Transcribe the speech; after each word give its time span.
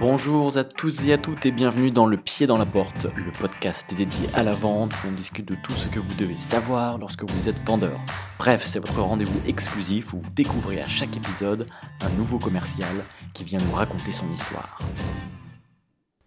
Bonjour 0.00 0.56
à 0.56 0.64
tous 0.64 1.04
et 1.06 1.12
à 1.12 1.18
toutes 1.18 1.44
et 1.44 1.50
bienvenue 1.50 1.90
dans 1.90 2.06
Le 2.06 2.16
Pied 2.16 2.46
dans 2.46 2.56
la 2.56 2.64
Porte, 2.64 3.04
le 3.16 3.30
podcast 3.38 3.92
dédié 3.94 4.28
à 4.34 4.42
la 4.42 4.52
vente 4.52 4.92
où 4.94 5.08
on 5.08 5.12
discute 5.12 5.46
de 5.46 5.54
tout 5.62 5.72
ce 5.72 5.88
que 5.88 5.98
vous 6.00 6.14
devez 6.14 6.36
savoir 6.36 6.96
lorsque 6.96 7.22
vous 7.30 7.48
êtes 7.50 7.60
vendeur. 7.66 8.00
Bref, 8.38 8.64
c'est 8.64 8.78
votre 8.78 8.98
rendez-vous 9.00 9.38
exclusif 9.46 10.14
où 10.14 10.20
vous 10.20 10.30
découvrez 10.30 10.80
à 10.80 10.86
chaque 10.86 11.14
épisode 11.16 11.66
un 12.00 12.08
nouveau 12.16 12.38
commercial 12.38 13.04
qui 13.34 13.44
vient 13.44 13.58
nous 13.58 13.72
raconter 13.72 14.10
son 14.10 14.30
histoire. 14.32 14.80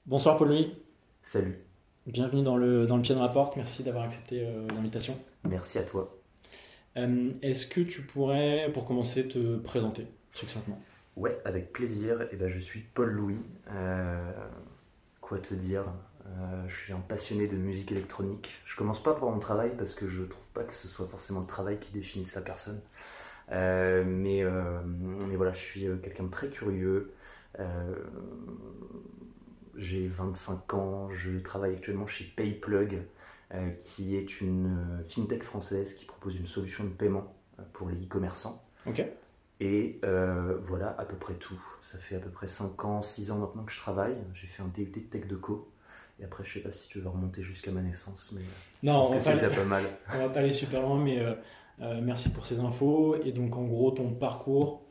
Bonsoir 0.06 0.38
Paul-Louis, 0.38 0.76
Salut, 1.24 1.58
bienvenue 2.06 2.44
dans 2.44 2.58
le, 2.58 2.86
dans 2.86 2.98
le 2.98 3.02
Pied 3.02 3.16
dans 3.16 3.24
la 3.24 3.30
Porte, 3.30 3.56
merci 3.56 3.84
d'avoir 3.84 4.04
accepté 4.04 4.46
euh, 4.46 4.68
l'invitation. 4.76 5.18
merci 5.46 5.80
à 5.80 5.84
toi. 5.84 6.16
Euh, 6.98 7.32
Est-ce 7.42 7.66
que 7.66 7.82
tu 7.82 8.04
pourrais, 8.04 8.70
pour 8.72 8.86
commencer, 8.86 9.28
te 9.28 9.58
présenter 9.58 10.06
succinctement? 10.36 10.80
Ouais, 11.16 11.40
avec 11.46 11.72
plaisir. 11.74 12.28
Et 12.32 12.36
ben, 12.36 12.50
je 12.50 12.60
suis 12.60 12.80
Paul 12.82 13.10
Louis. 13.12 13.40
Euh, 13.72 14.32
quoi 15.22 15.38
te 15.40 15.54
dire? 15.54 15.86
Euh, 16.26 16.68
Je 16.68 16.76
suis 16.76 16.94
un 16.94 17.00
passionné 17.00 17.48
de 17.48 17.56
musique 17.56 17.92
électronique. 17.92 18.52
Je 18.66 18.76
commence 18.76 19.02
pas 19.02 19.14
par 19.14 19.30
mon 19.30 19.40
travail 19.40 19.72
parce 19.78 19.94
que 19.94 20.08
je 20.08 20.24
trouve 20.24 20.48
pas 20.54 20.64
que 20.64 20.74
ce 20.74 20.88
soit 20.88 21.08
forcément 21.08 21.42
le 21.42 21.48
travail 21.48 21.80
qui 21.80 21.92
définisse 21.92 22.34
la 22.36 22.42
personne. 22.42 22.82
Euh, 23.52 24.04
mais, 24.06 24.44
mais 25.28 25.36
voilà, 25.36 25.54
je 25.54 25.60
suis 25.60 25.82
quelqu'un 26.02 26.24
de 26.24 26.32
très 26.32 26.50
curieux. 26.50 27.14
J'ai 29.76 30.08
25 30.08 30.74
ans. 30.74 31.10
Je 31.12 31.38
travaille 31.40 31.76
actuellement 31.76 32.08
chez 32.08 32.26
PayPlug, 32.36 33.02
qui 33.80 34.16
est 34.16 34.42
une 34.42 35.04
fintech 35.10 35.44
française 35.44 35.94
qui 35.94 36.06
propose 36.06 36.36
une 36.36 36.48
solution 36.48 36.86
de 36.86 36.90
paiement 36.90 37.36
pour 37.74 37.90
les 37.90 37.96
e-commerçants. 37.96 38.64
Ok. 38.88 39.04
Et 39.60 40.00
euh, 40.04 40.58
voilà 40.62 40.96
à 40.98 41.06
peu 41.06 41.16
près 41.16 41.36
tout. 41.36 41.62
Ça 41.82 41.98
fait 41.98 42.16
à 42.16 42.20
peu 42.20 42.30
près 42.30 42.48
5 42.48 42.84
ans, 42.86 43.02
6 43.02 43.32
ans 43.32 43.38
maintenant 43.38 43.64
que 43.64 43.72
je 43.72 43.80
travaille. 43.80 44.16
J'ai 44.34 44.48
fait 44.48 44.64
un 44.64 44.68
DUT 44.68 44.86
de 44.86 45.00
Tech 45.00 45.28
de 45.28 45.36
Co. 45.36 45.70
Et 46.20 46.26
après, 46.26 46.44
je 46.44 46.54
sais 46.54 46.60
pas 46.60 46.72
si 46.72 46.88
tu 46.88 47.00
veux 47.00 47.10
remonter 47.10 47.42
jusqu'à 47.42 47.72
ma 47.72 47.82
naissance, 47.82 48.30
mais 48.34 48.42
Non, 48.84 49.04
on 49.08 49.18
va, 49.18 49.50
pas, 49.50 49.64
mal. 49.66 49.84
on 50.14 50.18
va 50.20 50.30
pas 50.30 50.40
aller 50.40 50.54
super 50.54 50.82
loin, 50.82 51.04
mais 51.04 51.20
euh, 51.20 51.34
euh, 51.82 52.02
merci 52.04 52.30
pour 52.30 52.46
ces 52.46 52.60
infos. 52.60 53.16
Et 53.24 53.32
donc, 53.32 53.56
en 53.58 53.64
gros, 53.64 53.92
ton 53.92 54.14
parcours 54.14 54.84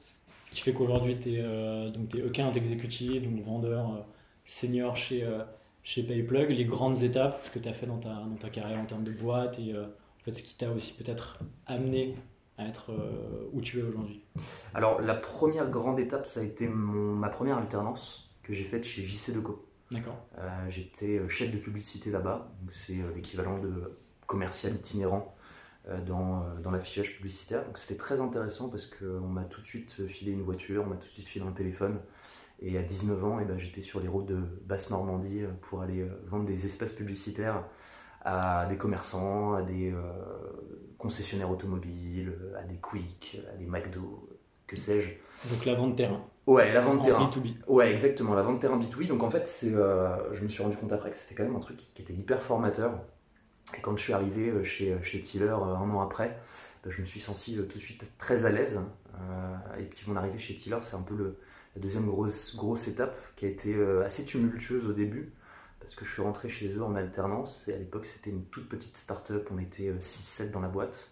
qui 0.51 0.61
fait 0.61 0.73
qu'aujourd'hui, 0.73 1.17
tu 1.19 1.35
es, 1.35 1.91
donc 1.93 2.09
t'es 2.09 2.23
account 2.23 2.53
exécutif, 2.53 3.23
donc 3.23 3.41
vendeur 3.45 3.91
euh, 3.91 4.01
senior 4.45 4.97
chez, 4.97 5.23
euh, 5.23 5.43
chez 5.83 6.03
PayPlug. 6.03 6.51
Les 6.51 6.65
grandes 6.65 7.03
étapes 7.03 7.37
ce 7.45 7.51
que 7.51 7.59
tu 7.59 7.69
as 7.69 7.73
fait 7.73 7.87
dans 7.87 7.99
ta, 7.99 8.11
dans 8.11 8.37
ta 8.39 8.51
carrière 8.51 8.79
en 8.79 8.87
termes 8.87 9.05
de 9.05 9.13
boîte 9.13 9.59
et 9.59 9.73
euh, 9.73 9.85
en 9.85 10.25
fait, 10.25 10.35
ce 10.35 10.43
qui 10.43 10.55
t'a 10.55 10.71
aussi 10.71 10.93
peut-être 10.93 11.39
amené 11.67 12.15
à 12.63 12.69
être 12.69 12.91
euh, 12.93 13.49
où 13.53 13.61
tu 13.61 13.79
es 13.79 13.83
aujourd'hui. 13.83 14.23
Alors, 14.75 15.01
la 15.01 15.15
première 15.15 15.69
grande 15.71 15.99
étape, 16.01 16.27
ça 16.27 16.41
a 16.41 16.43
été 16.43 16.67
mon- 16.69 17.15
ma 17.15 17.29
première 17.29 17.59
alternance 17.59 18.31
que 18.43 18.53
j'ai 18.55 18.65
faite 18.65 18.85
chez 18.85 19.03
JC 19.03 19.33
Deco. 19.35 19.67
D'accord. 19.91 20.17
Euh, 20.39 20.71
J'étais 20.71 21.19
euh, 21.19 21.29
chef 21.29 21.51
de 21.53 21.59
publicité 21.59 22.11
là-bas. 22.11 22.51
Donc, 22.63 22.73
C'est 22.73 22.97
l'équivalent 23.15 23.59
de 23.59 23.93
commercial 24.27 24.73
itinérant 24.75 25.35
dans, 26.07 26.45
dans 26.63 26.71
l'affichage 26.71 27.17
publicitaire. 27.17 27.65
Donc, 27.67 27.77
c'était 27.77 27.97
très 27.97 28.21
intéressant 28.21 28.69
parce 28.69 28.87
qu'on 28.87 29.27
m'a 29.27 29.43
tout 29.45 29.61
de 29.61 29.67
suite 29.67 30.07
filé 30.07 30.31
une 30.33 30.43
voiture, 30.43 30.85
on 30.87 30.91
m'a 30.91 30.97
tout 30.97 31.09
de 31.09 31.13
suite 31.13 31.27
filé 31.27 31.45
un 31.45 31.51
téléphone. 31.53 31.99
Et 32.61 32.79
à 32.79 32.83
19 32.83 33.25
ans, 33.25 33.39
eh 33.41 33.45
ben, 33.45 33.59
j'étais 33.59 33.83
sur 33.83 33.99
les 34.01 34.07
routes 34.07 34.27
de 34.27 34.39
Basse-Normandie 34.67 35.43
pour 35.63 35.83
aller 35.83 36.07
vendre 36.29 36.45
des 36.47 36.65
espaces 36.67 36.93
publicitaires 36.93 37.65
à 38.25 38.67
des 38.67 38.77
commerçants, 38.77 39.55
à 39.55 39.63
des 39.63 39.93
euh, 39.93 40.01
concessionnaires 40.99 41.51
automobiles, 41.51 42.33
à 42.59 42.63
des 42.63 42.77
Quick, 42.77 43.41
à 43.53 43.57
des 43.57 43.67
McDo, 43.67 44.29
que 44.67 44.77
sais-je. 44.77 45.11
Donc, 45.53 45.65
la 45.65 45.75
vente 45.75 45.97
terrain. 45.97 46.25
Ouais, 46.47 46.73
la 46.73 46.81
vente 46.81 47.01
En 47.01 47.03
terrain. 47.03 47.31
B2B. 47.31 47.55
Ouais, 47.67 47.91
exactement, 47.91 48.35
la 48.35 48.43
vente 48.43 48.61
terrain 48.61 48.79
B2B. 48.79 49.07
Donc 49.07 49.23
en 49.23 49.31
fait, 49.31 49.47
c'est, 49.47 49.73
euh, 49.75 50.33
je 50.33 50.43
me 50.43 50.49
suis 50.49 50.63
rendu 50.63 50.77
compte 50.77 50.93
après 50.93 51.11
que 51.11 51.17
c'était 51.17 51.35
quand 51.35 51.45
même 51.45 51.57
un 51.57 51.61
truc 51.61 51.79
qui 51.95 52.03
était 52.03 52.15
hyper 52.15 52.43
formateur. 52.43 53.01
Et 53.77 53.81
quand 53.81 53.97
je 53.97 54.03
suis 54.03 54.13
arrivé 54.13 54.49
euh, 54.51 54.65
chez, 54.65 54.97
chez 55.03 55.21
Tiller 55.21 55.47
euh, 55.47 55.55
un 55.77 55.91
an 55.91 56.01
après, 56.01 56.37
ben, 56.85 56.91
je 56.91 57.01
me 57.01 57.07
suis 57.07 57.21
senti 57.21 57.59
euh, 57.59 57.63
tout 57.63 57.79
de 57.79 57.83
suite 57.83 58.05
très 58.19 58.45
à 58.45 58.51
l'aise. 58.51 58.81
Euh, 59.15 59.79
et 59.79 59.85
puis 59.85 60.05
mon 60.09 60.17
arrivée 60.17 60.39
chez 60.39 60.57
Tiller, 60.57 60.79
c'est 60.83 60.97
un 60.97 61.03
peu 61.03 61.15
le, 61.15 61.39
la 61.77 61.83
deuxième 61.83 62.07
grosse, 62.07 62.57
grosse 62.57 62.89
étape 62.89 63.17
qui 63.37 63.47
a 63.47 63.49
été 63.49 63.75
euh, 63.75 64.05
assez 64.05 64.25
tumultueuse 64.25 64.87
au 64.87 64.93
début. 64.93 65.33
Parce 65.83 65.95
que 65.95 66.05
je 66.05 66.13
suis 66.13 66.23
rentré 66.23 66.49
chez 66.49 66.73
eux 66.75 66.83
en 66.83 66.95
alternance. 66.95 67.67
Et 67.69 67.75
à 67.75 67.79
l'époque, 67.79 68.07
c'était 68.07 68.31
une 68.31 68.45
toute 68.47 68.69
petite 68.69 68.97
start-up. 68.97 69.49
On 69.53 69.59
était 69.59 69.89
euh, 69.89 69.99
6-7 69.99 70.51
dans 70.51 70.61
la 70.61 70.69
boîte. 70.69 71.11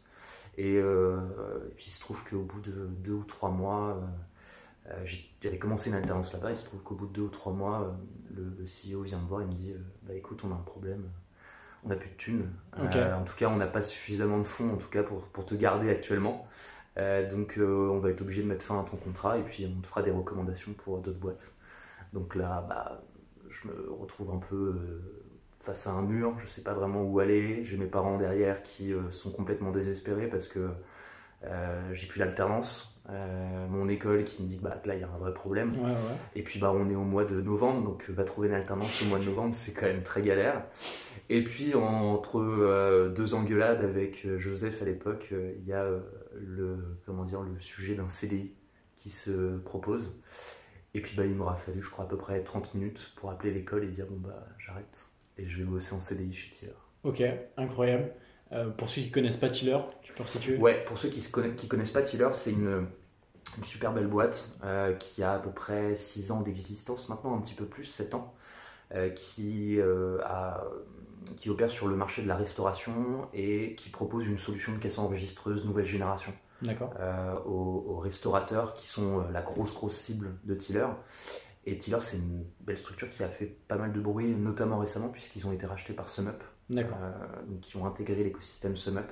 Et, 0.57 0.77
euh, 0.77 1.19
et 1.71 1.75
puis 1.75 1.87
il 1.89 1.91
se 1.93 2.01
trouve 2.01 2.25
qu'au 2.29 2.41
bout 2.43 2.61
de 2.61 2.87
deux 2.87 3.13
ou 3.13 3.25
trois 3.25 3.51
mois, 3.51 3.97
euh, 3.97 4.07
euh, 4.91 5.07
J'avais 5.41 5.59
commencé 5.59 5.91
une 5.91 5.97
alternance 5.97 6.33
là-bas, 6.33 6.51
il 6.51 6.57
se 6.57 6.65
trouve 6.65 6.81
qu'au 6.83 6.95
bout 6.95 7.07
de 7.07 7.13
deux 7.13 7.23
ou 7.23 7.29
trois 7.29 7.53
mois, 7.53 7.83
euh, 7.83 8.37
le, 8.37 8.45
le 8.59 8.65
CEO 8.65 9.03
vient 9.03 9.19
me 9.19 9.27
voir 9.27 9.43
et 9.43 9.45
me 9.45 9.53
dit 9.53 9.73
euh, 9.73 9.79
Bah 10.03 10.15
écoute, 10.15 10.41
on 10.45 10.51
a 10.53 10.55
un 10.55 10.59
problème, 10.59 11.09
on 11.85 11.89
n'a 11.89 11.97
plus 11.97 12.11
de 12.11 12.15
thunes. 12.15 12.51
Euh, 12.79 13.15
en 13.15 13.25
tout 13.25 13.37
cas, 13.37 13.49
on 13.49 13.57
n'a 13.57 13.67
pas 13.67 13.83
suffisamment 13.83 14.39
de 14.39 14.45
fonds 14.45 14.73
en 14.73 14.77
tout 14.77 14.89
cas 14.89 15.03
pour, 15.03 15.23
pour 15.29 15.45
te 15.45 15.55
garder 15.55 15.91
actuellement. 15.91 16.47
Euh, 16.99 17.31
donc 17.31 17.57
euh, 17.59 17.89
on 17.89 17.99
va 17.99 18.11
être 18.11 18.21
obligé 18.21 18.43
de 18.43 18.49
mettre 18.49 18.65
fin 18.65 18.81
à 18.81 18.85
ton 18.85 18.97
contrat 18.97 19.39
et 19.39 19.43
puis 19.43 19.73
on 19.77 19.81
te 19.81 19.87
fera 19.87 20.03
des 20.03 20.11
recommandations 20.11 20.73
pour 20.73 20.99
d'autres 20.99 21.19
boîtes. 21.21 21.55
Donc 22.13 22.35
là, 22.35 22.67
bah, 22.69 23.03
je 23.51 23.69
me 23.69 23.93
retrouve 23.93 24.31
un 24.31 24.39
peu 24.39 24.57
euh, 24.57 25.03
face 25.61 25.87
à 25.87 25.93
un 25.93 26.03
mur, 26.03 26.35
je 26.41 26.47
sais 26.47 26.63
pas 26.63 26.73
vraiment 26.73 27.03
où 27.03 27.21
aller. 27.21 27.65
J'ai 27.65 27.77
mes 27.77 27.87
parents 27.87 28.19
derrière 28.19 28.63
qui 28.63 28.93
euh, 28.93 29.11
sont 29.11 29.31
complètement 29.31 29.71
désespérés 29.71 30.29
parce 30.29 30.49
que 30.49 30.71
euh, 31.45 31.95
j'ai 31.95 32.07
plus 32.07 32.21
l'alternance. 32.21 33.01
Euh, 33.09 33.67
mon 33.69 33.89
école 33.89 34.25
qui 34.25 34.43
me 34.43 34.49
dit 34.49 34.59
que 34.59 34.63
bah, 34.63 34.81
là 34.85 34.95
il 34.95 35.01
y 35.01 35.05
a 35.05 35.09
un 35.09 35.19
vrai 35.19 35.35
problème. 35.35 35.73
Ouais, 35.73 35.91
ouais. 35.91 36.17
Et 36.37 36.43
puis 36.43 36.61
bah, 36.61 36.73
on 36.75 36.89
est 36.91 36.95
au 36.95 37.03
mois 37.03 37.25
de 37.25 37.41
novembre, 37.41 37.83
donc 37.83 38.09
va 38.11 38.25
trouver 38.25 38.49
une 38.49 38.55
alternance 38.55 39.03
au 39.03 39.07
mois 39.07 39.19
de 39.19 39.25
novembre, 39.25 39.55
c'est 39.55 39.73
quand 39.73 39.87
même 39.87 40.03
très 40.03 40.23
galère. 40.23 40.63
Et 41.29 41.43
puis 41.45 41.75
entre 41.75 42.39
euh, 42.39 43.09
deux 43.09 43.35
engueulades 43.35 43.83
avec 43.83 44.27
Joseph 44.39 44.83
à 44.83 44.85
l'époque, 44.85 45.29
euh, 45.33 45.53
il 45.59 45.67
y 45.67 45.73
a 45.73 45.83
euh, 45.83 46.01
le, 46.35 46.99
comment 47.07 47.25
dire, 47.25 47.41
le 47.41 47.59
sujet 47.61 47.95
d'un 47.95 48.09
CDI 48.09 48.53
qui 48.97 49.11
se 49.11 49.57
propose. 49.59 50.21
Et 50.95 51.01
puis 51.01 51.17
bah, 51.17 51.25
il 51.25 51.35
m'aura 51.35 51.57
fallu, 51.57 51.83
je 51.83 51.91
crois, 51.91 52.05
à 52.05 52.09
peu 52.09 52.17
près 52.17 52.43
30 52.43 52.75
minutes 52.75 53.13
pour 53.17 53.31
appeler 53.31 53.53
l'école 53.53 53.85
et 53.85 53.89
dire 53.89 54.07
bon 54.07 54.19
bah 54.19 54.47
j'arrête 54.59 55.07
et 55.39 55.49
je 55.49 55.59
vais 55.59 55.65
bosser 55.65 55.95
en 55.95 56.01
CDI 56.01 56.33
chez 56.33 56.51
Tiller. 56.51 56.73
Ok, 57.05 57.23
incroyable. 57.57 58.13
Euh, 58.53 58.69
pour 58.71 58.89
ceux 58.89 59.03
qui 59.03 59.11
connaissent 59.11 59.37
pas 59.37 59.49
Tiller, 59.49 59.79
tu 60.03 60.13
peux 60.13 60.23
resituer? 60.23 60.57
Ouais, 60.57 60.85
pour 60.85 60.99
ceux 60.99 61.09
qui 61.09 61.21
ne 61.21 61.33
connaissent, 61.33 61.57
qui 61.57 61.69
connaissent 61.69 61.93
pas 61.93 62.03
Tiller, 62.03 62.29
c'est 62.33 62.51
une, 62.51 62.87
une 63.57 63.65
super 63.65 63.93
belle 63.93 64.09
boîte 64.09 64.51
euh, 64.65 64.93
qui 64.95 65.23
a 65.23 65.35
à 65.35 65.39
peu 65.39 65.51
près 65.51 65.95
6 65.95 66.33
ans 66.33 66.41
d'existence 66.41 67.09
maintenant, 67.09 67.37
un 67.37 67.41
petit 67.41 67.55
peu 67.55 67.65
plus, 67.65 67.85
7 67.85 68.15
ans, 68.15 68.35
euh, 68.93 69.09
qui, 69.11 69.79
a, 70.25 70.65
qui 71.37 71.49
opère 71.49 71.71
sur 71.71 71.87
le 71.87 71.95
marché 71.95 72.23
de 72.23 72.29
la 72.29 72.37
restauration 72.37 73.29
et 73.33 73.77
qui 73.77 73.89
propose 73.89 74.27
une 74.27 74.39
solution 74.39 74.73
de 74.73 74.79
caisse 74.79 74.99
enregistreuse 74.99 75.65
nouvelle 75.65 75.87
génération 75.87 76.33
aux, 77.47 77.85
aux 77.89 77.99
restaurateurs 77.99 78.75
qui 78.75 78.87
sont 78.87 79.21
euh, 79.21 79.23
la 79.33 79.43
grosse 79.43 79.75
grosse 79.75 79.95
cible 79.97 80.29
de 80.45 80.55
Tiller. 80.55 80.87
Et 81.67 81.77
Tiller, 81.77 81.99
c'est 82.01 82.17
une 82.19 82.45
belle 82.61 82.79
structure 82.79 83.09
qui 83.11 83.23
a 83.23 83.29
fait 83.29 83.47
pas 83.69 83.77
mal 83.77 83.93
de 83.93 84.01
bruit, 84.01 84.35
notamment 84.35 84.79
récemment, 84.79 85.09
puisqu'ils 85.09 85.47
ont 85.47 85.53
été 85.53 85.67
rachetés 85.67 85.93
par 85.93 86.09
SumUp, 86.09 86.43
D'accord. 86.71 86.99
euh, 87.03 87.43
donc 87.47 87.61
qui 87.61 87.77
ont 87.77 87.87
intégré 87.87 88.25
l'écosystème 88.25 88.77
SumUp. 88.77 89.11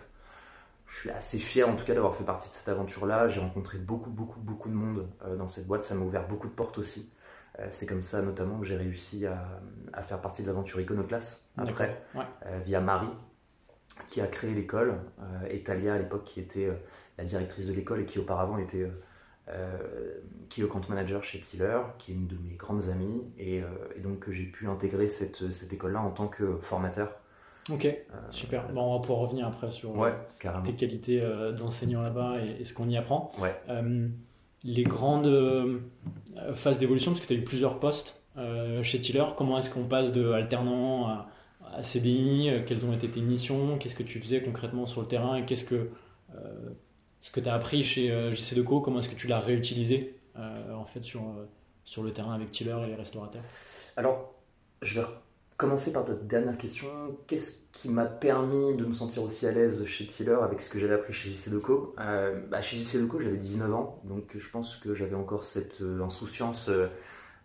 Je 0.87 1.01
suis 1.01 1.11
assez 1.11 1.39
fier 1.39 1.69
en 1.69 1.77
tout 1.77 1.85
cas 1.85 1.93
d'avoir 1.95 2.17
fait 2.17 2.25
partie 2.25 2.49
de 2.49 2.55
cette 2.55 2.69
aventure-là. 2.69 3.29
J'ai 3.29 3.41
rencontré 3.41 3.77
beaucoup, 3.77 4.09
beaucoup, 4.11 4.41
beaucoup 4.41 4.71
de 4.71 4.75
monde 4.75 5.07
euh, 5.27 5.37
dans 5.37 5.47
cette 5.47 5.67
boîte. 5.67 5.85
Ça 5.85 5.95
m'a 5.95 6.05
ouvert 6.05 6.27
beaucoup 6.27 6.49
de 6.49 6.55
portes 6.55 6.79
aussi. 6.79 7.13
Euh, 7.59 7.69
c'est 7.71 7.85
comme 7.87 8.01
ça 8.03 8.23
notamment 8.23 8.59
que 8.59 8.65
j'ai 8.67 8.77
réussi 8.77 9.27
à, 9.27 9.61
à 9.93 10.03
faire 10.03 10.21
partie 10.23 10.41
de 10.43 10.47
l'aventure 10.47 10.81
Iconoclast 10.81 11.45
après. 11.59 12.03
Ouais. 12.15 12.25
euh, 12.47 12.61
via 12.65 12.81
Marie, 12.81 13.11
qui 14.07 14.23
a 14.23 14.27
créé 14.27 14.55
l'école, 14.55 14.99
euh, 15.21 15.47
et 15.51 15.63
Talia 15.63 15.93
à 15.95 15.99
l'époque 15.99 16.25
qui 16.25 16.41
était 16.41 16.67
euh, 16.67 16.75
la 17.19 17.25
directrice 17.25 17.67
de 17.67 17.73
l'école 17.73 18.01
et 18.01 18.05
qui 18.05 18.19
auparavant 18.19 18.59
était 18.59 18.83
euh, 18.83 18.91
euh, 19.51 20.79
manager 20.89 21.23
chez 21.23 21.41
Tiller, 21.41 21.81
qui 21.99 22.13
est 22.13 22.15
une 22.15 22.27
de 22.27 22.37
mes 22.37 22.55
grandes 22.55 22.89
amies, 22.89 23.23
et, 23.39 23.61
euh, 23.61 23.67
et 23.97 24.01
donc 24.01 24.21
que 24.21 24.33
j'ai 24.33 24.45
pu 24.45 24.69
intégrer 24.69 25.09
cette, 25.09 25.53
cette 25.53 25.73
école-là 25.73 26.01
en 26.01 26.11
tant 26.11 26.29
que 26.29 26.59
formateur. 26.63 27.11
Ok, 27.71 27.87
super. 28.31 28.69
Bon, 28.73 28.83
on 28.83 28.95
va 28.95 29.01
pouvoir 29.01 29.19
revenir 29.21 29.47
après 29.47 29.71
sur 29.71 29.95
Ouais, 29.95 30.15
euh, 30.47 30.51
tes 30.65 30.73
qualités 30.73 31.21
euh, 31.21 31.53
d'enseignant 31.53 32.01
là-bas 32.01 32.37
et, 32.41 32.63
et 32.63 32.65
ce 32.65 32.73
qu'on 32.73 32.89
y 32.89 32.97
apprend. 32.97 33.31
Ouais. 33.39 33.55
Euh, 33.69 34.09
les 34.65 34.85
grandes 34.85 35.27
euh, 35.27 35.79
phases 36.55 36.79
d'évolution, 36.79 37.13
parce 37.13 37.21
que 37.21 37.27
tu 37.27 37.35
as 37.35 37.37
eu 37.37 37.45
plusieurs 37.45 37.79
postes 37.79 38.23
euh, 38.39 38.83
chez 38.83 39.01
Tiller, 39.01 39.25
comment 39.37 39.59
est-ce 39.59 39.69
qu'on 39.69 39.85
passe 39.85 40.13
de 40.13 40.33
alternant 40.33 41.09
à, 41.09 41.29
à 41.77 41.83
CDI 41.83 42.49
euh, 42.49 42.63
Quelles 42.67 42.87
ont 42.87 42.93
été 42.93 43.11
tes 43.11 43.21
missions 43.21 43.77
Qu'est-ce 43.77 43.95
que 43.95 44.03
tu 44.03 44.19
faisais 44.19 44.43
concrètement 44.43 44.87
sur 44.87 45.03
le 45.03 45.07
terrain 45.07 45.37
Et 45.37 45.45
qu'est-ce 45.45 45.65
que 45.65 45.91
euh, 46.35 46.71
ce 47.21 47.31
que 47.31 47.41
tu 47.41 47.49
as 47.49 47.55
appris 47.55 47.83
chez 47.83 48.11
euh, 48.11 48.33
JC 48.33 48.55
Deco, 48.55 48.81
comment 48.81 49.01
est-ce 49.01 49.09
que 49.09 49.15
tu 49.15 49.27
l'as 49.27 49.41
réutilisé 49.41 50.17
euh, 50.37 50.75
en 50.75 50.85
fait 50.85 51.03
sur, 51.05 51.23
euh, 51.23 51.49
sur 51.85 52.03
le 52.03 52.13
terrain 52.13 52.35
avec 52.35 52.51
Tiller 52.51 52.77
et 52.85 52.89
les 52.89 52.95
restaurateurs? 52.95 53.43
Alors, 53.97 54.35
je 54.83 55.01
vais 55.01 55.07
commencer 55.59 55.93
par 55.93 56.05
ta 56.05 56.15
dernière 56.15 56.57
question. 56.57 56.87
Qu'est-ce 57.27 57.65
qui 57.73 57.91
m'a 57.91 58.07
permis 58.07 58.77
de 58.77 58.87
me 58.87 58.95
sentir 58.95 59.25
aussi 59.25 59.45
à 59.47 59.51
l'aise 59.51 59.85
chez 59.85 60.07
Tiller 60.07 60.39
avec 60.41 60.63
ce 60.63 60.71
que 60.71 60.79
j'avais 60.79 60.95
appris 60.95 61.13
chez 61.13 61.31
JC 61.31 61.51
Deco? 61.51 61.95
Euh, 61.99 62.41
bah, 62.49 62.63
Chez 62.63 62.77
JC 62.79 63.03
Deco, 63.03 63.21
j'avais 63.21 63.37
19 63.37 63.75
ans, 63.75 64.01
donc 64.05 64.37
je 64.37 64.51
pense 64.51 64.77
que 64.77 64.95
j'avais 64.95 65.17
encore 65.17 65.43
cette 65.43 65.83
euh, 65.83 66.01
insouciance 66.01 66.71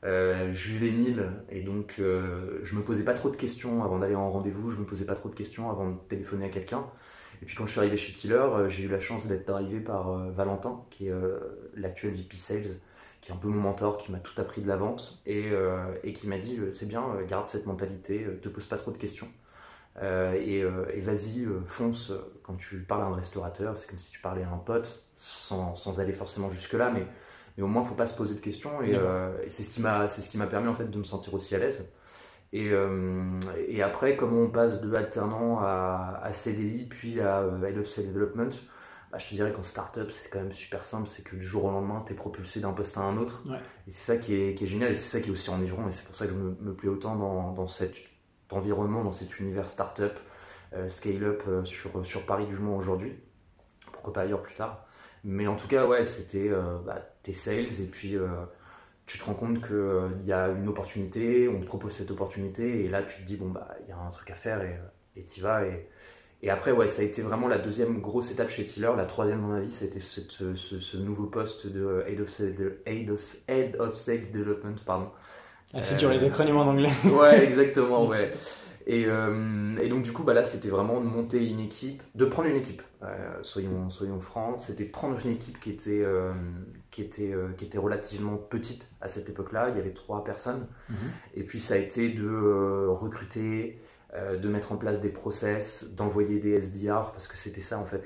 euh, 0.04 0.54
juvénile 0.54 1.31
et 1.50 1.62
donc 1.62 1.96
je 1.98 2.76
me 2.76 2.81
posais 2.81 3.04
pas 3.04 3.14
trop 3.14 3.30
de 3.30 3.38
questions 3.38 3.84
avant 3.84 3.98
d'aller 4.00 4.16
en 4.16 4.30
rendez-vous, 4.31 4.69
je 4.69 4.80
me 4.80 4.86
posais 4.86 5.06
pas 5.06 5.16
trop 5.16 5.30
de 5.30 5.36
questions 5.36 5.72
avant 5.72 5.90
de 5.90 5.98
téléphoner 6.08 6.46
à 6.46 6.50
quelqu'un. 6.50 6.86
Et 7.44 7.45
puis 7.45 7.57
quand 7.57 7.66
je 7.66 7.72
suis 7.72 7.80
arrivé 7.80 7.98
chez 7.98 8.13
Tiller, 8.13 8.48
j'ai 8.69 8.84
eu 8.84 8.88
la 8.88 9.01
chance 9.01 9.28
d'être 9.28 9.50
arrivé 9.50 9.81
par 9.81 10.31
Valentin, 10.31 10.81
qui 10.90 11.10
est 11.10 11.13
l'actuel 11.75 12.13
VP 12.13 12.38
Sales, 12.38 12.80
qui 13.19 13.31
est 13.31 13.34
un 13.36 13.38
peu 13.38 13.50
mon 13.50 13.60
mentor, 13.60 13.98
qui 13.98 14.13
m'a 14.13 14.19
tout 14.19 14.40
appris 14.40 14.62
de 14.62 14.68
la 14.69 14.78
vente 14.78 15.19
et, 15.25 15.51
et 16.06 16.13
qui 16.13 16.28
m'a 16.28 16.38
dit 16.38 16.57
c'est 16.72 16.88
bien, 16.88 17.04
garde 17.28 17.50
cette 17.50 17.66
mentalité, 17.66 18.25
te 18.42 18.48
pose 18.48 18.66
pas 18.66 18.78
trop 18.78 18.92
de 18.92 18.98
questions. 18.98 19.28
Euh, 20.01 20.34
euh, 20.36 20.86
et, 20.94 21.01
vas-y, 21.01 21.45
euh, 21.45 21.62
fonce 21.68 22.12
quand 22.42 22.56
tu 22.56 22.80
parles 22.80 23.04
à 23.04 23.06
un 23.06 23.16
restaurateur, 23.16 23.78
c'est 23.78 23.88
comme 23.88 24.00
si 24.00 24.12
tu 24.12 24.19
parlais 24.19 24.44
à 24.44 24.50
un 24.50 24.57
pote, 24.57 25.06
sans, 25.16 25.75
sans 25.75 26.00
aller 26.00 26.13
forcément 26.13 26.50
jusque-là, 26.50 26.90
mais, 26.92 27.06
mais 27.57 27.63
au 27.63 27.68
moins, 27.68 27.84
il 27.84 27.86
ne 27.86 27.90
faut 27.90 27.95
pas 27.95 28.07
se 28.07 28.18
poser 28.18 28.36
de 28.36 28.40
questions. 28.40 28.81
Et, 28.81 28.98
c'est 29.48 29.63
ce 29.63 29.74
qui 29.74 29.81
m'a 29.81 30.07
ce 30.07 30.28
qui 30.28 30.38
m'a 30.38 30.48
permis 30.48 30.68
en 30.68 30.75
fait, 30.75 30.90
de 30.90 30.98
me 30.98 31.04
sentir 31.04 31.34
aussi 31.34 31.56
à 31.56 31.60
l'aise. 31.60 31.90
Et, 32.54 32.72
et, 33.68 33.82
après, 33.82 34.16
comment 34.16 34.42
on 34.42 34.50
passe 34.50 34.80
de 34.80 34.94
alternant 34.94 35.60
à, 35.60 36.20
à 36.22 36.34
CDI, 36.34 36.86
puis 36.86 37.20
à 37.20 37.44
Head 37.66 37.80
of 37.80 37.88
Sales 37.88 38.08
Development, 38.08 38.52
bah, 39.14 39.20
je 39.20 39.30
te 39.30 39.36
dirais 39.36 39.52
qu'en 39.52 39.62
startup, 39.62 40.10
c'est 40.10 40.30
quand 40.30 40.40
même 40.40 40.52
super 40.52 40.84
simple. 40.84 41.08
C'est 41.08 41.24
que 41.24 41.36
du 41.36 41.46
jour 41.46 41.66
au 41.66 41.72
lendemain, 41.72 42.04
tu 42.06 42.14
es 42.14 42.16
propulsé 42.16 42.62
d'un 42.62 42.74
poste 42.74 42.98
à 42.98 43.02
un 43.02 43.18
autre. 43.18 43.44
Et 43.88 43.92
c'est 43.92 44.14
ça 44.14 44.18
qui 44.18 44.34
est, 44.34 44.56
qui 44.56 44.64
est, 44.64 44.68
génial 44.68 44.92
et 44.92 44.96
c'est 44.96 45.18
ça 45.18 45.22
qui 45.22 45.30
est 45.30 45.32
aussi 45.32 45.52
enivrant. 45.52 45.88
Et 45.88 45.92
c'est 45.92 46.04
pour 46.06 46.16
ça 46.16 46.26
que 46.26 46.32
je 46.32 46.38
me, 46.38 46.56
me 46.60 46.74
plais 46.74 46.90
autant 46.90 47.16
dans, 47.16 47.54
dans 47.54 47.68
cette 47.68 47.96
environnement, 48.52 49.04
dans 49.04 49.12
cet 49.12 49.40
univers 49.40 49.70
startup, 49.70 50.14
euh, 50.74 50.90
scale-up 50.90 51.44
euh, 51.48 51.64
sur, 51.64 52.04
sur 52.04 52.26
Paris 52.26 52.48
du 52.48 52.58
moins 52.58 52.76
aujourd'hui. 52.76 53.14
Pourquoi 53.92 54.14
pas 54.14 54.22
ailleurs 54.22 54.42
plus 54.42 54.56
tard. 54.56 54.88
Mais 55.24 55.46
en 55.46 55.56
tout 55.56 55.68
cas, 55.68 55.86
ouais, 55.86 56.06
c'était 56.06 56.50
euh, 56.50 56.80
bah, 56.84 57.08
tes 57.22 57.34
sales 57.34 57.82
et 57.82 57.86
puis 57.86 58.18
tu 59.06 59.18
te 59.18 59.26
rends 59.26 59.34
compte 59.34 59.66
qu'il 59.66 60.26
y 60.26 60.32
a 60.32 60.48
une 60.48 60.68
opportunité, 60.68 61.50
on 61.50 61.60
te 61.60 61.66
propose 61.66 61.92
cette 61.92 62.12
opportunité 62.12 62.86
et 62.86 62.90
là 62.90 63.04
tu 63.04 63.22
te 63.22 63.28
dis, 63.28 63.36
bon, 63.36 63.50
bah, 63.50 63.68
il 63.84 63.90
y 63.90 63.92
a 63.92 63.98
un 63.98 64.12
truc 64.12 64.32
à 64.32 64.36
faire 64.36 64.62
et 64.62 65.24
tu 65.26 65.40
y 65.40 65.42
vas. 65.42 65.66
Et, 65.66 65.88
et 66.44 66.50
après, 66.50 66.74
ouais, 66.74 66.88
ça 66.88 67.02
a 67.02 67.06
été 67.06 67.22
vraiment 67.22 67.48
la 67.48 67.58
deuxième 67.58 68.02
grosse 68.02 68.30
étape 68.30 68.50
chez 68.50 68.66
Tiller. 68.66 68.92
La 68.98 69.06
troisième, 69.06 69.42
dans 69.42 69.48
ma 69.48 69.62
vie, 69.62 69.72
ça 69.72 69.86
a 69.86 69.88
été 69.88 70.02
ce, 70.02 70.20
ce, 70.56 70.98
nouveau 70.98 71.28
poste 71.28 71.68
de 71.68 72.04
Head 72.06 72.20
of, 72.20 73.36
Head 73.48 73.78
of 73.80 73.96
Sales 73.96 74.30
Development. 74.34 74.76
Pardon. 74.86 75.10
Ah, 75.74 75.82
c'est 75.82 75.96
dur 75.96 76.10
les 76.10 76.22
acronymes 76.26 76.58
en 76.58 76.68
anglais. 76.68 76.92
ouais, 77.06 77.46
exactement, 77.46 78.08
ouais. 78.08 78.30
Et, 78.85 79.06
euh, 79.07 79.77
et, 79.77 79.88
donc 79.88 80.03
du 80.03 80.12
coup, 80.12 80.24
bah 80.24 80.33
là, 80.33 80.44
c'était 80.44 80.69
vraiment 80.69 81.00
de 81.00 81.06
monter 81.06 81.45
une 81.47 81.59
équipe, 81.59 82.03
de 82.15 82.25
prendre 82.25 82.50
une 82.50 82.57
équipe. 82.57 82.81
Euh, 83.01 83.39
soyons, 83.41 83.89
soyons 83.89 84.19
francs, 84.19 84.59
c'était 84.59 84.83
prendre 84.83 85.18
une 85.25 85.31
équipe 85.31 85.59
qui 85.59 85.69
était, 85.69 86.01
euh, 86.03 86.33
qui, 86.91 87.01
était, 87.01 87.33
qui 87.57 87.65
était 87.65 87.77
relativement 87.77 88.35
petite 88.35 88.85
à 89.01 89.07
cette 89.07 89.30
époque-là. 89.30 89.69
Il 89.69 89.77
y 89.77 89.80
avait 89.80 89.94
trois 89.94 90.24
personnes. 90.24 90.68
Mhm. 90.89 90.95
Et 91.35 91.44
puis 91.44 91.62
ça 91.62 91.75
a 91.75 91.77
été 91.77 92.09
de 92.09 92.88
recruter, 92.88 93.80
de 94.13 94.47
mettre 94.47 94.71
en 94.74 94.77
place 94.77 95.00
des 95.00 95.09
process, 95.09 95.94
d'envoyer 95.95 96.39
des 96.39 96.51
SDR, 96.62 97.12
parce 97.12 97.27
que 97.27 97.38
c'était 97.38 97.62
ça 97.62 97.80
en 97.80 97.85
fait, 97.85 98.03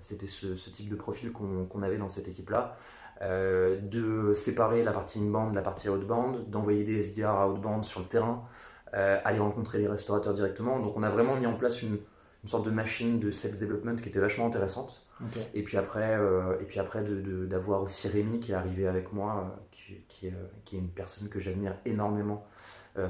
c'était 0.00 0.26
ce, 0.26 0.54
ce, 0.54 0.70
type 0.70 0.90
de 0.90 0.96
profil 0.96 1.32
qu'on 1.32 1.82
avait 1.82 1.98
dans 1.98 2.08
cette 2.08 2.28
équipe-là. 2.28 2.76
De 3.22 4.32
séparer 4.34 4.82
la 4.82 4.92
partie 4.92 5.20
inbound 5.20 5.52
de 5.52 5.56
la 5.56 5.62
partie 5.62 5.88
outbound, 5.88 6.50
d'envoyer 6.50 6.84
des 6.84 7.00
SDR 7.00 7.30
à 7.30 7.48
outbound 7.48 7.84
sur 7.84 8.00
le 8.00 8.06
terrain, 8.06 8.46
euh, 8.94 9.18
aller 9.24 9.38
rencontrer 9.38 9.78
les 9.78 9.88
restaurateurs 9.88 10.34
directement. 10.34 10.78
Donc 10.80 10.96
on 10.96 11.02
a 11.02 11.10
vraiment 11.10 11.36
mis 11.36 11.46
en 11.46 11.54
place 11.54 11.82
une, 11.82 11.98
sorte 12.44 12.64
de 12.64 12.70
machine 12.70 13.18
de 13.18 13.32
sales 13.32 13.58
development 13.58 13.96
qui 13.96 14.08
était 14.08 14.20
vachement 14.20 14.46
intéressante. 14.46 15.04
Et 15.52 15.64
puis 15.64 15.78
après, 15.78 16.16
euh, 16.16 16.60
et 16.60 16.64
puis 16.64 16.78
après 16.78 17.02
d'avoir 17.02 17.82
aussi 17.82 18.06
Rémi 18.06 18.38
qui 18.38 18.52
est 18.52 18.54
arrivé 18.54 18.86
avec 18.86 19.12
moi, 19.12 19.58
qui, 19.72 20.04
qui, 20.06 20.26
est 20.28 20.78
une 20.78 20.90
personne 20.90 21.28
que 21.28 21.40
j'admire 21.40 21.74
énormément, 21.84 22.46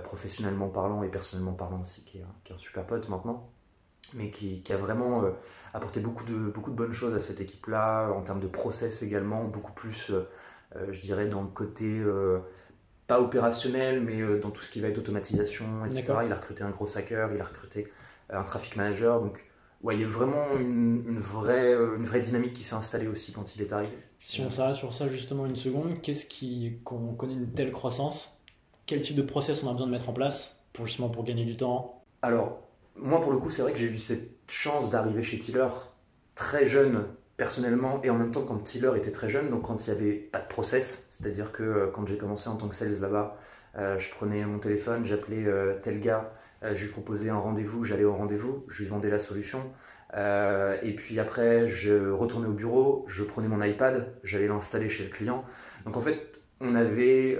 professionnellement 0.05 0.69
parlant 0.69 1.03
et 1.03 1.09
personnellement 1.09 1.53
parlant 1.53 1.83
aussi, 1.83 2.05
qui 2.07 2.19
est, 2.19 2.25
qui 2.45 2.53
est 2.53 2.57
un 2.57 2.59
super 2.59 2.87
pote 2.87 3.11
maintenant 3.11 3.51
mais 4.15 4.31
qui, 4.31 4.63
a 4.71 4.77
vraiment 4.77 5.25
euh, 5.25 5.31
apporté 5.75 6.01
beaucoup 6.01 6.25
de, 6.25 6.37
beaucoup 6.51 6.71
de 6.71 6.77
bonnes 6.77 6.93
choses 6.93 7.15
à 7.15 7.21
cette 7.21 7.41
équipe-là, 7.41 8.11
en 8.11 8.23
termes 8.23 8.41
de 8.41 8.47
process 8.47 9.03
également, 9.03 9.45
beaucoup 9.45 9.73
plus, 9.73 10.11
euh, 10.11 10.29
euh, 10.77 10.93
je 10.93 11.01
dirais, 11.01 11.27
dans 11.27 11.43
le 11.43 11.49
côté 11.49 12.03
pas 13.07 13.21
opérationnel, 13.21 14.01
mais 14.01 14.21
dans 14.41 14.51
tout 14.51 14.63
ce 14.63 14.71
qui 14.71 14.81
va 14.81 14.89
être 14.89 14.99
automatisation, 14.99 15.85
etc. 15.87 16.15
Il 16.25 16.33
a 16.33 16.37
recruté 16.37 16.63
un 16.63 16.71
gros 16.71 16.99
hacker, 16.99 17.33
il 17.35 17.41
a 17.41 17.45
recruté 17.45 17.89
un 18.31 18.43
traffic 18.43 18.77
manager, 18.77 19.21
donc 19.21 19.39
ouais, 19.83 19.95
il 19.95 20.01
y 20.01 20.05
a 20.05 20.09
vraiment 20.09 20.57
une, 20.59 21.19
vraie, 21.19 21.73
une 21.73 22.05
vraie 22.05 22.21
dynamique 22.21 22.55
qui 22.55 22.65
s'est 22.65 22.75
installée 22.75 23.07
aussi 23.07 23.33
quand 23.33 23.55
il 23.55 23.63
est 23.63 23.73
arrivé. 23.73 23.97
Si 24.19 24.41
on 24.41 24.51
s'arrête 24.51 24.77
sur 24.77 24.93
ça 24.93 25.09
justement 25.09 25.47
une 25.47 25.57
seconde, 25.57 26.01
qu'est-ce 26.03 26.27
qui, 26.27 26.79
quand 26.85 26.97
on 26.97 27.15
connaît 27.15 27.35
une 27.35 27.53
telle 27.53 27.73
croissance, 27.73 28.37
quel 28.87 29.01
type 29.01 29.17
de 29.17 29.23
process 29.23 29.63
on 29.63 29.69
a 29.69 29.73
besoin 29.73 29.87
de 29.87 29.93
mettre 29.93 30.09
en 30.09 30.13
place 30.13 30.65
pour 30.73 30.87
justement 30.87 31.09
pour 31.09 31.25
gagner 31.25 31.45
du 31.45 31.57
temps? 31.57 32.03
Alors, 32.23 32.63
moi, 32.97 33.21
pour 33.21 33.33
le 33.33 33.39
coup, 33.39 33.51
c'est 33.51 33.63
vrai 33.63 33.73
que 33.73 33.79
j'ai 33.79 33.87
eu 33.87 33.99
cette 33.99 34.31
chance 34.49 34.91
d'arriver 34.91 35.23
chez 35.23 35.39
Tiller 35.39 35.69
très 36.35 36.67
jeune 36.67 37.05
personnellement 37.37 38.01
et 38.03 38.11
en 38.11 38.17
même 38.17 38.31
temps 38.31 38.43
quand 38.43 38.59
Tiller 38.59 38.93
était 38.97 39.11
très 39.11 39.29
jeune, 39.29 39.51
donc 39.51 39.63
quand 39.63 39.87
il 39.87 39.93
n'y 39.93 39.97
avait 39.97 40.13
pas 40.13 40.39
de 40.41 40.49
process, 40.49 41.07
c'est-à-dire 41.11 41.53
que 41.53 41.63
euh, 41.63 41.87
quand 41.93 42.07
j'ai 42.07 42.17
commencé 42.17 42.49
en 42.49 42.57
tant 42.57 42.69
que 42.69 42.75
sales 42.75 43.01
là-bas, 43.01 43.39
euh, 43.77 43.99
je 43.99 44.11
prenais 44.11 44.45
mon 44.45 44.59
téléphone, 44.59 45.05
j'appelais 45.05 45.45
euh, 45.47 45.75
tel 45.83 46.01
gars, 46.01 46.33
je 46.63 46.87
lui 46.87 46.91
proposais 46.91 47.29
un 47.29 47.39
rendez-vous, 47.39 47.85
j'allais 47.85 48.05
au 48.05 48.15
rendez-vous, 48.15 48.65
je 48.69 48.83
lui 48.83 48.89
vendais 48.89 49.11
la 49.11 49.19
solution. 49.19 49.61
et 50.15 50.95
puis 50.97 51.21
après, 51.21 51.69
je 51.69 52.11
retournais 52.11 52.49
au 52.49 52.55
bureau, 52.55 53.05
je 53.09 53.23
prenais 53.23 53.47
mon 53.47 53.63
iPad, 53.63 54.15
j'allais 54.25 54.49
l'installer 54.49 54.89
chez 54.89 55.05
le 55.05 55.11
client. 55.11 55.45
Donc 55.85 55.97
en 55.99 56.01
fait, 56.01 56.41
on 56.61 56.75
avait 56.75 57.39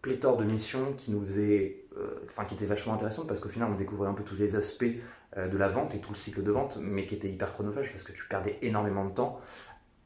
pléthore 0.00 0.38
de 0.38 0.44
missions 0.44 0.94
qui 0.96 1.12
nous 1.12 1.22
faisaient 1.24 1.84
enfin 2.30 2.46
qui 2.46 2.54
était 2.54 2.64
vachement 2.64 2.94
intéressante 2.94 3.28
parce 3.28 3.38
qu'au 3.38 3.50
final 3.50 3.68
on 3.70 3.76
découvrait 3.76 4.08
un 4.08 4.14
peu 4.14 4.24
tous 4.24 4.36
les 4.36 4.56
aspects 4.56 4.96
de 5.36 5.56
la 5.56 5.68
vente 5.68 5.94
et 5.94 6.00
tout 6.00 6.12
le 6.12 6.16
cycle 6.16 6.42
de 6.42 6.52
vente, 6.52 6.78
mais 6.80 7.06
qui 7.06 7.14
était 7.14 7.28
hyper 7.28 7.52
chronophage 7.52 7.90
parce 7.90 8.02
que 8.02 8.12
tu 8.12 8.24
perdais 8.28 8.58
énormément 8.62 9.04
de 9.04 9.10
temps. 9.10 9.40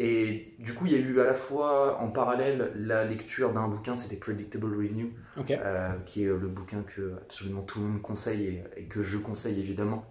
Et 0.01 0.55
du 0.61 0.75
coup, 0.75 0.87
il 0.87 0.93
y 0.93 0.95
a 0.95 0.99
eu 0.99 1.21
à 1.21 1.25
la 1.25 1.35
fois 1.35 1.99
en 2.01 2.09
parallèle 2.09 2.73
la 2.77 3.05
lecture 3.05 3.53
d'un 3.53 3.67
bouquin, 3.67 3.97
c'était 3.97 4.17
Predictable 4.17 4.67
Revenue, 4.67 5.13
euh, 5.51 5.91
qui 6.07 6.23
est 6.23 6.27
le 6.27 6.49
bouquin 6.49 6.83
que 6.83 7.17
absolument 7.23 7.63
tout 7.63 7.81
le 7.81 7.87
monde 7.87 8.03
conseille 8.03 8.63
et, 8.77 8.85
que 8.85 9.03
je 9.03 9.19
conseille 9.19 9.59
évidemment, 9.59 10.05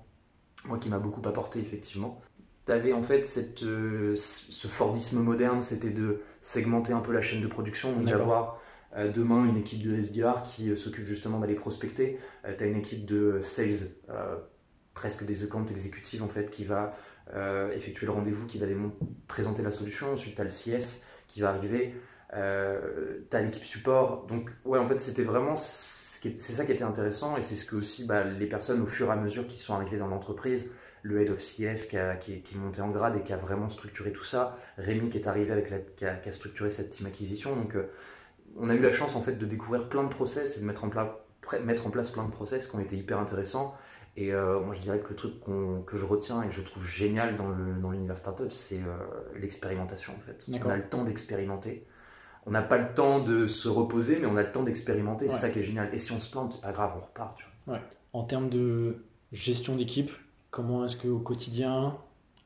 moi 0.65 0.77
qui 0.77 0.89
m'a 0.89 0.99
beaucoup 0.99 1.27
apporté 1.27 1.59
effectivement. 1.59 2.21
Tu 2.65 2.73
avais 2.73 2.91
en 2.91 3.01
fait 3.01 3.25
cette, 3.25 3.59
ce 3.59 4.67
Fordisme 4.67 5.19
moderne, 5.19 5.63
c'était 5.63 5.89
de 5.89 6.21
segmenter 6.41 6.91
un 6.91 6.99
peu 6.99 7.13
la 7.13 7.21
chaîne 7.21 7.41
de 7.41 7.47
production, 7.47 7.93
donc 7.93 8.05
d'avoir 8.05 8.59
euh, 8.95 9.11
demain, 9.11 9.45
une 9.45 9.57
équipe 9.57 9.83
de 9.83 9.99
SDR 9.99 10.43
qui 10.43 10.69
euh, 10.69 10.75
s'occupe 10.75 11.05
justement 11.05 11.39
d'aller 11.39 11.55
prospecter. 11.55 12.19
Euh, 12.45 12.53
tu 12.57 12.63
as 12.63 12.67
une 12.67 12.77
équipe 12.77 13.05
de 13.05 13.39
sales, 13.41 13.89
presque 14.97 15.25
des 15.25 15.43
account 15.43 15.65
exécutives 15.65 16.23
en 16.23 16.27
fait, 16.27 16.49
qui 16.49 16.65
va 16.65 16.95
effectuer 17.73 18.05
le 18.05 18.13
rendez-vous, 18.13 18.47
qui 18.47 18.57
va 18.57 18.65
présenter 19.27 19.61
la 19.61 19.71
solution. 19.71 20.13
Ensuite, 20.13 20.35
tu 20.35 20.41
as 20.41 20.45
le 20.45 20.49
CS 20.49 21.03
qui 21.27 21.41
va 21.41 21.49
arriver. 21.49 21.93
tu 22.31 22.37
as 23.37 23.41
l'équipe 23.41 23.65
support. 23.65 24.25
Donc, 24.27 24.49
ouais, 24.65 24.79
en 24.79 24.87
fait, 24.87 24.99
c'était 24.99 25.23
vraiment. 25.23 25.55
C'est 25.57 26.39
ça 26.39 26.65
qui 26.65 26.71
était 26.71 26.83
intéressant 26.83 27.37
et 27.37 27.41
c'est 27.41 27.55
ce 27.55 27.63
que 27.63 27.75
aussi 27.75 28.05
bah, 28.05 28.23
les 28.23 28.47
personnes, 28.47 28.81
au 28.81 28.87
fur 28.87 29.07
et 29.07 29.11
à 29.11 29.15
mesure 29.15 29.45
qui 29.45 29.59
sont 29.59 29.75
arrivées 29.75 29.97
dans 29.97 30.07
l'entreprise, 30.07 30.71
le 31.03 31.21
head 31.21 31.29
of 31.29 31.37
CS 31.37 31.85
qui, 31.85 31.97
qui, 32.41 32.55
est, 32.55 32.57
monté 32.57 32.81
en 32.81 32.89
grade 32.89 33.17
et 33.17 33.21
qui 33.21 33.33
a 33.33 33.37
vraiment 33.37 33.69
structuré 33.69 34.11
tout 34.11 34.23
ça, 34.23 34.57
Rémi 34.77 35.09
qui 35.09 35.19
est 35.19 35.27
arrivé 35.27 35.51
avec 35.51 35.95
qui, 35.95 36.05
a, 36.05 36.19
a 36.25 36.31
structuré 36.31 36.71
cette 36.71 36.89
team 36.89 37.05
acquisition. 37.05 37.55
Donc, 37.55 37.75
on 38.57 38.69
a 38.69 38.73
eu 38.73 38.79
la 38.79 38.91
chance 38.91 39.15
en 39.15 39.21
fait 39.21 39.33
de 39.33 39.45
découvrir 39.45 39.89
plein 39.89 40.03
de 40.03 40.09
process 40.09 40.57
et 40.57 40.61
de 40.61 40.65
mettre 40.65 40.83
en, 40.83 40.89
mettre 41.63 41.87
en 41.87 41.89
place 41.89 42.09
plein 42.09 42.25
de 42.25 42.31
process 42.31 42.67
qui 42.67 42.75
ont 42.75 42.79
été 42.79 42.95
hyper 42.95 43.19
intéressants. 43.19 43.75
Et 44.17 44.33
euh, 44.33 44.59
moi, 44.59 44.73
je 44.73 44.81
dirais 44.81 44.99
que 44.99 45.09
le 45.09 45.15
truc 45.15 45.33
que 45.85 45.95
je 45.95 46.03
retiens 46.03 46.41
et 46.41 46.47
que 46.47 46.53
je 46.53 46.61
trouve 46.61 46.85
génial 46.85 47.37
dans 47.37 47.51
l'univers 47.51 48.15
dans 48.15 48.15
startup, 48.15 48.51
c'est 48.51 48.79
euh, 48.79 48.97
l'expérimentation 49.39 50.11
en 50.17 50.19
fait. 50.19 50.43
On 50.51 50.69
a 50.69 50.75
le 50.75 50.89
temps 50.89 51.03
d'expérimenter. 51.03 51.85
On 52.47 52.51
n'a 52.51 52.63
pas 52.63 52.79
le 52.79 52.95
temps 52.95 53.19
de 53.19 53.45
se 53.45 53.67
reposer, 53.67 54.17
mais 54.19 54.25
on 54.25 54.35
a 54.35 54.41
le 54.41 54.51
temps 54.51 54.63
d'expérimenter. 54.63 55.29
C'est 55.29 55.35
ça 55.35 55.49
qui 55.51 55.59
est 55.59 55.63
génial. 55.63 55.93
Et 55.93 55.99
si 55.99 56.11
on 56.13 56.19
se 56.19 56.31
plante, 56.31 56.53
c'est 56.53 56.61
pas 56.61 56.71
grave, 56.71 56.93
on 56.97 57.01
repart. 57.01 57.37
En 58.13 58.23
termes 58.23 58.49
de 58.49 59.03
gestion 59.31 59.75
d'équipe, 59.75 60.09
comment 60.49 60.83
est-ce 60.85 60.97
qu'au 60.97 61.19
quotidien, 61.19 61.95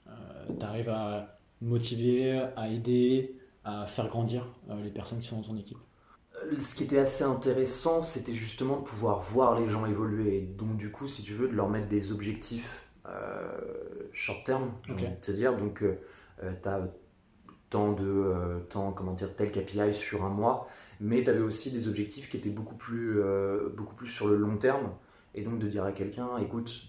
euh, 0.08 0.12
tu 0.60 0.66
arrives 0.66 0.90
à 0.90 1.38
motiver, 1.62 2.48
à 2.58 2.68
aider, 2.68 3.34
à 3.64 3.88
faire 3.88 4.08
grandir 4.08 4.52
les 4.84 4.90
personnes 4.90 5.20
qui 5.20 5.28
sont 5.28 5.38
dans 5.38 5.48
ton 5.48 5.58
équipe? 5.58 5.78
Ce 6.60 6.76
qui 6.76 6.84
était 6.84 7.00
assez 7.00 7.24
intéressant, 7.24 8.02
c'était 8.02 8.34
justement 8.34 8.78
de 8.78 8.84
pouvoir 8.84 9.22
voir 9.22 9.60
les 9.60 9.68
gens 9.68 9.86
évoluer. 9.86 10.42
Donc, 10.58 10.78
du 10.78 10.92
coup, 10.92 11.08
si 11.08 11.24
tu 11.24 11.34
veux, 11.34 11.48
de 11.48 11.56
leur 11.56 11.70
mettre 11.70 11.88
des 11.88 12.12
objectifs 12.12 12.86
euh, 13.08 13.60
short 14.12 14.46
terme, 14.46 14.72
c'est-à-dire, 15.22 15.58
donc, 15.58 15.82
euh, 15.84 16.00
euh, 16.44 16.54
tu 16.62 16.70
as 16.70 16.82
tant 17.70 17.94
de 17.94 18.60
temps, 18.70 18.92
comment 18.92 19.14
dire, 19.14 19.34
tel 19.34 19.50
KPI 19.50 19.94
sur 19.94 20.26
un 20.26 20.30
mois, 20.30 20.68
mais 21.00 21.24
tu 21.24 21.30
avais 21.30 21.40
aussi 21.40 21.72
des 21.72 21.88
objectifs 21.88 22.30
qui 22.30 22.36
étaient 22.36 22.50
beaucoup 22.50 22.76
plus, 22.76 23.22
beaucoup 23.78 23.96
plus 23.96 24.08
sur 24.08 24.28
le 24.28 24.36
long 24.36 24.58
terme. 24.58 24.92
Et 25.34 25.44
donc, 25.44 25.60
de 25.60 25.68
dire 25.68 25.86
à 25.86 25.94
quelqu'un, 25.94 26.38
écoute, 26.40 26.84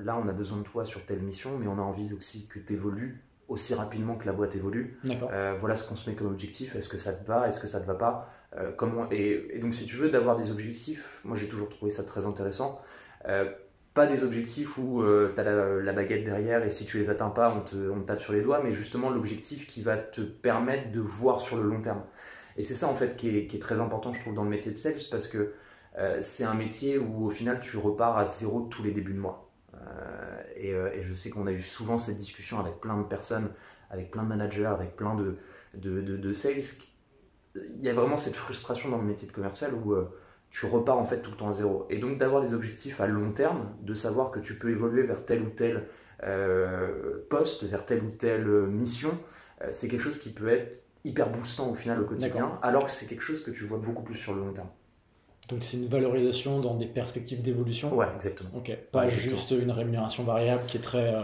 là, 0.00 0.20
on 0.20 0.28
a 0.28 0.32
besoin 0.32 0.58
de 0.58 0.64
toi 0.64 0.84
sur 0.84 1.04
telle 1.04 1.22
mission, 1.22 1.56
mais 1.56 1.68
on 1.68 1.78
a 1.78 1.82
envie 1.82 2.12
aussi 2.14 2.48
que 2.48 2.58
tu 2.58 2.72
évolues 2.72 3.22
aussi 3.48 3.74
rapidement 3.74 4.16
que 4.16 4.26
la 4.26 4.32
boîte 4.32 4.54
évolue. 4.54 4.98
Euh, 5.32 5.56
voilà 5.58 5.74
ce 5.74 5.88
qu'on 5.88 5.96
se 5.96 6.08
met 6.08 6.14
comme 6.14 6.28
objectif. 6.28 6.76
Est-ce 6.76 6.88
que 6.88 6.98
ça 6.98 7.12
te 7.12 7.26
va? 7.26 7.48
Est-ce 7.48 7.58
que 7.58 7.66
ça 7.66 7.80
te 7.80 7.86
va 7.86 7.94
pas? 7.94 8.30
Euh, 8.56 8.72
comment... 8.76 9.08
et, 9.10 9.58
donc, 9.60 9.74
si 9.74 9.84
tu 9.84 9.96
veux, 9.96 10.10
d'avoir 10.10 10.36
des 10.36 10.50
objectifs, 10.50 11.20
moi 11.24 11.36
j'ai 11.36 11.48
toujours 11.48 11.68
trouvé 11.68 11.90
ça 11.90 12.04
très 12.04 12.26
intéressant. 12.26 12.80
Euh, 13.26 13.50
pas 13.94 14.06
des 14.06 14.22
objectifs 14.22 14.78
où 14.78 15.02
tu 15.34 15.40
as 15.40 15.44
la, 15.44 15.92
baguette 15.92 16.24
derrière 16.24 16.64
et 16.64 16.70
si 16.70 16.86
tu 16.86 16.98
les 16.98 17.10
atteins 17.10 17.30
pas, 17.30 17.52
on 17.52 17.62
te, 17.62 17.76
on 17.90 18.00
tape 18.02 18.20
sur 18.20 18.32
les 18.32 18.42
doigts, 18.42 18.60
mais 18.62 18.72
justement 18.72 19.10
l'objectif 19.10 19.66
qui 19.66 19.82
va 19.82 19.96
te 19.96 20.20
permettre 20.20 20.92
de 20.92 21.00
voir 21.00 21.40
sur 21.40 21.56
le 21.56 21.64
long 21.64 21.80
terme. 21.82 22.02
Et 22.58 22.62
c'est 22.62 22.74
ça 22.74 22.88
en 22.88 22.94
fait 22.94 23.16
qui 23.16 23.28
est, 23.28 23.62
très 23.62 23.80
important, 23.80 24.12
je 24.12 24.20
trouve, 24.20 24.34
dans 24.34 24.42
le 24.42 24.50
métier 24.50 24.72
de 24.72 24.76
sales 24.76 24.96
parce 25.10 25.28
que 25.28 25.54
euh, 25.96 26.18
c'est 26.20 26.44
un 26.44 26.54
métier 26.54 26.98
où 26.98 27.26
au 27.26 27.30
final 27.30 27.60
tu 27.60 27.76
repars 27.76 28.18
à 28.18 28.26
zéro 28.26 28.62
tous 28.62 28.82
les 28.82 28.90
débuts 28.90 29.14
de 29.14 29.20
mois. 29.20 29.50
Euh, 29.74 30.42
et, 30.56 30.74
euh, 30.74 30.92
et 30.92 31.02
je 31.02 31.14
sais 31.14 31.30
qu'on 31.30 31.46
a 31.46 31.52
eu 31.52 31.60
souvent 31.60 31.98
cette 31.98 32.16
discussion 32.16 32.58
avec 32.58 32.80
plein 32.80 32.98
de 32.98 33.04
personnes, 33.04 33.50
avec 33.90 34.10
plein 34.10 34.24
de 34.24 34.28
managers, 34.28 34.66
avec 34.66 34.96
plein 34.96 35.14
de, 35.14 35.38
de, 35.74 36.00
de, 36.00 36.16
de 36.16 36.32
sales. 36.32 36.62
Il 37.78 37.84
y 37.84 37.88
a 37.88 37.94
vraiment 37.94 38.16
cette 38.16 38.36
frustration 38.36 38.88
dans 38.90 38.98
le 38.98 39.04
métier 39.04 39.26
de 39.28 39.32
commercial 39.32 39.72
où 39.74 39.92
euh, 39.92 40.08
tu 40.50 40.66
repars 40.66 40.98
en 40.98 41.04
fait 41.04 41.20
tout 41.20 41.30
le 41.30 41.36
temps 41.36 41.48
à 41.48 41.52
zéro. 41.52 41.86
Et 41.90 41.98
donc 41.98 42.18
d'avoir 42.18 42.42
des 42.42 42.54
objectifs 42.54 43.00
à 43.00 43.06
long 43.06 43.32
terme, 43.32 43.70
de 43.82 43.94
savoir 43.94 44.30
que 44.30 44.40
tu 44.40 44.54
peux 44.58 44.70
évoluer 44.70 45.02
vers 45.02 45.24
tel 45.24 45.42
ou 45.42 45.50
tel 45.50 45.86
euh, 46.24 47.24
poste, 47.28 47.64
vers 47.64 47.84
telle 47.84 48.02
ou 48.02 48.10
telle 48.10 48.46
euh, 48.48 48.66
mission, 48.66 49.10
euh, 49.62 49.68
c'est 49.72 49.88
quelque 49.88 50.00
chose 50.00 50.18
qui 50.18 50.30
peut 50.30 50.48
être 50.48 50.82
hyper 51.04 51.30
boostant 51.30 51.70
au 51.70 51.74
final 51.74 52.00
au 52.00 52.04
quotidien, 52.04 52.58
alors 52.62 52.84
que 52.84 52.90
c'est 52.90 53.06
quelque 53.06 53.22
chose 53.22 53.42
que 53.42 53.50
tu 53.50 53.64
vois 53.64 53.78
beaucoup 53.78 54.02
plus 54.02 54.16
sur 54.16 54.34
le 54.34 54.40
long 54.40 54.52
terme. 54.52 54.68
Donc 55.48 55.64
c'est 55.64 55.76
une 55.78 55.88
valorisation 55.88 56.60
dans 56.60 56.74
des 56.74 56.86
perspectives 56.86 57.40
d'évolution? 57.40 57.94
Ouais, 57.94 58.06
exactement. 58.14 58.50
Ok. 58.54 58.76
Pas 58.92 59.04
Ouais, 59.04 59.08
juste 59.08 59.50
une 59.52 59.70
rémunération 59.70 60.24
variable 60.24 60.62
qui 60.66 60.76
est 60.76 60.80
très, 60.80 61.14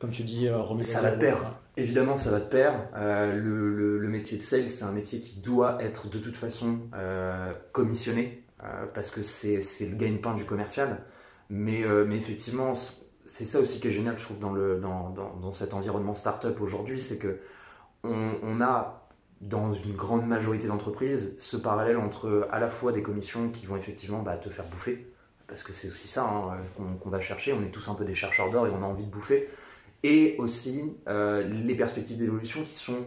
comme 0.00 0.10
tu 0.10 0.22
dis, 0.24 0.48
remise 0.48 0.86
Ça 0.86 0.98
à 0.98 1.02
va 1.02 1.08
zéro. 1.10 1.16
de 1.16 1.20
pair. 1.20 1.38
Ouais. 1.42 1.48
Évidemment, 1.78 2.16
ça 2.16 2.32
va 2.32 2.40
de 2.40 2.44
pair. 2.44 2.88
Euh, 2.96 3.32
le, 3.36 4.08
métier 4.08 4.36
de 4.36 4.42
sales, 4.42 4.68
c'est 4.68 4.84
un 4.84 4.90
métier 4.90 5.20
qui 5.20 5.38
doit 5.38 5.80
être 5.80 6.08
de 6.08 6.18
toute 6.18 6.36
façon 6.36 6.80
euh, 6.94 7.52
commissionné 7.70 8.42
euh, 8.64 8.86
parce 8.92 9.10
que 9.10 9.22
c'est 9.22 9.60
le 9.88 9.94
gagne-pain 9.94 10.34
du 10.34 10.44
commercial. 10.44 11.04
Mais, 11.50 11.82
effectivement, 12.12 12.72
c'est 13.24 13.44
ça 13.44 13.60
aussi 13.60 13.78
qui 13.80 13.86
est 13.86 13.92
génial, 13.92 14.18
je 14.18 14.24
trouve, 14.24 14.40
dans, 14.40 15.52
cet 15.52 15.72
environnement 15.72 16.16
startup 16.16 16.60
aujourd'hui, 16.60 17.00
c'est 17.00 17.18
que 17.18 17.38
on, 18.02 18.32
on 18.42 18.60
a 18.60 19.08
dans 19.40 19.72
une 19.72 19.94
grande 19.94 20.26
majorité 20.26 20.66
d'entreprises 20.66 21.36
ce 21.38 21.56
parallèle 21.56 21.96
entre 21.96 22.48
à 22.50 22.58
la 22.58 22.68
fois 22.68 22.90
des 22.90 23.02
commissions 23.02 23.50
qui 23.50 23.66
vont 23.66 23.76
effectivement 23.76 24.20
bah, 24.20 24.36
te 24.36 24.48
faire 24.48 24.66
bouffer, 24.66 25.06
parce 25.46 25.62
que 25.62 25.72
c'est 25.72 25.88
aussi 25.88 26.08
ça 26.08 26.24
hein, 26.24 26.58
qu'on 26.76 27.10
va 27.10 27.20
chercher, 27.20 27.52
on 27.52 27.62
est 27.62 27.70
tous 27.70 27.88
un 27.88 27.94
peu 27.94 28.04
des 28.04 28.16
chercheurs 28.16 28.50
d'or 28.50 28.66
et 28.66 28.70
on 28.70 28.82
a 28.82 28.86
envie 28.86 29.04
de 29.04 29.10
bouffer, 29.10 29.48
et 30.02 30.36
aussi 30.38 30.92
euh, 31.08 31.42
les 31.42 31.74
perspectives 31.74 32.16
d'évolution 32.16 32.62
qui 32.62 32.74
sont 32.74 33.06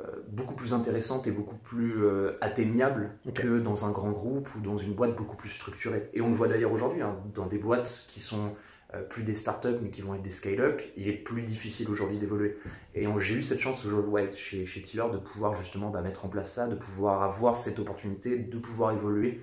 euh, 0.00 0.22
beaucoup 0.28 0.54
plus 0.54 0.74
intéressantes 0.74 1.26
et 1.26 1.30
beaucoup 1.30 1.56
plus 1.56 2.04
euh, 2.04 2.36
atteignables 2.40 3.12
Ok. 3.26 3.34
que 3.34 3.58
dans 3.60 3.86
un 3.86 3.92
grand 3.92 4.10
groupe 4.10 4.54
ou 4.54 4.60
dans 4.60 4.76
une 4.76 4.92
boîte 4.92 5.16
beaucoup 5.16 5.36
plus 5.36 5.48
structurée. 5.48 6.10
Et 6.12 6.20
on 6.20 6.28
le 6.28 6.34
voit 6.34 6.48
d'ailleurs 6.48 6.72
aujourd'hui, 6.72 7.00
hein, 7.02 7.16
dans 7.34 7.46
des 7.46 7.58
boîtes 7.58 8.06
qui 8.08 8.20
sont 8.20 8.54
euh, 8.94 9.02
plus 9.02 9.22
des 9.22 9.34
startups 9.34 9.78
mais 9.80 9.90
qui 9.90 10.02
vont 10.02 10.14
être 10.14 10.22
des 10.22 10.30
scale-up, 10.30 10.82
il 10.96 11.08
est 11.08 11.12
plus 11.12 11.42
difficile 11.42 11.88
aujourd'hui 11.88 12.18
d'évoluer. 12.18 12.58
Et 12.94 13.06
j'ai 13.20 13.34
eu 13.34 13.42
cette 13.42 13.60
chance 13.60 13.84
aujourd'hui 13.86 14.10
ouais, 14.10 14.30
chez, 14.34 14.66
chez 14.66 14.82
Tiller 14.82 15.04
de 15.12 15.18
pouvoir 15.18 15.54
justement 15.56 15.88
bah, 15.88 16.02
mettre 16.02 16.26
en 16.26 16.28
place 16.28 16.52
ça, 16.52 16.66
de 16.66 16.74
pouvoir 16.74 17.22
avoir 17.22 17.56
cette 17.56 17.78
opportunité, 17.78 18.36
de 18.36 18.58
pouvoir 18.58 18.92
évoluer 18.92 19.40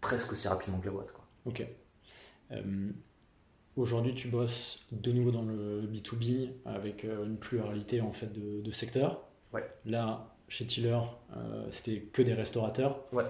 presque 0.00 0.32
aussi 0.32 0.48
rapidement 0.48 0.80
que 0.80 0.86
la 0.86 0.92
boîte. 0.92 1.12
Quoi. 1.12 1.24
Ok. 1.46 1.66
Aujourd'hui, 3.78 4.12
tu 4.12 4.26
bosses 4.26 4.86
de 4.90 5.12
nouveau 5.12 5.30
dans 5.30 5.44
le 5.44 5.82
B2B 5.82 6.48
avec 6.64 7.04
euh, 7.04 7.24
une 7.24 7.36
pluralité 7.36 8.00
en 8.00 8.12
fait 8.12 8.32
de, 8.32 8.60
de 8.60 8.70
secteurs. 8.72 9.22
Ouais. 9.52 9.64
Là, 9.86 10.34
chez 10.48 10.66
Tiller, 10.66 10.98
euh, 11.36 11.64
c'était 11.70 12.00
que 12.00 12.20
des 12.22 12.34
restaurateurs. 12.34 13.00
Ouais. 13.12 13.22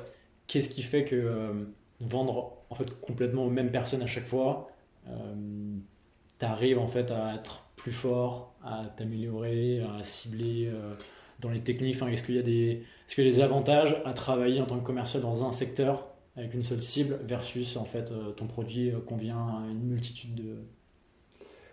Qu'est-ce 0.47 0.71
qui 0.71 0.81
fait 0.81 1.05
que 1.05 1.14
euh, 1.14 1.52
vendre 2.00 2.57
en 2.71 2.75
fait 2.75 2.99
complètement 3.00 3.45
aux 3.45 3.50
mêmes 3.50 3.71
personnes 3.71 4.02
à 4.02 4.07
chaque 4.07 4.26
fois, 4.26 4.71
tu 5.07 6.45
arrives 6.45 6.78
en 6.78 6.87
fait 6.87 7.11
à 7.11 7.35
être 7.35 7.64
plus 7.76 7.93
fort, 7.93 8.55
à 8.64 8.87
t'améliorer, 8.97 9.81
à 9.81 10.02
cibler 10.02 10.71
euh, 10.73 10.95
dans 11.40 11.50
les 11.50 11.61
techniques? 11.61 11.97
Enfin, 11.97 12.09
est-ce 12.09 12.23
qu'il 12.23 12.37
y 12.37 12.38
a 12.38 12.43
des, 12.43 12.85
est-ce 13.07 13.14
qu'il 13.14 13.25
y 13.25 13.28
a 13.28 13.31
des 13.31 13.40
avantages 13.40 14.00
à 14.07 14.14
travailler 14.14 14.62
en 14.62 14.67
tant 14.67 14.78
que 14.78 14.85
commercial 14.85 15.23
dans 15.23 15.47
un 15.47 15.52
secteur 15.52 16.09
avec 16.38 16.54
une 16.54 16.62
seule 16.62 16.80
cible 16.80 17.18
versus 17.25 17.76
en 17.76 17.85
fait 17.85 18.12
euh, 18.12 18.30
ton 18.30 18.47
produit 18.47 18.90
euh, 18.90 19.00
convient 19.00 19.38
à 19.38 19.66
une 19.71 19.83
multitude 19.83 20.35
de- 20.35 20.57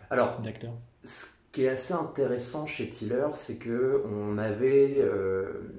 Alors, 0.10 0.42
d'acteurs. 0.42 0.74
Ce 1.04 1.26
qui 1.52 1.64
est 1.66 1.70
assez 1.70 1.94
intéressant 1.94 2.66
chez 2.66 2.90
Tiller, 2.90 3.28
c'est 3.34 3.58
que 3.58 4.04
on 4.12 4.38
avait 4.38 4.96
euh, 4.98 5.72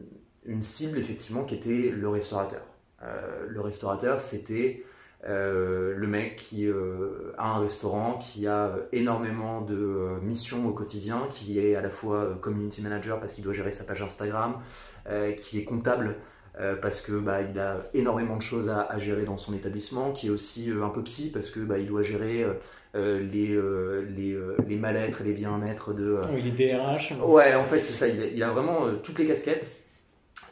une 0.44 0.62
cible 0.62 0.98
effectivement 0.98 1.44
qui 1.44 1.54
était 1.56 1.90
le 1.90 2.08
restaurateur. 2.08 2.62
Euh, 3.02 3.46
le 3.48 3.60
restaurateur, 3.60 4.20
c'était 4.20 4.84
euh, 5.28 5.94
le 5.96 6.06
mec 6.06 6.36
qui 6.36 6.66
euh, 6.66 7.32
a 7.36 7.56
un 7.56 7.58
restaurant, 7.58 8.16
qui 8.18 8.46
a 8.46 8.76
énormément 8.92 9.60
de 9.60 9.74
euh, 9.74 10.20
missions 10.20 10.66
au 10.68 10.72
quotidien, 10.72 11.26
qui 11.30 11.58
est 11.58 11.74
à 11.74 11.80
la 11.82 11.90
fois 11.90 12.38
community 12.40 12.80
manager 12.82 13.18
parce 13.18 13.34
qu'il 13.34 13.42
doit 13.42 13.52
gérer 13.52 13.72
sa 13.72 13.84
page 13.84 14.00
Instagram, 14.00 14.60
qui 15.36 15.58
est 15.58 15.64
comptable 15.64 16.16
parce 16.80 17.00
que 17.00 17.12
bah, 17.12 17.42
il 17.42 17.58
a 17.58 17.80
énormément 17.92 18.36
de 18.36 18.42
choses 18.42 18.68
à, 18.68 18.80
à 18.80 18.98
gérer 18.98 19.24
dans 19.24 19.36
son 19.36 19.54
établissement, 19.54 20.12
qui 20.12 20.28
est 20.28 20.30
aussi 20.30 20.70
euh, 20.70 20.84
un 20.84 20.88
peu 20.88 21.02
psy 21.02 21.30
parce 21.30 21.50
que 21.50 21.60
bah, 21.60 21.78
il 21.78 21.86
doit 21.86 22.02
gérer 22.02 22.42
euh, 22.42 22.54
euh, 22.94 23.20
les, 23.20 23.52
euh, 23.52 24.06
les, 24.16 24.32
euh, 24.32 24.56
les 24.66 24.76
mal-être 24.76 25.20
et 25.20 25.24
les 25.24 25.32
bien-être 25.34 25.92
de, 25.92 26.04
euh, 26.04 26.22
Oui, 26.32 26.42
les 26.42 26.50
DRH. 26.52 27.12
Ouais, 27.22 27.54
en 27.54 27.64
fait, 27.64 27.82
c'est 27.82 27.92
ça. 27.92 28.08
Il 28.08 28.22
a, 28.22 28.26
il 28.26 28.42
a 28.42 28.50
vraiment 28.50 28.86
euh, 28.86 28.94
toutes 29.02 29.18
les 29.18 29.26
casquettes. 29.26 29.76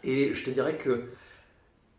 Et 0.02 0.34
je 0.34 0.44
te 0.44 0.50
dirais 0.50 0.76
que 0.76 1.04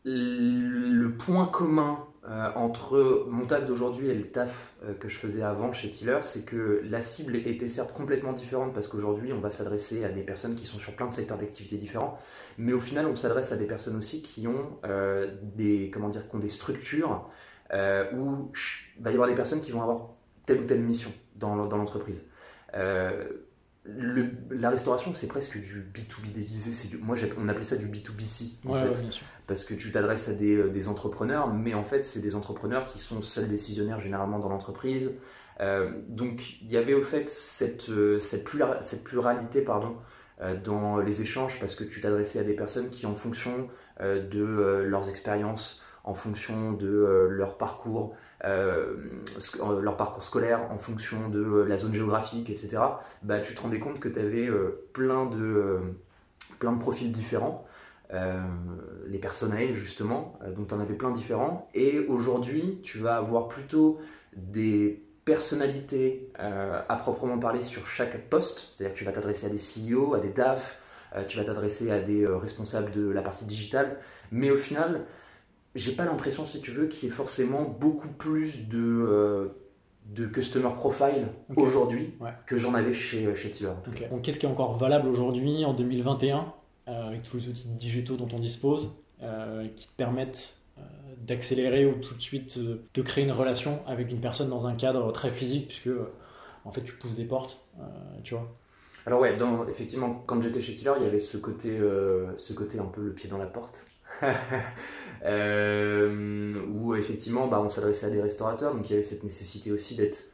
le 0.03 1.07
point 1.09 1.47
commun 1.47 1.99
euh, 2.27 2.49
entre 2.55 3.27
mon 3.29 3.45
taf 3.45 3.65
d'aujourd'hui 3.65 4.09
et 4.09 4.15
le 4.15 4.31
taf 4.31 4.73
euh, 4.83 4.93
que 4.95 5.09
je 5.09 5.15
faisais 5.15 5.43
avant 5.43 5.71
chez 5.73 5.91
Tiller, 5.91 6.19
c'est 6.23 6.43
que 6.43 6.81
la 6.83 6.99
cible 6.99 7.35
était 7.35 7.67
certes 7.67 7.93
complètement 7.93 8.33
différente 8.33 8.73
parce 8.73 8.87
qu'aujourd'hui, 8.87 9.31
on 9.31 9.39
va 9.39 9.51
s'adresser 9.51 10.03
à 10.03 10.09
des 10.09 10.23
personnes 10.23 10.55
qui 10.55 10.65
sont 10.65 10.79
sur 10.79 10.95
plein 10.95 11.07
de 11.07 11.13
secteurs 11.13 11.37
d'activité 11.37 11.77
différents, 11.77 12.17
mais 12.57 12.73
au 12.73 12.79
final, 12.79 13.05
on 13.05 13.15
s'adresse 13.15 13.51
à 13.51 13.57
des 13.57 13.67
personnes 13.67 13.95
aussi 13.95 14.23
qui 14.23 14.47
ont 14.47 14.79
euh, 14.85 15.35
des, 15.41 15.91
comment 15.93 16.07
dire, 16.07 16.27
qui 16.27 16.35
ont 16.35 16.39
des 16.39 16.49
structures 16.49 17.29
où 17.71 18.51
il 18.55 19.03
va 19.03 19.09
y 19.09 19.13
avoir 19.13 19.27
des 19.27 19.35
personnes 19.35 19.61
qui 19.61 19.71
vont 19.71 19.81
avoir 19.81 20.09
telle 20.45 20.61
ou 20.61 20.65
telle 20.65 20.81
mission 20.81 21.11
dans, 21.35 21.65
dans 21.65 21.77
l'entreprise. 21.77 22.23
Le- 23.87 24.31
la 24.49 24.69
restauration, 24.71 25.13
c'est 25.13 25.27
presque 25.27 25.59
du 25.59 25.81
B2B 25.81 26.31
déguisé. 26.31 26.71
C'est 26.71 26.87
du, 26.87 26.97
moi, 26.97 27.15
on 27.37 27.47
appelait 27.49 27.63
ça 27.63 27.75
du 27.77 27.87
B2BC, 27.87 28.57
en 28.65 28.73
Ouais, 28.73 28.79
fait, 28.79 28.89
ouais, 28.89 29.01
bien 29.01 29.11
sûr. 29.11 29.27
parce 29.45 29.63
que 29.63 29.75
tu 29.75 29.91
t'adresses 29.91 30.27
à 30.27 30.33
des, 30.33 30.55
euh, 30.55 30.69
des 30.69 30.87
entrepreneurs, 30.87 31.53
mais 31.53 31.75
en 31.75 31.83
fait, 31.83 32.03
c'est 32.03 32.21
des 32.21 32.35
entrepreneurs 32.35 32.85
qui 32.85 32.97
sont 32.97 33.21
seuls 33.21 33.47
décisionnaires 33.47 33.99
généralement 33.99 34.39
dans 34.39 34.49
l'entreprise. 34.49 35.19
Euh, 35.61 36.01
donc, 36.07 36.59
il 36.61 36.71
y 36.71 36.77
avait 36.77 36.95
au 36.95 37.03
fait 37.03 37.29
cette, 37.29 37.89
euh, 37.89 38.19
cette, 38.19 38.43
plura- 38.43 38.81
cette 38.81 39.03
pluralité 39.03 39.61
pardon, 39.61 39.95
euh, 40.41 40.59
dans 40.59 40.97
les 40.97 41.21
échanges, 41.21 41.59
parce 41.59 41.75
que 41.75 41.83
tu 41.83 42.01
t'adressais 42.01 42.39
à 42.39 42.43
des 42.43 42.55
personnes 42.55 42.89
qui, 42.89 43.05
en 43.05 43.13
fonction 43.15 43.69
euh, 44.01 44.27
de 44.27 44.41
leurs 44.83 45.09
expériences, 45.09 45.81
en 46.03 46.13
fonction 46.15 46.73
de 46.73 47.27
leur 47.29 47.57
parcours, 47.57 48.15
leur 48.45 49.97
parcours 49.97 50.23
scolaire, 50.23 50.71
en 50.71 50.77
fonction 50.77 51.29
de 51.29 51.39
euh, 51.39 51.65
la 51.65 51.77
zone 51.77 51.93
géographique, 51.93 52.49
etc., 52.49 52.77
bah, 53.23 53.39
tu 53.39 53.55
te 53.55 53.61
rendais 53.61 53.79
compte 53.79 53.99
que 53.99 54.09
tu 54.09 54.19
avais 54.19 54.49
plein, 54.93 55.25
de, 55.25 55.37
euh, 55.37 55.79
plein 56.59 56.71
de 56.71 56.79
profils 56.79 57.11
différents. 57.11 57.65
Euh, 58.13 58.39
les 59.07 59.17
personnels 59.17 59.73
justement, 59.73 60.37
euh, 60.43 60.51
donc 60.51 60.67
tu 60.67 60.73
en 60.75 60.79
avais 60.79 60.93
plein 60.93 61.11
différents. 61.11 61.69
Et 61.73 61.99
aujourd'hui, 62.07 62.79
tu 62.83 62.99
vas 62.99 63.17
avoir 63.17 63.47
plutôt 63.47 63.99
des 64.35 65.03
personnalités 65.25 66.29
euh, 66.39 66.81
à 66.87 66.95
proprement 66.97 67.39
parler 67.39 67.63
sur 67.63 67.87
chaque 67.87 68.29
poste, 68.29 68.67
c'est-à-dire 68.69 68.93
que 68.93 68.99
tu 68.99 69.05
vas 69.05 69.11
t'adresser 69.11 69.47
à 69.47 69.49
des 69.49 69.57
CEO, 69.57 70.13
à 70.13 70.19
des 70.19 70.29
DAF, 70.29 70.79
euh, 71.15 71.23
tu 71.27 71.37
vas 71.37 71.43
t'adresser 71.43 71.89
à 71.91 71.99
des 71.99 72.23
euh, 72.23 72.37
responsables 72.37 72.91
de 72.91 73.09
la 73.09 73.23
partie 73.23 73.45
digitale, 73.45 73.97
mais 74.31 74.51
au 74.51 74.57
final, 74.57 75.05
j'ai 75.75 75.91
pas 75.91 76.05
l'impression, 76.05 76.45
si 76.45 76.61
tu 76.61 76.71
veux, 76.71 76.87
qu'il 76.87 77.07
y 77.07 77.11
ait 77.11 77.15
forcément 77.15 77.63
beaucoup 77.63 78.09
plus 78.09 78.67
de, 78.67 78.77
euh, 78.79 79.47
de 80.07 80.25
customer 80.25 80.69
profile 80.75 81.27
aujourd'hui 81.55 82.13
Ouais. 82.19 82.31
que 82.45 82.57
j'en 82.57 82.73
avais 82.73 82.93
chez, 82.93 83.33
chez 83.35 83.51
Ok. 83.87 83.95
cas. 83.95 84.07
Donc, 84.07 84.21
qu'est-ce 84.23 84.39
qui 84.39 84.45
est 84.45 84.49
encore 84.49 84.77
valable 84.77 85.07
aujourd'hui 85.07 85.65
en 85.65 85.73
2021 85.73 86.53
euh, 86.87 87.07
avec 87.07 87.23
tous 87.23 87.37
les 87.37 87.49
outils 87.49 87.67
digitaux 87.69 88.15
dont 88.15 88.27
on 88.33 88.39
dispose 88.39 88.93
euh, 89.21 89.67
qui 89.75 89.87
te 89.87 89.93
permettent 89.97 90.61
euh, 90.77 90.81
d'accélérer 91.25 91.85
ou 91.85 91.93
tout 91.95 92.13
de 92.15 92.21
suite 92.21 92.57
euh, 92.57 92.85
de 92.93 93.01
créer 93.01 93.23
une 93.23 93.31
relation 93.31 93.79
avec 93.87 94.11
une 94.11 94.19
personne 94.19 94.49
dans 94.49 94.67
un 94.67 94.75
cadre 94.75 95.11
très 95.11 95.31
physique 95.31 95.67
puisque 95.67 95.87
euh, 95.87 96.11
en 96.63 96.71
fait 96.71 96.81
tu 96.83 96.93
pousses 96.93 97.15
des 97.15 97.25
portes, 97.25 97.65
euh, 97.79 97.83
tu 98.23 98.33
vois? 98.35 98.47
Alors 99.07 99.21
ouais, 99.21 99.37
dans, 99.37 99.67
effectivement, 99.67 100.23
quand 100.25 100.41
j'étais 100.41 100.61
chez 100.61 100.73
Tiller, 100.73 100.91
il 100.99 101.03
y 101.03 101.07
avait 101.07 101.19
ce 101.19 101.37
côté, 101.37 101.69
euh, 101.77 102.35
ce 102.37 102.53
côté 102.53 102.79
un 102.79 102.85
peu 102.85 103.01
le 103.01 103.13
pied 103.13 103.29
dans 103.29 103.37
la 103.37 103.45
porte. 103.45 103.85
Euh, 105.25 106.53
où 106.67 106.93
effectivement 106.93 107.47
bah, 107.47 107.59
on 107.59 107.69
s'adressait 107.69 108.05
à 108.05 108.09
des 108.09 108.21
restaurateurs, 108.21 108.75
donc 108.75 108.87
il 108.87 108.91
y 108.91 108.93
avait 108.93 109.01
cette 109.01 109.23
nécessité 109.23 109.71
aussi 109.71 109.95
d'être 109.95 110.25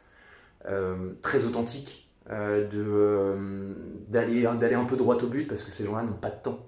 euh, 0.68 1.14
très 1.22 1.46
authentique, 1.46 2.10
euh, 2.30 3.74
d'aller 4.10 4.46
un 4.46 4.86
peu 4.86 4.98
droit 4.98 5.16
au 5.16 5.28
but 5.28 5.48
parce 5.48 5.64
que 5.64 5.72
ces 5.72 5.86
gens-là 5.86 6.04
n'ont 6.04 6.12
pas 6.14 6.30
de 6.30 6.42
temps. 6.42 6.60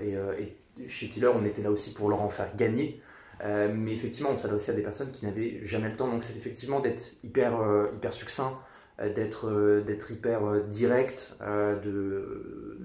Et, 0.00 0.14
et 0.14 0.88
chez 0.88 1.08
Tiller, 1.08 1.28
on 1.28 1.44
était 1.44 1.62
là 1.62 1.70
aussi 1.70 1.92
pour 1.92 2.08
leur 2.08 2.22
en 2.22 2.30
faire 2.30 2.56
gagner. 2.56 3.02
Mais 3.44 3.92
effectivement, 3.92 4.30
on 4.30 4.36
s'adressait 4.36 4.72
à 4.72 4.74
des 4.74 4.82
personnes 4.82 5.10
qui 5.10 5.26
n'avaient 5.26 5.60
jamais 5.64 5.90
le 5.90 5.96
temps. 5.96 6.08
Donc, 6.08 6.22
c'est 6.22 6.36
effectivement 6.36 6.80
d'être 6.80 7.16
hyper, 7.22 7.52
hyper 7.94 8.12
succinct, 8.12 8.58
d'être, 8.98 9.82
d'être 9.84 10.10
hyper 10.10 10.64
direct, 10.64 11.36
de, 11.40 12.78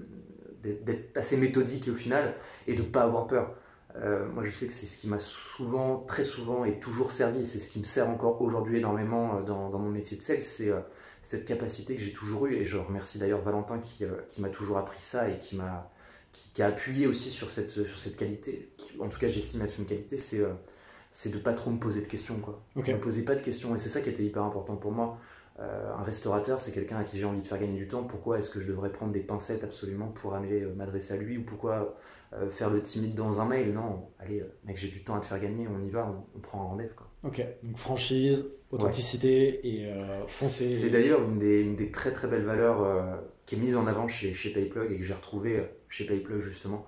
d'être- 0.62 1.16
assez 1.16 1.36
méthodique 1.36 1.88
au 1.88 1.94
final 1.94 2.34
et 2.66 2.74
de 2.74 2.82
ne 2.82 2.88
pas 2.88 3.02
avoir 3.02 3.26
peur. 3.26 3.54
Euh, 3.96 4.28
moi, 4.28 4.44
je 4.44 4.50
sais 4.50 4.66
que 4.66 4.72
c'est 4.72 4.86
ce 4.86 4.98
qui 4.98 5.08
m'a 5.08 5.18
souvent, 5.18 5.98
très 6.06 6.24
souvent 6.24 6.64
et 6.64 6.78
toujours 6.78 7.10
servi. 7.10 7.40
et 7.40 7.44
C'est 7.44 7.58
ce 7.58 7.70
qui 7.70 7.78
me 7.78 7.84
sert 7.84 8.08
encore 8.08 8.40
aujourd'hui 8.42 8.78
énormément 8.78 9.38
euh, 9.38 9.42
dans, 9.42 9.70
dans 9.70 9.78
mon 9.78 9.88
métier 9.90 10.16
de 10.16 10.22
sales. 10.22 10.42
C'est 10.42 10.68
euh, 10.70 10.80
cette 11.22 11.44
capacité 11.46 11.96
que 11.96 12.00
j'ai 12.02 12.12
toujours 12.12 12.46
eue. 12.46 12.54
Et 12.56 12.64
je 12.66 12.76
remercie 12.76 13.18
d'ailleurs 13.18 13.40
Valentin 13.42 13.78
qui, 13.78 14.04
euh, 14.04 14.12
qui 14.28 14.40
m'a 14.40 14.50
toujours 14.50 14.78
appris 14.78 15.00
ça 15.00 15.28
et 15.30 15.38
qui 15.38 15.56
m'a 15.56 15.90
qui, 16.32 16.50
qui 16.52 16.62
a 16.62 16.66
appuyé 16.66 17.06
aussi 17.06 17.30
sur 17.30 17.48
cette, 17.50 17.70
sur 17.70 17.98
cette 17.98 18.16
qualité, 18.16 18.70
qui, 18.76 19.00
en 19.00 19.08
tout 19.08 19.18
cas 19.18 19.28
j'estime 19.28 19.62
être 19.62 19.78
une 19.78 19.86
qualité, 19.86 20.18
c'est 20.18 20.42
c'est 21.10 21.30
de 21.32 21.38
pas 21.38 21.54
trop 21.54 21.70
me 21.70 21.78
poser 21.78 22.02
de 22.02 22.06
questions. 22.06 22.38
Quoi. 22.38 22.62
Ok. 22.76 22.88
Ne 22.88 22.94
me 22.94 23.00
posez 23.00 23.24
pas 23.24 23.34
de 23.34 23.40
questions, 23.40 23.74
et 23.74 23.78
c'est 23.78 23.88
ça 23.88 24.02
qui 24.02 24.10
était 24.10 24.22
hyper 24.22 24.42
important 24.42 24.76
pour 24.76 24.92
moi. 24.92 25.18
Euh, 25.60 25.92
un 25.92 26.02
restaurateur, 26.02 26.60
c'est 26.60 26.70
quelqu'un 26.70 26.98
à 26.98 27.04
qui 27.04 27.18
j'ai 27.18 27.24
envie 27.24 27.40
de 27.40 27.46
faire 27.46 27.58
gagner 27.58 27.76
du 27.76 27.88
temps. 27.88 28.04
Pourquoi 28.04 28.38
est-ce 28.38 28.48
que 28.48 28.60
je 28.60 28.68
devrais 28.68 28.92
prendre 28.92 29.10
des 29.12 29.20
pincettes 29.20 29.64
absolument 29.64 30.06
pour 30.06 30.34
aller 30.34 30.62
euh, 30.62 30.72
m'adresser 30.72 31.14
à 31.14 31.16
lui 31.16 31.36
Ou 31.36 31.42
pourquoi 31.42 31.96
euh, 32.32 32.48
faire 32.48 32.70
le 32.70 32.80
timide 32.80 33.16
dans 33.16 33.40
un 33.40 33.44
mail? 33.44 33.72
Non, 33.72 34.08
allez, 34.20 34.44
mec, 34.64 34.76
j'ai 34.76 34.86
du 34.86 35.02
temps 35.02 35.16
à 35.16 35.20
te 35.20 35.26
faire 35.26 35.40
gagner, 35.40 35.66
on 35.66 35.84
y 35.84 35.90
va, 35.90 36.06
on, 36.06 36.38
on 36.38 36.40
prend 36.40 36.62
un 36.62 36.66
rendez-vous. 36.66 37.28
Ok. 37.28 37.44
Donc 37.64 37.76
franchise, 37.76 38.48
authenticité 38.70 39.66
et 39.66 39.92
foncer. 40.28 40.64
C'est 40.64 40.90
d'ailleurs 40.90 41.22
une 41.24 41.38
des, 41.38 41.60
une 41.60 41.74
des 41.74 41.90
très 41.90 42.12
très 42.12 42.28
belles 42.28 42.44
valeurs 42.44 43.18
qui 43.44 43.56
est 43.56 43.58
mise 43.58 43.74
en 43.74 43.88
avant 43.88 44.06
chez, 44.06 44.32
chez 44.32 44.52
Payplug 44.52 44.92
et 44.92 44.98
que 44.98 45.02
j'ai 45.02 45.14
retrouvée 45.14 45.64
chez 45.88 46.06
Payplug 46.06 46.40
justement 46.40 46.86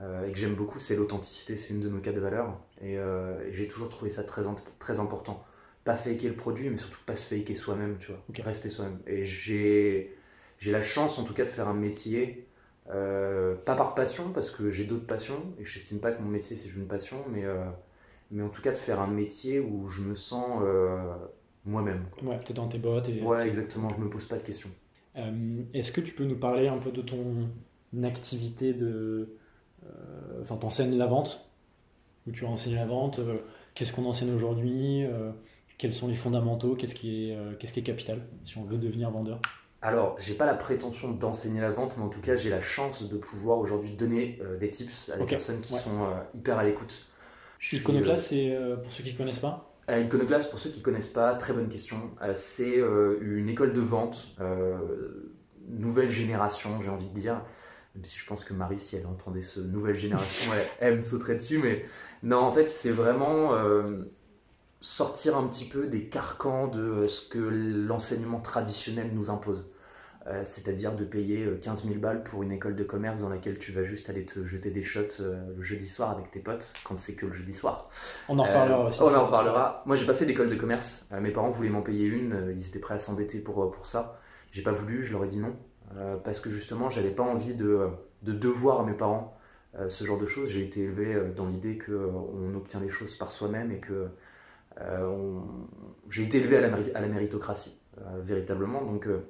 et 0.00 0.30
que 0.30 0.38
j'aime 0.38 0.54
beaucoup, 0.54 0.78
c'est 0.78 0.94
l'authenticité, 0.94 1.56
c'est 1.56 1.70
une 1.74 1.80
de 1.80 1.88
nos 1.88 1.98
quatre 1.98 2.18
valeurs 2.18 2.56
et, 2.80 2.94
et 2.94 3.52
j'ai 3.52 3.66
toujours 3.66 3.88
trouvé 3.88 4.12
ça 4.12 4.22
très, 4.22 4.42
très 4.78 5.00
important. 5.00 5.42
Pas 5.84 5.96
faker 5.96 6.28
le 6.30 6.36
produit, 6.36 6.70
mais 6.70 6.78
surtout 6.78 6.98
pas 7.04 7.14
se 7.14 7.34
faker 7.34 7.54
soi-même, 7.54 7.98
tu 7.98 8.06
vois, 8.08 8.22
Ok. 8.30 8.38
rester 8.44 8.70
soi-même. 8.70 8.98
Et 9.06 9.24
j'ai 9.24 10.14
j'ai 10.58 10.72
la 10.72 10.80
chance 10.82 11.18
en 11.18 11.24
tout 11.24 11.34
cas 11.34 11.44
de 11.44 11.50
faire 11.50 11.68
un 11.68 11.74
métier, 11.74 12.46
euh, 12.90 13.54
pas 13.54 13.74
par 13.74 13.94
passion, 13.94 14.30
parce 14.32 14.50
que 14.50 14.70
j'ai 14.70 14.84
d'autres 14.84 15.06
passions 15.06 15.42
et 15.58 15.64
je 15.64 15.76
n'estime 15.76 15.98
pas 16.00 16.10
que 16.12 16.22
mon 16.22 16.28
métier 16.30 16.56
c'est 16.56 16.70
une 16.70 16.86
passion, 16.86 17.18
mais, 17.30 17.44
euh, 17.44 17.64
mais 18.30 18.42
en 18.42 18.48
tout 18.48 18.62
cas 18.62 18.72
de 18.72 18.78
faire 18.78 19.00
un 19.00 19.08
métier 19.08 19.60
où 19.60 19.86
je 19.88 20.00
me 20.02 20.14
sens 20.14 20.62
euh, 20.62 21.14
moi-même. 21.66 22.06
quoi. 22.12 22.30
Ouais, 22.30 22.38
t'es 22.38 22.54
dans 22.54 22.68
tes 22.68 22.78
bottes 22.78 23.08
et. 23.10 23.20
Ouais, 23.22 23.44
exactement, 23.46 23.90
je 23.90 24.02
me 24.02 24.08
pose 24.08 24.24
pas 24.24 24.38
de 24.38 24.44
questions. 24.44 24.70
Est-ce 25.74 25.92
que 25.92 26.00
tu 26.00 26.14
peux 26.14 26.24
nous 26.24 26.38
parler 26.38 26.66
un 26.66 26.78
peu 26.78 26.92
de 26.92 27.02
ton 27.02 27.50
activité 28.02 28.72
de. 28.72 29.36
Enfin, 30.40 30.56
t'enseignes 30.56 30.96
la 30.96 31.06
vente? 31.06 31.50
Où 32.26 32.30
tu 32.32 32.46
as 32.46 32.48
enseigné 32.48 32.76
la 32.76 32.86
vente 32.86 33.20
Qu'est-ce 33.74 33.92
qu'on 33.92 34.06
enseigne 34.06 34.32
aujourd'hui 34.32 35.04
Quels 35.78 35.92
sont 35.92 36.08
les 36.08 36.14
fondamentaux 36.14 36.76
Qu'est-ce 36.76 36.94
qui, 36.94 37.30
est, 37.30 37.36
euh, 37.36 37.54
qu'est-ce 37.58 37.72
qui 37.72 37.80
est 37.80 37.84
capital 37.84 38.20
si 38.44 38.58
on 38.58 38.62
veut 38.62 38.78
devenir 38.78 39.10
vendeur 39.10 39.40
Alors, 39.82 40.16
j'ai 40.20 40.34
pas 40.34 40.46
la 40.46 40.54
prétention 40.54 41.10
d'enseigner 41.10 41.60
la 41.60 41.70
vente, 41.70 41.96
mais 41.96 42.04
en 42.04 42.08
tout 42.08 42.20
cas, 42.20 42.36
j'ai 42.36 42.50
la 42.50 42.60
chance 42.60 43.08
de 43.08 43.16
pouvoir 43.16 43.58
aujourd'hui 43.58 43.90
donner 43.90 44.38
euh, 44.42 44.56
des 44.56 44.70
tips 44.70 45.10
à 45.10 45.16
des 45.16 45.26
personnes 45.26 45.60
qui 45.60 45.74
ouais. 45.74 45.80
sont 45.80 46.04
euh, 46.04 46.14
hyper 46.32 46.58
à 46.58 46.64
l'écoute. 46.64 47.06
Je 47.58 47.68
suis, 47.68 47.76
Iconoclast, 47.78 48.28
c'est 48.28 48.54
euh, 48.54 48.76
pour 48.76 48.92
ceux 48.92 49.02
qui 49.02 49.12
ne 49.12 49.18
connaissent 49.18 49.40
pas 49.40 49.70
Iconoclast, 49.88 50.50
pour 50.50 50.58
ceux 50.58 50.70
qui 50.70 50.80
connaissent 50.80 51.08
pas, 51.08 51.34
très 51.34 51.52
bonne 51.52 51.68
question. 51.68 51.98
C'est 52.34 52.78
une 53.20 53.50
école 53.50 53.74
de 53.74 53.80
vente, 53.82 54.34
nouvelle 55.68 56.08
génération, 56.08 56.80
j'ai 56.80 56.88
envie 56.88 57.08
de 57.08 57.14
dire. 57.14 57.42
Même 57.94 58.04
si 58.04 58.18
je 58.18 58.26
pense 58.26 58.44
que 58.44 58.54
Marie, 58.54 58.80
si 58.80 58.96
elle 58.96 59.06
entendait 59.06 59.42
ce 59.42 59.60
nouvelle 59.60 59.94
génération, 59.94 60.50
elle, 60.80 60.88
elle 60.88 60.96
me 60.96 61.02
sauterait 61.02 61.34
dessus. 61.34 61.58
Mais 61.58 61.84
non, 62.22 62.38
en 62.38 62.50
fait, 62.50 62.68
c'est 62.68 62.92
vraiment 62.92 63.50
sortir 64.84 65.36
un 65.36 65.46
petit 65.48 65.64
peu 65.64 65.86
des 65.86 66.04
carcans 66.08 66.66
de 66.68 67.06
ce 67.08 67.26
que 67.26 67.38
l'enseignement 67.38 68.40
traditionnel 68.40 69.10
nous 69.14 69.30
impose. 69.30 69.64
Euh, 70.26 70.40
C'est-à-dire 70.44 70.94
de 70.94 71.04
payer 71.04 71.44
euh, 71.44 71.58
15 71.60 71.84
000 71.86 71.98
balles 71.98 72.22
pour 72.22 72.42
une 72.42 72.52
école 72.52 72.76
de 72.76 72.84
commerce 72.84 73.20
dans 73.20 73.28
laquelle 73.28 73.58
tu 73.58 73.72
vas 73.72 73.82
juste 73.84 74.08
aller 74.08 74.24
te 74.24 74.44
jeter 74.46 74.70
des 74.70 74.82
shots 74.82 75.20
euh, 75.20 75.38
le 75.56 75.62
jeudi 75.62 75.86
soir 75.86 76.10
avec 76.10 76.30
tes 76.30 76.40
potes, 76.40 76.72
quand 76.84 76.98
c'est 76.98 77.14
que 77.14 77.26
le 77.26 77.32
jeudi 77.32 77.52
soir. 77.54 77.88
On 78.28 78.38
en 78.38 78.42
reparlera 78.42 78.84
Euh, 78.84 78.88
aussi. 78.88 79.02
On 79.02 79.14
en 79.14 79.26
reparlera. 79.26 79.82
Moi, 79.86 79.96
j'ai 79.96 80.06
pas 80.06 80.14
fait 80.14 80.24
d'école 80.26 80.48
de 80.50 80.54
commerce. 80.56 81.06
Euh, 81.12 81.20
mes 81.20 81.30
parents 81.30 81.50
voulaient 81.50 81.68
m'en 81.70 81.82
payer 81.82 82.06
une. 82.06 82.32
Euh, 82.32 82.52
Ils 82.52 82.68
étaient 82.68 82.78
prêts 82.78 82.94
à 82.94 82.98
s'endetter 82.98 83.38
pour, 83.40 83.62
euh, 83.62 83.70
pour 83.70 83.86
ça. 83.86 84.18
J'ai 84.52 84.62
pas 84.62 84.72
voulu. 84.72 85.02
Je 85.04 85.12
leur 85.12 85.24
ai 85.24 85.28
dit 85.28 85.40
non. 85.40 85.54
Euh, 85.96 86.16
parce 86.16 86.40
que 86.40 86.48
justement, 86.50 86.88
j'avais 86.90 87.10
pas 87.10 87.22
envie 87.22 87.54
de, 87.54 87.68
euh, 87.68 87.88
de 88.22 88.32
devoir 88.32 88.80
à 88.80 88.84
mes 88.84 88.94
parents 88.94 89.36
euh, 89.78 89.88
ce 89.90 90.04
genre 90.04 90.18
de 90.18 90.26
choses. 90.26 90.48
J'ai 90.48 90.62
été 90.62 90.80
élevé 90.84 91.14
euh, 91.14 91.32
dans 91.34 91.46
l'idée 91.46 91.76
que 91.76 91.92
euh, 91.92 92.56
obtient 92.56 92.80
les 92.80 92.90
choses 92.90 93.14
par 93.14 93.30
soi-même 93.30 93.70
et 93.72 93.78
que 93.78 93.92
euh, 93.92 94.06
j'ai 96.10 96.22
été 96.22 96.38
élevé 96.38 96.56
à 96.56 96.60
la, 96.60 96.68
méri- 96.68 96.92
à 96.94 97.00
la 97.00 97.08
méritocratie, 97.08 97.78
euh, 97.98 98.20
véritablement. 98.22 98.82
Donc, 98.82 99.06
euh, 99.06 99.20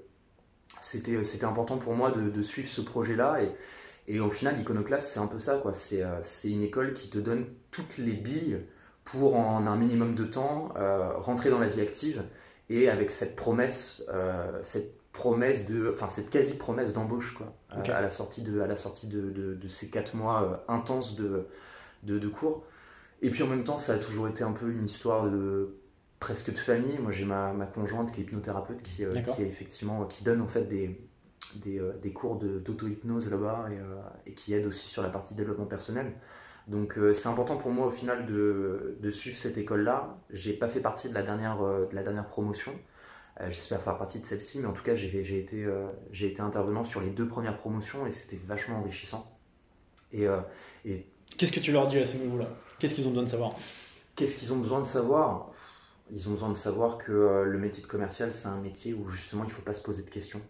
c'était 0.80 1.44
important 1.44 1.78
pour 1.78 1.94
moi 1.94 2.10
de, 2.10 2.30
de 2.30 2.42
suivre 2.42 2.68
ce 2.68 2.80
projet-là. 2.80 3.42
Et, 3.42 3.52
et 4.06 4.20
au 4.20 4.30
final, 4.30 4.56
l'Iconoclast, 4.56 5.12
c'est 5.12 5.20
un 5.20 5.26
peu 5.26 5.38
ça. 5.38 5.62
C'est 5.72 6.02
euh, 6.02 6.20
une 6.44 6.62
école 6.62 6.92
qui 6.94 7.08
te 7.08 7.18
donne 7.18 7.46
toutes 7.70 7.98
les 7.98 8.12
billes 8.12 8.58
pour, 9.04 9.36
en 9.36 9.66
un 9.66 9.76
minimum 9.76 10.14
de 10.14 10.24
temps, 10.24 10.72
euh, 10.76 11.12
rentrer 11.18 11.50
dans 11.50 11.58
la 11.58 11.68
vie 11.68 11.80
active 11.80 12.22
et 12.70 12.88
avec 12.88 13.10
cette 13.10 13.36
promesse, 13.36 14.02
euh, 14.08 14.58
cette 14.62 14.94
promesse 15.12 15.66
de, 15.68 15.90
enfin 15.92 16.08
cette 16.08 16.30
quasi 16.30 16.56
promesse 16.56 16.92
d'embauche 16.94 17.34
quoi, 17.34 17.52
euh, 17.90 17.94
à 17.94 18.00
la 18.00 18.10
sortie 18.10 18.42
de, 18.42 18.60
à 18.60 18.66
la 18.66 18.76
sortie 18.76 19.06
de, 19.06 19.30
de- 19.30 19.54
de 19.54 19.68
ces 19.68 19.90
quatre 19.90 20.16
mois 20.16 20.42
euh, 20.42 20.72
intenses 20.72 21.14
de 22.02 22.28
cours. 22.28 22.64
Et 23.24 23.30
puis 23.30 23.42
en 23.42 23.46
même 23.48 23.64
temps, 23.64 23.78
ça 23.78 23.94
a 23.94 23.98
toujours 23.98 24.28
été 24.28 24.44
un 24.44 24.52
peu 24.52 24.70
une 24.70 24.84
histoire 24.84 25.30
de 25.30 25.76
presque 26.20 26.52
de 26.52 26.58
famille. 26.58 26.98
Moi, 26.98 27.10
j'ai 27.10 27.24
ma, 27.24 27.52
ma 27.52 27.66
conjointe 27.66 28.12
qui 28.12 28.20
est 28.20 28.24
hypnothérapeute, 28.24 28.82
qui, 28.82 29.04
euh, 29.04 29.12
qui 29.34 29.42
effectivement, 29.42 30.04
qui 30.04 30.24
donne 30.24 30.42
en 30.42 30.46
fait 30.46 30.64
des, 30.64 31.00
des, 31.56 31.78
euh, 31.80 31.92
des 32.02 32.12
cours 32.12 32.36
de- 32.38 32.58
d'auto-hypnose 32.58 33.30
là-bas 33.30 33.68
et, 33.70 33.78
euh, 33.78 33.96
et 34.26 34.34
qui 34.34 34.52
aide 34.52 34.66
aussi 34.66 34.88
sur 34.88 35.02
la 35.02 35.08
partie 35.08 35.34
développement 35.34 35.64
personnel. 35.64 36.12
Donc 36.68 36.98
c'est 37.12 37.28
important 37.28 37.58
pour 37.58 37.70
moi 37.70 37.86
au 37.86 37.90
final 37.90 38.24
de, 38.24 38.96
de 38.98 39.10
suivre 39.10 39.36
cette 39.36 39.58
école-là. 39.58 40.16
J'ai 40.30 40.54
pas 40.54 40.66
fait 40.68 40.80
partie 40.80 41.10
de 41.10 41.14
la 41.14 41.22
dernière, 41.22 41.58
de 41.58 41.94
la 41.94 42.02
dernière 42.02 42.26
promotion. 42.26 42.72
J'espère 43.50 43.82
faire 43.82 43.98
partie 43.98 44.18
de 44.18 44.24
celle-ci, 44.24 44.60
mais 44.60 44.66
en 44.66 44.72
tout 44.72 44.82
cas 44.82 44.94
j'ai 44.94 45.38
été, 45.38 45.68
j'ai 46.10 46.26
été 46.28 46.40
intervenant 46.40 46.82
sur 46.82 47.02
les 47.02 47.10
deux 47.10 47.28
premières 47.28 47.58
promotions 47.58 48.06
et 48.06 48.12
c'était 48.12 48.40
vachement 48.46 48.78
enrichissant. 48.78 49.30
Et, 50.10 50.26
et 50.86 51.06
Qu'est-ce 51.36 51.52
que 51.52 51.60
tu 51.60 51.72
leur 51.72 51.86
dis 51.86 51.98
à 51.98 52.06
ce 52.06 52.16
niveau-là 52.16 52.48
Qu'est-ce 52.78 52.94
qu'ils 52.94 53.06
ont 53.06 53.10
besoin 53.10 53.24
de 53.24 53.28
savoir? 53.28 53.52
Qu'est-ce 54.16 54.36
qu'ils 54.36 54.52
ont 54.52 54.58
besoin 54.58 54.80
de 54.80 54.86
savoir? 54.86 55.50
Ils 56.10 56.28
ont 56.28 56.32
besoin 56.32 56.50
de 56.50 56.56
savoir 56.56 56.98
que 56.98 57.12
euh, 57.12 57.44
le 57.44 57.58
métier 57.58 57.82
de 57.82 57.88
commercial, 57.88 58.30
c'est 58.30 58.48
un 58.48 58.60
métier 58.60 58.92
où 58.92 59.08
justement 59.08 59.42
il 59.44 59.48
ne 59.48 59.52
faut 59.52 59.62
pas 59.62 59.72
se 59.72 59.82
poser 59.82 60.02
de 60.02 60.10
questions. 60.10 60.40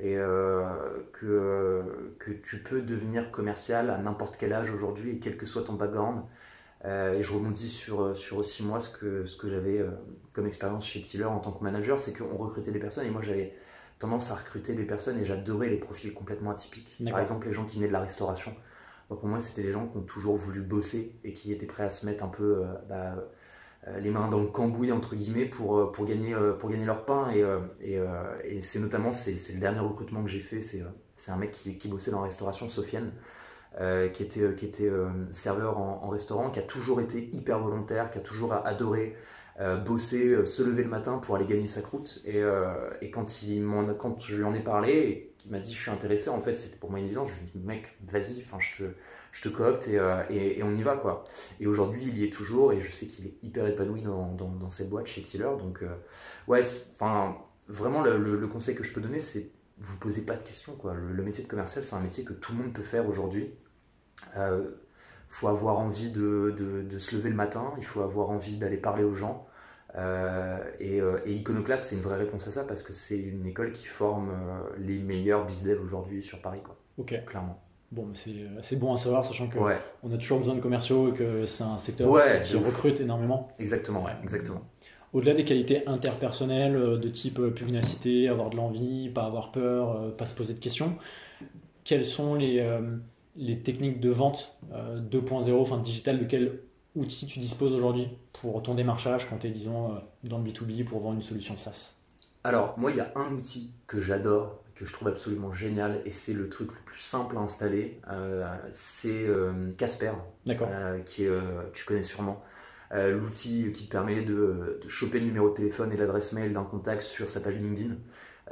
Et 0.00 0.16
euh, 0.16 0.64
que, 1.12 2.14
que 2.18 2.30
tu 2.30 2.62
peux 2.62 2.82
devenir 2.82 3.30
commercial 3.30 3.90
à 3.90 3.98
n'importe 3.98 4.36
quel 4.36 4.52
âge 4.52 4.70
aujourd'hui 4.70 5.12
et 5.12 5.18
quel 5.18 5.36
que 5.36 5.44
soit 5.46 5.64
ton 5.64 5.74
background. 5.74 6.22
Euh, 6.84 7.14
et 7.14 7.22
je 7.22 7.32
rebondis 7.32 7.68
sur, 7.68 8.16
sur 8.16 8.38
aussi 8.38 8.64
moi 8.64 8.80
ce 8.80 8.88
que, 8.88 9.24
ce 9.26 9.36
que 9.36 9.48
j'avais 9.48 9.78
euh, 9.78 9.90
comme 10.32 10.46
expérience 10.46 10.84
chez 10.86 11.00
Tiller 11.00 11.24
en 11.24 11.38
tant 11.38 11.52
que 11.52 11.62
manager, 11.62 11.98
c'est 11.98 12.16
qu'on 12.16 12.36
recrutait 12.36 12.72
des 12.72 12.80
personnes 12.80 13.06
et 13.06 13.10
moi 13.10 13.22
j'avais 13.22 13.54
tendance 14.00 14.32
à 14.32 14.34
recruter 14.34 14.74
des 14.74 14.84
personnes 14.84 15.20
et 15.20 15.24
j'adorais 15.24 15.68
les 15.68 15.76
profils 15.76 16.12
complètement 16.12 16.50
atypiques. 16.50 16.98
Par 17.08 17.20
exemple, 17.20 17.46
les 17.46 17.52
gens 17.52 17.64
qui 17.64 17.76
venaient 17.76 17.86
de 17.86 17.92
la 17.92 18.00
restauration. 18.00 18.52
Pour 19.16 19.28
moi, 19.28 19.40
c'était 19.40 19.62
des 19.62 19.72
gens 19.72 19.86
qui 19.86 19.96
ont 19.96 20.02
toujours 20.02 20.36
voulu 20.36 20.60
bosser 20.60 21.16
et 21.24 21.32
qui 21.32 21.52
étaient 21.52 21.66
prêts 21.66 21.84
à 21.84 21.90
se 21.90 22.06
mettre 22.06 22.24
un 22.24 22.28
peu 22.28 22.62
euh, 22.62 22.64
bah, 22.88 23.14
euh, 23.88 23.98
les 23.98 24.10
mains 24.10 24.28
dans 24.28 24.40
le 24.40 24.46
cambouis, 24.46 24.92
entre 24.92 25.14
guillemets, 25.14 25.46
pour, 25.46 25.78
euh, 25.78 25.92
pour, 25.92 26.04
gagner, 26.04 26.34
pour 26.58 26.70
gagner 26.70 26.84
leur 26.84 27.04
pain. 27.04 27.30
Et, 27.30 28.60
c'est 28.60 28.78
notamment, 28.78 29.12
c'est 29.12 29.36
le 29.54 29.60
dernier 29.60 29.80
recrutement 29.80 30.22
que 30.22 30.30
j'ai 30.30 30.40
fait, 30.40 30.60
c'est 30.60 31.30
un 31.30 31.36
mec 31.36 31.52
qui, 31.52 31.78
qui 31.78 31.88
bossait 31.88 32.10
dans 32.10 32.20
la 32.20 32.26
restauration, 32.26 32.68
Sofiane, 32.68 33.12
qui 34.12 34.22
était, 34.22 34.54
qui 34.54 34.66
était 34.66 34.90
serveur 35.30 35.78
en 35.78 36.08
restaurant, 36.08 36.50
qui 36.50 36.58
a 36.58 36.62
toujours 36.62 37.00
été 37.00 37.28
hyper 37.34 37.58
volontaire, 37.58 38.10
qui 38.10 38.18
a 38.18 38.22
toujours 38.22 38.52
adoré 38.52 39.16
euh, 39.60 39.76
bosser, 39.76 40.28
euh, 40.28 40.46
se 40.46 40.62
lever 40.62 40.82
le 40.82 40.88
matin 40.88 41.18
pour 41.18 41.36
aller 41.36 41.44
gagner 41.44 41.66
sa 41.66 41.82
croûte. 41.82 42.22
Et, 42.24 42.42
euh, 42.42 42.72
et 43.02 43.10
quand, 43.10 43.42
il 43.42 43.62
quand 43.98 44.18
je 44.20 44.36
lui 44.36 44.44
en 44.44 44.54
ai 44.54 44.60
parlé 44.60 44.92
et 44.92 45.34
qu'il 45.38 45.50
m'a 45.50 45.58
dit 45.58 45.74
je 45.74 45.78
suis 45.78 45.90
intéressé, 45.90 46.30
en 46.30 46.40
fait 46.40 46.54
c'était 46.54 46.78
pour 46.78 46.90
moi 46.90 46.98
une 46.98 47.06
évidence. 47.06 47.28
Je 47.28 47.34
lui 47.34 47.42
ai 47.42 47.58
dit 47.58 47.66
mec, 47.66 47.98
vas-y, 48.10 48.42
je 48.58 48.76
te, 48.78 48.90
je 49.32 49.42
te 49.42 49.48
coopte 49.48 49.88
et, 49.88 49.98
et, 50.30 50.62
on 50.62 50.74
y 50.74 50.82
va 50.82 50.96
quoi. 50.96 51.24
Et 51.60 51.66
aujourd'hui 51.66 52.02
il 52.04 52.16
y 52.16 52.24
est 52.24 52.32
toujours 52.32 52.72
et 52.72 52.80
je 52.80 52.90
sais 52.90 53.06
qu'il 53.06 53.26
est 53.26 53.34
hyper 53.42 53.66
épanoui 53.66 54.02
dans, 54.02 54.32
dans, 54.32 54.70
cette 54.70 54.88
boîte 54.88 55.06
chez 55.06 55.20
Tiller. 55.22 55.50
Donc 55.58 55.84
ouais, 56.48 56.62
vraiment 57.68 58.02
le, 58.02 58.46
conseil 58.46 58.74
que 58.74 58.84
je 58.84 58.92
peux 58.92 59.00
donner 59.00 59.18
c'est 59.18 59.50
vous 59.78 59.96
posez 59.98 60.24
pas 60.24 60.36
de 60.36 60.42
questions 60.42 60.74
quoi. 60.76 60.94
Le, 60.94 61.22
métier 61.22 61.44
de 61.44 61.48
commercial 61.48 61.84
c'est 61.84 61.96
un 61.96 62.00
métier 62.00 62.24
que 62.24 62.32
tout 62.32 62.52
le 62.52 62.58
monde 62.58 62.72
peut 62.72 62.82
faire 62.82 63.06
aujourd'hui. 63.06 63.50
Faut 65.32 65.48
avoir 65.48 65.78
envie 65.78 66.10
de, 66.10 66.54
de- 66.56 66.82
de 66.82 66.98
se 66.98 67.16
lever 67.16 67.30
le 67.30 67.36
matin, 67.36 67.72
il 67.78 67.84
faut 67.84 68.02
avoir 68.02 68.30
envie 68.30 68.56
d'aller 68.58 68.76
parler 68.76 69.04
aux 69.04 69.14
gens. 69.14 69.46
et, 70.80 70.98
et, 71.26 71.32
Iconoclast, 71.34 71.86
c'est 71.88 71.96
une 71.96 72.02
vraie 72.02 72.16
réponse 72.18 72.46
à 72.48 72.50
ça 72.50 72.64
parce 72.64 72.82
que 72.82 72.92
c'est 72.92 73.18
une 73.18 73.46
école 73.46 73.72
qui 73.72 73.86
forme 73.86 74.30
les 74.78 74.98
meilleurs 74.98 75.44
bizdev 75.46 75.80
aujourd'hui 75.82 76.22
sur 76.22 76.40
Paris, 76.40 76.60
quoi. 76.64 76.76
Ok. 76.98 77.14
Clairement. 77.26 77.60
Bon, 77.90 78.08
c'est 78.14 78.76
bon 78.76 78.94
à 78.94 78.96
savoir, 78.96 79.22
sachant 79.26 79.48
qu'on 79.48 79.64
ouais. 79.64 79.78
a 80.10 80.16
toujours 80.16 80.38
besoin 80.38 80.54
de 80.54 80.60
commerciaux 80.60 81.10
et 81.12 81.12
que 81.12 81.44
c'est 81.44 81.62
un 81.64 81.78
secteur 81.78 82.08
qui 82.42 82.56
recrute 82.56 83.00
énormément. 83.00 83.48
Exactement, 83.58 84.02
ouais, 84.04 84.12
exactement. 84.22 84.62
Au-delà 85.12 85.34
des 85.34 85.44
qualités 85.44 85.86
interpersonnelles 85.86 86.74
euh, 86.74 86.96
de 86.96 87.08
type 87.10 87.38
euh, 87.38 87.50
pugnacité, 87.50 88.28
avoir 88.28 88.48
de 88.48 88.56
l'envie, 88.56 89.10
pas 89.10 89.24
avoir 89.24 89.52
peur, 89.52 89.90
euh, 89.94 90.10
pas 90.10 90.24
se 90.24 90.34
poser 90.34 90.54
de 90.54 90.58
questions, 90.58 90.96
quelles 91.84 92.06
sont 92.06 92.34
les, 92.34 92.66
les 93.36 93.60
techniques 93.60 94.00
de 94.00 94.10
vente 94.10 94.58
2.0, 94.72 95.52
enfin 95.60 95.78
digital, 95.78 96.18
de 96.18 96.24
quel 96.24 96.60
outil 96.94 97.26
tu 97.26 97.38
disposes 97.38 97.72
aujourd'hui 97.72 98.08
pour 98.32 98.62
ton 98.62 98.74
démarchage 98.74 99.28
quand 99.28 99.38
tu 99.38 99.46
es, 99.46 99.50
disons, 99.50 100.00
dans 100.24 100.38
le 100.38 100.44
B2B 100.44 100.84
pour 100.84 101.00
vendre 101.00 101.16
une 101.16 101.22
solution 101.22 101.56
SaaS? 101.56 101.94
Alors, 102.44 102.74
moi, 102.78 102.90
il 102.90 102.96
y 102.96 103.00
a 103.00 103.12
un 103.14 103.32
outil 103.32 103.72
que 103.86 104.00
j'adore, 104.00 104.62
que 104.74 104.84
je 104.84 104.92
trouve 104.92 105.08
absolument 105.08 105.52
génial, 105.52 106.02
et 106.04 106.10
c'est 106.10 106.34
le 106.34 106.48
truc 106.48 106.72
le 106.72 106.78
plus 106.84 107.00
simple 107.00 107.36
à 107.38 107.40
installer, 107.40 108.00
c'est 108.70 109.26
Casper, 109.78 110.12
qui 111.06 111.24
est, 111.24 111.30
tu 111.72 111.84
connais 111.84 112.02
sûrement. 112.02 112.42
Euh, 112.94 113.18
l'outil 113.18 113.72
qui 113.72 113.86
te 113.86 113.90
permet 113.90 114.20
de, 114.22 114.80
choper 114.86 115.18
le 115.18 115.26
numéro 115.26 115.48
de 115.48 115.54
téléphone 115.54 115.92
et 115.92 115.96
l'adresse 115.96 116.34
mail 116.34 116.52
d'un 116.52 116.64
contact 116.64 117.00
sur 117.00 117.26
sa 117.28 117.40
page 117.40 117.54
LinkedIn 117.54 117.94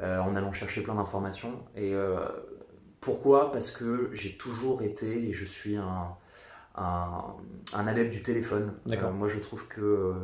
euh, 0.02 0.18
en 0.18 0.34
allant 0.34 0.52
chercher 0.52 0.82
plein 0.82 0.94
d'informations. 0.94 1.62
Et 1.76 1.94
euh, 1.94 2.20
pourquoi? 3.00 3.52
Parce 3.52 3.70
que 3.70 4.10
j'ai 4.12 4.36
toujours 4.36 4.82
été 4.82 5.28
et 5.28 5.32
je 5.32 5.44
suis 5.44 5.76
un, 5.76 6.16
un, 6.76 7.86
adepte 7.86 8.12
du 8.12 8.22
téléphone. 8.22 8.72
moi, 9.14 9.28
je 9.28 9.38
trouve 9.38 9.66
que 9.68 10.14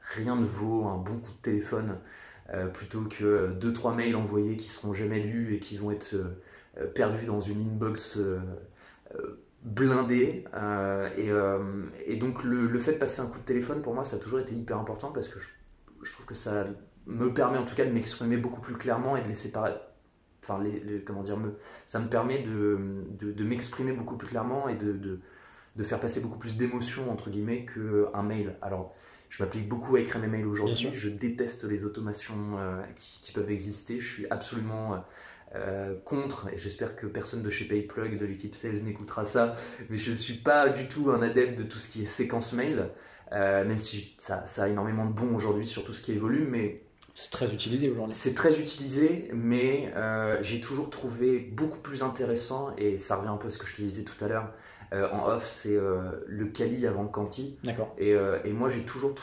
rien 0.00 0.36
ne 0.36 0.44
vaut 0.44 0.86
un 0.86 0.98
bon 0.98 1.18
coup 1.18 1.32
de 1.32 1.42
téléphone 1.42 1.96
plutôt 2.74 3.02
que 3.02 3.52
deux 3.52 3.72
trois 3.72 3.94
mails 3.94 4.16
envoyés 4.16 4.56
qui 4.56 4.68
seront 4.68 4.92
jamais 4.92 5.20
lus 5.20 5.54
et 5.54 5.60
qui 5.60 5.76
vont 5.76 5.92
être 5.92 6.16
perdus 6.94 7.26
dans 7.26 7.40
une 7.40 7.60
inbox 7.60 8.18
blindé. 9.62 10.44
Euh, 10.54 11.10
euh, 11.18 11.84
et, 12.06 12.16
donc 12.16 12.42
le, 12.44 12.78
fait 12.78 12.92
de 12.92 12.98
passer 12.98 13.20
un 13.20 13.26
coup 13.26 13.38
de 13.38 13.44
téléphone, 13.44 13.82
pour 13.82 13.94
moi, 13.94 14.04
ça 14.04 14.16
a 14.16 14.18
toujours 14.18 14.40
été 14.40 14.54
hyper 14.54 14.78
important 14.78 15.10
parce 15.12 15.28
que 15.28 15.38
je, 15.38 16.12
trouve 16.12 16.26
que 16.26 16.34
ça 16.34 16.66
me 17.06 17.32
permet 17.32 17.58
en 17.58 17.64
tout 17.64 17.74
cas 17.74 17.84
de 17.84 17.90
m'exprimer 17.90 18.36
beaucoup 18.36 18.60
plus 18.60 18.74
clairement 18.74 19.16
et 19.16 19.22
de 19.22 19.28
laisser 19.28 19.52
paraître... 19.52 19.80
Enfin, 20.50 20.62
les, 20.62 21.00
comment 21.00 21.22
dire, 21.22 21.36
me, 21.36 21.58
ça 21.84 22.00
me 22.00 22.08
permet 22.08 22.42
de, 22.42 22.78
de, 23.20 23.44
m'exprimer 23.44 23.92
beaucoup 23.92 24.16
plus 24.16 24.28
clairement 24.28 24.68
et 24.68 24.74
de, 24.74 24.92
de, 24.92 25.84
faire 25.84 26.00
passer 26.00 26.20
beaucoup 26.20 26.38
plus 26.38 26.56
d'émotions, 26.56 27.10
entre 27.10 27.30
guillemets, 27.30 27.66
qu'un 27.66 28.22
mail. 28.22 28.56
Alors, 28.60 28.94
je 29.28 29.42
m'applique 29.42 29.68
beaucoup 29.68 29.96
à 29.96 30.00
écrire 30.00 30.20
mes 30.20 30.26
mails 30.26 30.46
aujourd'hui. 30.46 30.90
Je 30.92 31.08
déteste 31.08 31.64
les 31.64 31.84
automations 31.84 32.58
euh, 32.58 32.82
qui, 32.96 33.20
qui, 33.22 33.32
peuvent 33.32 33.50
exister. 33.50 34.00
Je 34.00 34.12
suis 34.12 34.26
absolument 34.28 35.02
euh, 35.56 35.96
contre, 36.04 36.48
et 36.52 36.58
j'espère 36.58 36.94
que 36.94 37.06
personne 37.06 37.42
de 37.42 37.50
chez 37.50 37.64
Payplug, 37.64 38.18
de 38.18 38.24
l'équipe 38.24 38.54
sales 38.54 38.84
n'écoutera 38.84 39.24
ça, 39.24 39.56
mais 39.88 39.98
je 39.98 40.12
ne 40.12 40.16
suis 40.16 40.34
pas 40.34 40.68
du 40.68 40.86
tout 40.86 41.10
un 41.10 41.22
adepte 41.22 41.58
de 41.58 41.64
tout 41.64 41.78
ce 41.78 41.88
qui 41.88 42.02
est 42.02 42.06
séquence 42.06 42.52
mail, 42.52 42.90
euh, 43.32 43.64
même 43.64 43.80
si 43.80 44.14
ça, 44.18 44.44
a 44.58 44.68
énormément 44.68 45.06
de 45.06 45.12
bon 45.12 45.34
aujourd'hui 45.34 45.66
sur 45.66 45.82
tout 45.84 45.92
ce 45.92 46.02
qui 46.02 46.12
évolue, 46.12 46.46
mais... 46.48 46.82
C'est 47.14 47.30
très 47.30 47.52
utilisé 47.52 47.90
aujourd'hui. 47.90 48.14
C'est 48.14 48.34
très 48.34 48.60
utilisé, 48.60 49.28
mais 49.34 49.92
euh, 49.96 50.38
j'ai 50.42 50.60
toujours 50.60 50.90
trouvé 50.90 51.38
beaucoup 51.38 51.78
plus 51.78 52.02
intéressant, 52.02 52.74
et 52.76 52.96
ça 52.96 53.16
revient 53.16 53.28
un 53.28 53.36
peu 53.36 53.48
à 53.48 53.50
ce 53.50 53.58
que 53.58 53.66
je 53.66 53.76
te 53.76 53.82
disais 53.82 54.04
tout 54.04 54.24
à 54.24 54.28
l'heure, 54.28 54.52
en 54.92 55.28
off, 55.28 55.46
c'est 55.46 55.78
le 56.26 56.46
Kali 56.46 56.84
avant 56.86 57.04
le 57.04 57.08
Kanti. 57.08 57.58
D'accord. 57.62 57.94
Et, 57.96 58.10
et, 58.10 58.52
moi 58.52 58.70
j'ai 58.70 58.82
toujours 58.82 59.14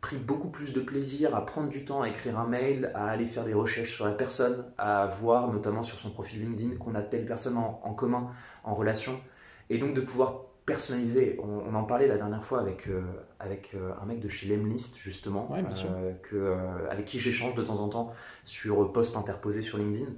pris 0.00 0.16
beaucoup 0.16 0.48
plus 0.48 0.72
de 0.72 0.80
plaisir 0.80 1.34
à 1.34 1.44
prendre 1.44 1.68
du 1.68 1.84
temps 1.84 2.02
à 2.02 2.08
écrire 2.08 2.38
un 2.38 2.46
mail, 2.46 2.90
à 2.94 3.06
aller 3.06 3.26
faire 3.26 3.44
des 3.44 3.54
recherches 3.54 3.94
sur 3.94 4.06
la 4.06 4.12
personne, 4.12 4.64
à 4.78 5.06
voir 5.06 5.52
notamment 5.52 5.82
sur 5.82 5.98
son 5.98 6.10
profil 6.10 6.40
LinkedIn 6.40 6.76
qu'on 6.76 6.94
a 6.94 7.02
telle 7.02 7.26
personne 7.26 7.56
en, 7.56 7.94
commun, 7.94 8.30
en 8.64 8.74
relation, 8.74 9.20
et 9.68 9.78
donc 9.78 9.94
de 9.94 10.00
pouvoir 10.00 10.44
personnaliser. 10.70 11.38
On, 11.42 11.74
en 11.74 11.84
parlait 11.84 12.06
la 12.06 12.16
dernière 12.16 12.44
fois 12.44 12.60
avec, 12.60 12.86
euh, 12.88 13.02
avec 13.38 13.72
euh, 13.74 13.92
un 14.02 14.06
mec 14.06 14.20
de 14.20 14.28
chez 14.28 14.46
Lemlist 14.48 14.96
justement, 14.98 15.48
euh, 15.52 16.12
que, 16.22 16.56
avec 16.90 17.04
qui 17.04 17.18
j'échange 17.18 17.54
de 17.54 17.62
temps 17.62 17.80
en 17.80 17.88
temps 17.88 18.12
sur 18.44 18.92
posts 18.92 19.16
interposés 19.16 19.62
sur 19.62 19.78
LinkedIn. 19.78 20.10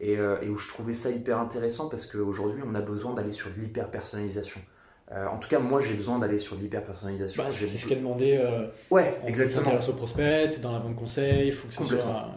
Et, 0.00 0.12
et, 0.12 0.48
où 0.48 0.56
je 0.56 0.68
trouvais 0.68 0.94
ça 0.94 1.10
hyper 1.10 1.40
intéressant 1.40 1.88
parce 1.88 2.06
qu'aujourd'hui 2.06 2.62
on 2.64 2.76
a 2.76 2.80
besoin 2.80 3.14
d'aller 3.14 3.32
sur 3.32 3.50
de 3.50 3.58
l'hyper 3.58 3.90
personnalisation. 3.90 4.60
En 5.10 5.38
tout 5.38 5.48
cas, 5.48 5.58
moi, 5.58 5.80
j'ai 5.80 5.94
besoin 5.94 6.18
d'aller 6.18 6.36
sur 6.36 6.54
l'hyper-personnalisation. 6.54 7.42
Bah, 7.42 7.48
c'est 7.48 7.66
ce 7.66 7.86
qu'elle 7.86 8.00
demandé. 8.00 8.38
Ouais, 8.90 9.18
exactement. 9.26 9.70
dans 10.60 10.72
la 10.72 10.78
vente 10.78 10.96
conseil, 10.96 11.48
il 11.48 11.52
faut 11.52 11.66
que 11.66 11.72
ce. 11.72 11.84
Soit... 11.84 12.28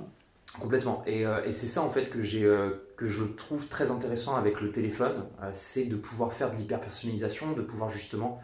Complètement. 0.61 1.03
Et, 1.05 1.25
euh, 1.25 1.43
et 1.43 1.51
c'est 1.51 1.67
ça, 1.67 1.81
en 1.81 1.89
fait, 1.89 2.09
que, 2.09 2.21
j'ai, 2.21 2.47
que 2.95 3.07
je 3.07 3.23
trouve 3.23 3.67
très 3.67 3.91
intéressant 3.91 4.35
avec 4.35 4.61
le 4.61 4.71
téléphone, 4.71 5.25
c'est 5.53 5.85
de 5.85 5.95
pouvoir 5.95 6.33
faire 6.33 6.51
de 6.51 6.55
l'hyper-personnalisation, 6.55 7.53
de 7.53 7.61
pouvoir 7.61 7.89
justement 7.89 8.39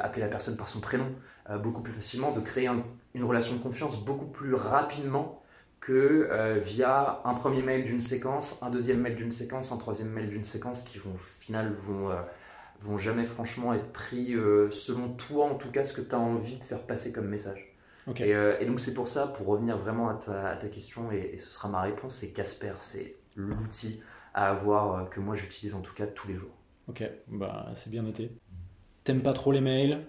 appeler 0.00 0.22
la 0.22 0.28
personne 0.28 0.56
par 0.56 0.68
son 0.68 0.80
prénom 0.80 1.06
beaucoup 1.62 1.82
plus 1.82 1.92
facilement, 1.92 2.30
de 2.32 2.40
créer 2.40 2.68
une 3.14 3.24
relation 3.24 3.56
de 3.56 3.62
confiance 3.62 4.04
beaucoup 4.04 4.26
plus 4.26 4.54
rapidement 4.54 5.42
que 5.80 6.60
via 6.62 7.20
un 7.24 7.34
premier 7.34 7.62
mail 7.62 7.84
d'une 7.84 8.00
séquence, 8.00 8.58
un 8.62 8.70
deuxième 8.70 9.00
mail 9.00 9.16
d'une 9.16 9.32
séquence, 9.32 9.72
un 9.72 9.78
troisième 9.78 10.10
mail 10.10 10.28
d'une 10.28 10.44
séquence 10.44 10.82
qui 10.82 10.98
vont, 10.98 11.14
au 11.14 11.92
vont 11.92 12.10
vont 12.82 12.98
jamais 12.98 13.24
franchement 13.24 13.72
être 13.74 13.92
pris 13.92 14.34
euh, 14.34 14.70
selon 14.70 15.10
toi, 15.10 15.46
en 15.46 15.54
tout 15.54 15.70
cas, 15.70 15.84
ce 15.84 15.92
que 15.92 16.00
tu 16.00 16.14
as 16.14 16.18
envie 16.18 16.56
de 16.56 16.64
faire 16.64 16.82
passer 16.82 17.12
comme 17.12 17.28
message. 17.28 17.71
Euh, 18.08 18.58
et, 18.58 18.66
donc 18.66 18.80
c'est 18.80 18.94
pour 18.94 19.08
ça, 19.08 19.28
pour 19.28 19.46
revenir 19.46 19.78
vraiment 19.78 20.08
à 20.08 20.14
ta, 20.14 20.68
question, 20.68 21.12
et, 21.12 21.36
ce 21.38 21.50
sera 21.50 21.68
ma 21.68 21.82
réponse, 21.82 22.14
c'est 22.14 22.32
Casper, 22.32 22.74
c'est 22.78 23.16
l'outil 23.36 24.00
à 24.34 24.50
avoir 24.50 24.94
euh, 24.94 25.04
que 25.04 25.20
moi 25.20 25.36
j'utilise 25.36 25.74
en 25.74 25.80
tout 25.80 25.94
cas 25.94 26.06
tous 26.06 26.28
les 26.28 26.34
jours. 26.34 26.54
Ok, 26.88 27.08
bah 27.28 27.70
c'est 27.74 27.90
bien 27.90 28.02
noté. 28.02 28.32
T'aimes 29.04 29.22
pas 29.22 29.32
trop 29.32 29.52
les 29.52 29.60
mails, 29.60 30.06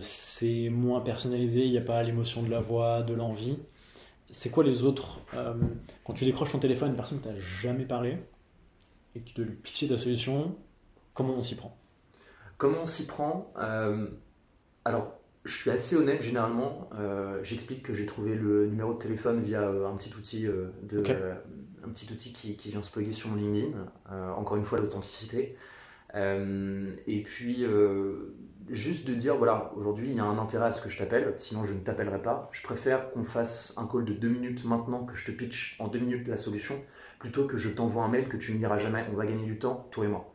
c'est 0.00 0.68
moins 0.70 1.00
personnalisé, 1.00 1.64
il 1.64 1.70
n'y 1.72 1.78
a 1.78 1.82
pas 1.82 2.02
l'émotion 2.02 2.42
de 2.42 2.50
la 2.50 2.60
voix, 2.60 3.02
de 3.02 3.14
l'envie. 3.14 3.58
C'est 4.30 4.50
quoi 4.50 4.62
les 4.62 4.84
autres 4.84 5.20
Quand 6.04 6.12
tu 6.14 6.24
décroches 6.24 6.52
ton 6.52 6.60
téléphone, 6.60 6.90
une 6.90 6.96
personne 6.96 7.20
n'as 7.24 7.38
jamais 7.38 7.84
parlé, 7.84 8.18
et 9.14 9.20
que 9.20 9.24
tu 9.24 9.34
dois 9.34 9.44
lui 9.44 9.56
pitcher 9.56 9.88
ta 9.88 9.98
solution, 9.98 10.56
comment 11.14 11.34
on 11.34 11.42
s'y 11.42 11.56
prend? 11.56 11.76
Comment 12.56 12.82
on 12.82 12.86
s'y 12.86 13.06
prend? 13.06 13.52
Euh, 13.58 14.08
Alors, 14.84 15.19
je 15.44 15.54
suis 15.54 15.70
assez 15.70 15.96
honnête 15.96 16.20
généralement. 16.20 16.90
Euh, 16.94 17.40
j'explique 17.42 17.82
que 17.82 17.94
j'ai 17.94 18.06
trouvé 18.06 18.34
le 18.34 18.66
numéro 18.66 18.92
de 18.94 18.98
téléphone 18.98 19.40
via 19.40 19.62
euh, 19.62 19.88
un 19.88 19.96
petit 19.96 20.14
outil, 20.14 20.42
de, 20.42 21.02
un 21.84 21.88
petit 21.88 22.12
outil 22.12 22.32
qui, 22.32 22.56
qui, 22.56 22.70
vient 22.70 22.82
se 22.82 22.90
plugger 22.90 23.12
sur 23.12 23.30
mon 23.30 23.36
LinkedIn. 23.36 23.76
encore 24.36 24.56
une 24.56 24.64
fois, 24.64 24.78
l'authenticité. 24.78 25.56
et 26.14 27.22
puis, 27.24 27.64
juste 28.70 29.06
de 29.06 29.14
dire 29.14 29.36
voilà, 29.36 29.72
aujourd'hui 29.76 30.10
il 30.10 30.16
y 30.16 30.20
a 30.20 30.24
un 30.24 30.38
intérêt 30.38 30.66
à 30.66 30.72
ce 30.72 30.80
que 30.80 30.88
je 30.88 30.98
t'appelle, 30.98 31.32
sinon 31.36 31.64
je 31.64 31.72
ne 31.72 31.80
t'appellerai 31.80 32.22
pas. 32.22 32.48
Je 32.52 32.62
préfère 32.62 33.10
qu'on 33.10 33.24
fasse 33.24 33.74
un 33.76 33.86
call 33.86 34.04
de 34.04 34.12
deux 34.12 34.28
minutes 34.28 34.64
maintenant 34.64 35.04
que 35.04 35.14
je 35.14 35.24
te 35.24 35.30
pitch 35.30 35.76
en 35.80 35.88
deux 35.88 35.98
minutes 35.98 36.28
la 36.28 36.36
solution, 36.36 36.76
plutôt 37.18 37.46
que 37.46 37.56
je 37.56 37.68
t'envoie 37.68 38.04
un 38.04 38.08
mail 38.08 38.28
que 38.28 38.36
tu 38.36 38.52
ne 38.52 38.58
liras 38.58 38.78
jamais. 38.78 39.04
On 39.12 39.16
va 39.16 39.26
gagner 39.26 39.44
du 39.44 39.58
temps, 39.58 39.88
toi 39.90 40.04
et 40.04 40.08
moi. 40.08 40.29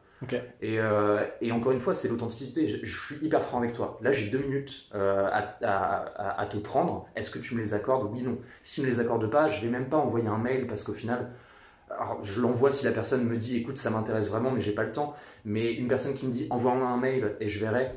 Euh, 0.63 1.25
et, 1.41 1.51
encore 1.51 1.71
une 1.71 1.79
fois, 1.79 1.95
c'est 1.95 2.07
l'authenticité. 2.07 2.67
Je, 2.67 3.05
suis 3.05 3.23
hyper 3.23 3.43
franc 3.43 3.59
avec 3.59 3.73
toi. 3.73 3.99
Là, 4.01 4.11
j'ai 4.11 4.27
deux 4.27 4.39
minutes 4.39 4.87
euh, 4.95 5.29
à, 5.31 6.47
te 6.49 6.57
prendre. 6.57 7.07
Est-ce 7.15 7.29
que 7.29 7.39
tu 7.39 7.55
me 7.55 7.61
les 7.61 7.73
accordes? 7.73 8.09
Oui, 8.11 8.21
non. 8.21 8.37
Si 8.61 8.81
me 8.81 8.87
les 8.87 8.99
accorde 8.99 9.29
pas, 9.29 9.49
je 9.49 9.61
vais 9.61 9.69
même 9.69 9.89
pas 9.89 9.97
envoyer 9.97 10.27
un 10.27 10.37
mail 10.37 10.67
parce 10.67 10.83
qu'au 10.83 10.93
final, 10.93 11.31
je 12.23 12.41
l'envoie 12.41 12.71
si 12.71 12.85
la 12.85 12.91
personne 12.91 13.23
me 13.25 13.37
dit 13.37 13.57
écoute, 13.57 13.77
ça 13.77 13.89
m'intéresse 13.89 14.29
vraiment, 14.29 14.51
mais 14.51 14.61
j'ai 14.61 14.73
pas 14.73 14.83
le 14.83 14.91
temps. 14.91 15.15
Mais 15.43 15.73
une 15.73 15.87
personne 15.87 16.13
qui 16.13 16.25
me 16.25 16.31
dit 16.31 16.47
envoie-moi 16.49 16.87
un 16.87 16.97
mail 16.97 17.35
et 17.39 17.49
je 17.49 17.59
verrai, 17.59 17.91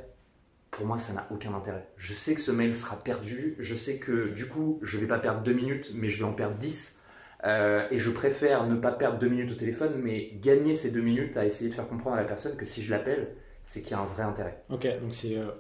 pour 0.71 0.87
moi, 0.87 0.99
ça 0.99 1.13
n'a 1.13 1.27
aucun 1.31 1.55
intérêt. 1.55 1.89
Je 1.97 2.13
sais 2.13 2.35
que 2.35 2.41
ce 2.41 2.51
mail 2.51 2.75
sera 2.75 2.97
perdu. 2.97 3.57
Je 3.59 3.75
sais 3.75 3.99
que 3.99 4.29
du 4.29 4.49
coup, 4.49 4.79
je 4.83 4.99
vais 4.99 5.07
pas 5.07 5.19
perdre 5.19 5.43
deux 5.43 5.55
minutes, 5.55 5.93
mais 5.95 6.09
je 6.09 6.19
vais 6.19 6.25
en 6.25 6.33
perdre 6.33 6.57
dix 6.57 6.98
euh, 7.45 7.87
et 7.91 7.99
je 7.99 8.11
préfère 8.11 8.67
ne 8.67 8.75
pas 8.77 8.93
perdre 8.93 9.19
deux 9.19 9.29
minutes 9.29 9.53
au 9.53 9.55
téléphone, 9.55 9.93
mais 10.03 10.31
gagner 10.41 10.75
ces 10.75 10.91
deux 10.91 11.01
minutes 11.01 11.37
à 11.37 11.45
essayer 11.45 11.71
de 11.71 11.75
faire 11.75 11.89
comprendre 11.89 12.17
à 12.17 12.21
la 12.21 12.27
personne 12.27 12.57
que 12.57 12.65
si 12.65 12.83
je 12.83 12.91
l'appelle, 12.91 13.29
c'est 13.63 13.83
qu'il 13.83 13.93
y 13.93 13.95
a 13.95 14.01
un 14.01 14.07
vrai 14.07 14.23
intérêt. 14.25 14.63
Ok, 14.71 14.87
donc 15.01 15.15
c'est 15.15 15.37
euh, 15.37 15.51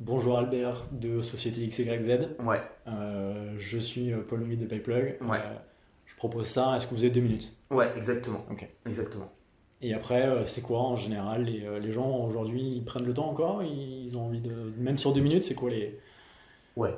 bonjour 0.00 0.38
Albert 0.38 0.86
de 0.92 1.22
Société 1.22 1.66
XYZ. 1.66 2.36
Ouais. 2.44 2.60
Euh, 2.86 3.54
je 3.58 3.78
suis 3.78 4.12
Paul 4.28 4.40
Louis 4.40 4.56
de 4.56 4.66
Payplug. 4.66 5.16
Ouais. 5.22 5.40
je 6.06 6.14
propose 6.16 6.46
ça. 6.46 6.76
Est-ce 6.76 6.86
que 6.86 6.94
vous 6.94 7.02
avez 7.02 7.10
deux 7.12 7.20
minutes? 7.20 7.52
Ouais, 7.70 7.90
exactement. 7.96 8.44
Ok. 8.50 8.68
Exactement. 8.86 9.32
Et 9.82 9.92
après, 9.92 10.44
c'est 10.44 10.62
quoi 10.62 10.78
en 10.80 10.96
général 10.96 11.44
les, 11.44 11.68
les 11.80 11.92
gens 11.92 12.24
aujourd'hui, 12.24 12.62
ils 12.76 12.84
prennent 12.84 13.04
le 13.04 13.12
temps 13.12 13.28
encore? 13.28 13.62
Ils 13.62 14.16
ont 14.16 14.26
envie 14.26 14.40
de. 14.40 14.52
Même 14.78 14.96
sur 14.98 15.12
deux 15.12 15.20
minutes, 15.20 15.42
c'est 15.42 15.54
quoi 15.54 15.68
les. 15.68 15.98
Ouais. 16.76 16.94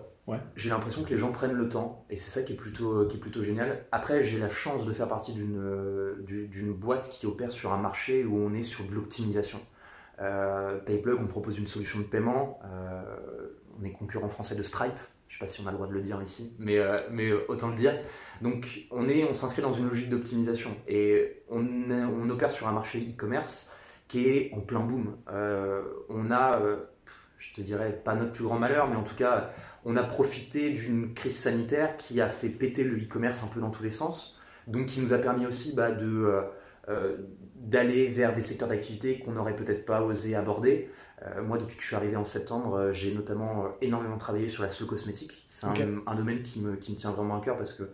J'ai 0.57 0.71
l'impression 0.71 1.05
que 1.05 1.11
les 1.11 1.19
gens 1.19 1.31
prennent 1.31 1.53
le 1.53 1.69
temps 1.69 2.05
et 2.11 2.17
c'est 2.17 2.31
ça 2.31 2.43
qui 2.45 2.53
est 2.53 2.57
plutôt, 2.57 3.07
qui 3.07 3.17
est 3.17 3.21
plutôt 3.21 3.45
génial. 3.45 3.85
Après, 3.93 4.25
j'ai 4.25 4.39
la 4.39 4.49
chance 4.49 4.85
de 4.85 4.93
faire 4.93 5.07
partie 5.07 5.33
d'une, 5.33 6.17
d'une 6.27 6.73
boîte 6.73 7.09
qui 7.11 7.27
opère 7.27 7.53
sur 7.53 7.73
un 7.73 7.79
marché 7.79 8.25
où 8.25 8.37
on 8.37 8.53
est 8.53 8.63
sur 8.63 8.85
de 8.85 8.93
l'optimisation. 8.93 9.61
Euh, 10.21 10.79
Payplug, 10.79 11.21
on 11.21 11.27
propose 11.27 11.59
une 11.59 11.67
solution 11.67 11.99
de 11.99 12.05
paiement. 12.05 12.59
Euh, 12.65 13.03
on 13.81 13.85
est 13.85 13.93
concurrent 13.93 14.29
français 14.29 14.55
de 14.55 14.63
Stripe, 14.63 14.99
Je 15.29 15.35
sais 15.35 15.39
pas 15.39 15.47
si 15.47 15.61
on 15.61 15.67
a 15.67 15.71
le 15.71 15.77
droit 15.77 15.87
de 15.87 15.93
le 15.93 16.01
dire 16.01 16.21
ici, 16.23 16.55
mais, 16.59 16.79
euh, 16.79 16.99
mais 17.11 17.31
euh, 17.31 17.45
autant 17.49 17.69
le 17.69 17.75
dire. 17.75 17.95
Donc 18.41 18.87
on 18.91 19.09
est, 19.09 19.25
on 19.25 19.35
s'inscrit 19.35 19.63
dans 19.63 19.73
une 19.73 19.89
logique 19.89 20.09
d'optimisation 20.09 20.71
et 20.89 21.43
on, 21.51 21.65
on, 21.91 22.31
opère 22.31 22.51
sur 22.51 22.69
un 22.69 22.73
marché 22.73 22.99
e-commerce 23.01 23.71
qui 24.09 24.29
est 24.29 24.53
en 24.55 24.61
plein 24.61 24.81
boom. 24.81 25.17
Euh, 25.29 25.83
on 26.09 26.31
a, 26.31 26.61
je 27.39 27.53
te 27.53 27.61
dirais 27.61 27.93
pas 27.93 28.15
notre 28.15 28.33
plus 28.33 28.45
grand 28.45 28.59
malheur, 28.59 28.89
mais 28.89 28.97
en 28.97 29.03
tout 29.03 29.17
cas, 29.17 29.53
on 29.87 29.97
a 29.97 30.03
profité 30.03 30.71
d'une 30.71 31.15
crise 31.15 31.37
sanitaire 31.37 31.97
qui 31.97 32.21
a 32.21 32.29
fait 32.29 32.51
péter 32.51 32.85
le 32.85 32.99
e-commerce 32.99 33.43
un 33.43 33.47
peu 33.47 33.61
dans 33.61 33.71
tous 33.71 33.83
les 33.83 33.91
sens, 33.91 34.39
donc 34.67 34.87
qui 34.87 35.01
nous 35.01 35.15
a 35.15 35.19
permis 35.19 35.47
aussi 35.47 35.75
bah, 35.75 35.91
de 35.91 36.43
d'aller 37.57 38.07
vers 38.07 38.33
des 38.33 38.43
secteurs 38.43 38.69
d'activité 38.69 39.19
qu'on 39.19 39.33
n'aurait 39.33 39.57
peut-être 39.57 39.85
pas 39.85 40.03
osé 40.03 40.37
aborder. 40.37 40.89
Euh, 41.23 41.43
moi, 41.43 41.59
depuis 41.59 41.77
que 41.77 41.83
je 41.83 41.87
suis 41.87 41.97
arrivé 41.97 42.17
en 42.17 42.25
septembre, 42.25 42.75
euh, 42.75 42.93
j'ai 42.93 43.15
notamment 43.15 43.65
euh, 43.65 43.69
énormément 43.81 44.19
travaillé 44.19 44.49
sur 44.49 44.63
la 44.63 44.69
slow 44.69 44.87
cosmétique. 44.87 45.47
C'est 45.49 45.67
un, 45.67 46.15
domaine 46.15 46.43
qui 46.43 46.61
me, 46.61 46.77
qui 46.77 46.93
me, 46.93 46.97
tient 46.97 47.11
vraiment 47.11 47.39
à 47.39 47.41
cœur 47.41 47.57
parce 47.57 47.73
que 47.73 47.85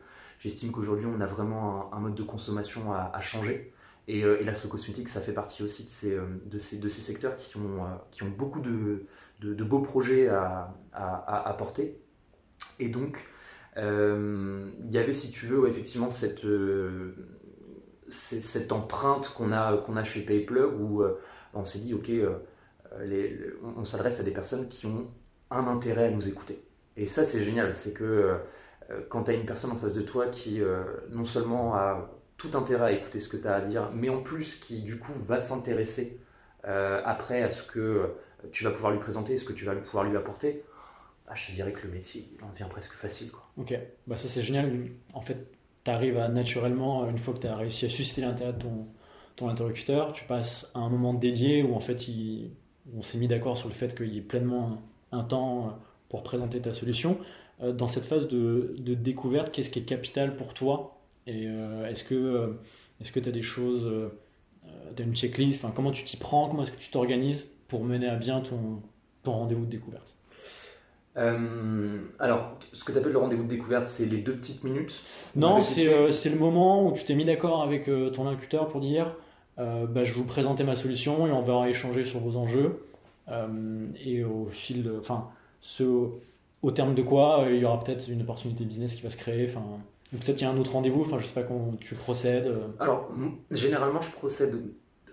j'estime 0.41 0.73
qu'aujourd'hui, 0.73 1.07
on 1.07 1.21
a 1.21 1.27
vraiment 1.27 1.93
un, 1.95 2.01
mode 2.01 2.15
de 2.15 2.23
consommation 2.23 2.93
à, 2.93 3.21
changer. 3.21 3.73
Et, 4.09 4.23
la 4.23 4.55
slow 4.55 4.69
cosmétique, 4.69 5.09
ça 5.09 5.21
fait 5.21 5.33
partie 5.33 5.63
aussi 5.63 5.85
de 5.85 5.89
ces, 5.89 6.19
de 6.47 6.59
ces, 6.59 6.79
de 6.79 6.89
ces 6.89 7.01
secteurs 7.01 7.37
qui 7.37 7.57
ont, 7.57 7.87
qui 8.11 8.25
ont 8.25 8.31
beaucoup 8.31 8.61
de, 8.61 9.07
de, 9.43 9.65
beaux 9.65 9.81
projets 9.81 10.29
à, 10.29 10.75
à, 10.93 11.55
porter. 11.59 12.01
Et 12.79 12.89
donc, 12.89 13.25
il 13.77 14.91
y 14.91 14.99
avait, 14.99 15.13
si 15.13 15.31
tu 15.31 15.47
veux, 15.47 15.69
effectivement, 15.69 16.11
cette, 16.11 16.47
cette 18.09 18.73
empreinte 18.73 19.33
qu'on 19.35 19.53
a, 19.53 19.83
a 19.83 20.05
chez 20.05 20.23
PayPlug 20.23 20.81
où 20.81 21.03
on 21.55 21.65
s'est 21.65 21.81
dit, 21.81 21.95
OK, 21.95 22.11
euh, 23.01 23.59
on, 23.77 23.85
s'adresse 23.85 24.21
à 24.21 24.23
des 24.23 24.31
personnes 24.31 24.69
qui 24.69 24.87
ont 24.87 25.11
un 25.51 25.67
intérêt 25.67 26.07
à 26.07 26.11
nous 26.11 26.29
écouter. 26.29 26.65
Et 26.97 27.07
ça, 27.07 27.25
c'est 27.25 27.43
génial. 27.43 27.75
C'est 27.75 27.93
que 27.93 28.05
euh, 28.91 29.01
quand 29.09 29.25
tu 29.25 29.31
as 29.31 29.35
une 29.35 29.47
personne 29.47 29.71
en 29.71 29.77
face 29.77 29.95
de 29.95 30.03
toi 30.03 30.27
qui 30.27 30.61
euh, 30.61 30.83
non 31.11 31.25
seulement 31.25 31.75
a 31.75 32.11
tout 32.37 32.51
intérêt 32.55 32.87
à 32.87 32.93
écouter 32.93 33.21
ce 33.21 33.29
que 33.29 33.37
tu 33.37 33.47
as 33.47 33.55
à 33.55 33.61
dire, 33.61 33.91
mais 33.95 34.09
en 34.09 34.23
plus 34.23 34.57
qui 34.57 34.83
du 34.83 34.99
coup 34.99 35.13
va 35.27 35.39
s'intéresser 35.39 36.19
après 36.65 37.43
à 37.43 37.51
ce 37.51 37.65
que 37.65 38.11
tu 38.51 38.65
vas 38.65 38.71
pouvoir 38.71 38.93
lui 38.93 38.99
présenter, 38.99 39.39
ce 39.39 39.45
que 39.45 39.53
tu 39.53 39.65
vas 39.65 39.75
pouvoir 39.75 40.05
lui 40.05 40.17
apporter, 40.17 40.65
bah, 41.27 41.33
je 41.35 41.47
te 41.47 41.53
dirais 41.53 41.73
que 41.73 41.87
le 41.87 41.93
métier 41.93 42.27
il 42.33 42.45
en 42.45 42.51
devient 42.51 42.69
presque 42.69 42.93
facile. 42.93 43.31
Quoi. 43.31 43.49
Ok, 43.59 43.79
bah, 44.07 44.17
ça 44.17 44.29
c'est 44.29 44.43
génial. 44.43 44.89
En 45.15 45.21
fait, 45.21 45.47
tu 45.85 45.91
arrives 45.91 46.19
naturellement, 46.33 47.09
une 47.09 47.19
fois 47.19 47.35
que 47.35 47.41
tu 47.41 47.47
as 47.47 47.57
réussi 47.57 47.87
à 47.87 47.89
susciter 47.89 48.23
l'intérêt 48.23 48.53
de 48.53 48.59
ton, 48.59 48.87
ton 49.37 49.49
interlocuteur, 49.49 50.13
tu 50.13 50.25
passes 50.25 50.71
à 50.75 50.81
un 50.81 50.89
moment 50.89 51.15
dédié 51.15 51.63
où 51.63 51.75
en 51.75 51.81
fait 51.81 52.09
il, 52.09 52.51
on 52.97 53.03
s'est 53.03 53.19
mis 53.19 53.29
d'accord 53.29 53.57
sur 53.57 53.69
le 53.69 53.75
fait 53.75 53.95
qu'il 53.95 54.13
y 54.13 54.19
ait 54.19 54.23
pleinement 54.23 54.83
un 55.13 55.25
temps 55.25 55.67
euh, 55.67 55.71
pour 56.09 56.23
présenter 56.23 56.61
ta 56.61 56.73
solution. 56.73 57.19
Euh, 57.63 57.73
dans 57.73 57.89
cette 57.89 58.05
phase 58.05 58.29
de, 58.29 58.75
découverte, 58.79 59.53
qu'est-ce 59.53 59.71
qui 59.71 59.79
est 59.79 59.85
capital 59.85 60.37
pour 60.37 60.55
toi? 60.55 60.99
Et 61.27 61.47
euh, 61.47 61.89
est-ce 61.89 62.05
que 62.05 62.59
que 63.13 63.21
tu 63.21 63.29
as 63.29 63.33
des 63.33 63.43
choses, 63.43 63.91
tu 64.97 65.03
as 65.03 65.05
une 65.05 65.15
checklist? 65.15 65.65
Enfin, 65.65 65.73
Comment 65.75 65.91
tu 65.91 66.05
t'y 66.05 66.17
prends? 66.17 66.49
Comment 66.49 66.63
est-ce 66.63 66.71
que 66.71 66.81
tu 66.81 66.91
t'organises? 66.91 67.51
Pour 67.73 67.85
mener 67.85 68.09
à 68.09 68.17
bien 68.17 68.41
ton, 68.41 68.83
ton 69.23 69.33
rendez-vous 69.33 69.65
de 69.65 69.71
découverte 69.71 70.15
alors, 71.15 72.57
ce 72.73 72.85
que 72.85 72.93
tu 72.93 72.97
appelles 72.97 73.13
le 73.13 73.19
rendez-vous 73.19 73.43
de 73.43 73.49
découverte, 73.51 73.85
c'est 73.85 74.07
les 74.07 74.17
deux 74.17 74.35
petites 74.35 74.65
minutes 74.65 75.03
Non, 75.37 75.63
c'est 75.63 75.85
le 75.85 76.39
moment 76.39 76.87
où 76.87 76.93
tu 76.93 77.05
t'es 77.05 77.15
mis 77.15 77.27
d'accord 77.27 77.63
avec 77.63 77.85
ton 78.15 78.27
incuteur 78.27 78.67
pour 78.69 78.81
dire 78.81 79.15
euh, 79.59 79.87
bah, 79.87 80.05
je 80.05 80.15
vous 80.15 80.25
présenter 80.25 80.65
ma 80.65 80.77
solution 80.77 81.27
et 81.27 81.33
on 81.33 81.43
va 81.43 81.69
échanger 81.69 82.03
sur 82.03 82.21
vos 82.21 82.37
enjeux. 82.37 82.85
Euh, 83.29 83.87
et 84.05 84.25
au 84.25 84.49
fil, 84.51 84.91
enfin, 84.99 85.29
ce, 85.61 85.85
au 86.63 86.71
terme 86.71 86.95
de 86.95 87.03
quoi, 87.03 87.43
euh, 87.43 87.55
il 87.55 87.61
y 87.61 87.65
aura 87.65 87.79
peut-être 87.79 88.09
une 88.09 88.23
opportunité 88.23 88.65
business 88.65 88.95
qui 88.95 89.03
va 89.03 89.11
se 89.11 89.17
créer. 89.17 89.49
Enfin, 89.49 89.65
peut-être 90.11 90.41
il 90.41 90.45
y 90.45 90.47
a 90.47 90.51
un 90.51 90.59
autre 90.59 90.73
rendez-vous. 90.73 91.03
Enfin, 91.03 91.19
je 91.19 91.27
sais 91.27 91.35
pas 91.35 91.43
comment 91.43 91.73
tu 91.81 91.95
procèdes. 91.95 92.53
Alors, 92.81 93.11
généralement, 93.51 94.01
je 94.01 94.11
procède 94.11 94.63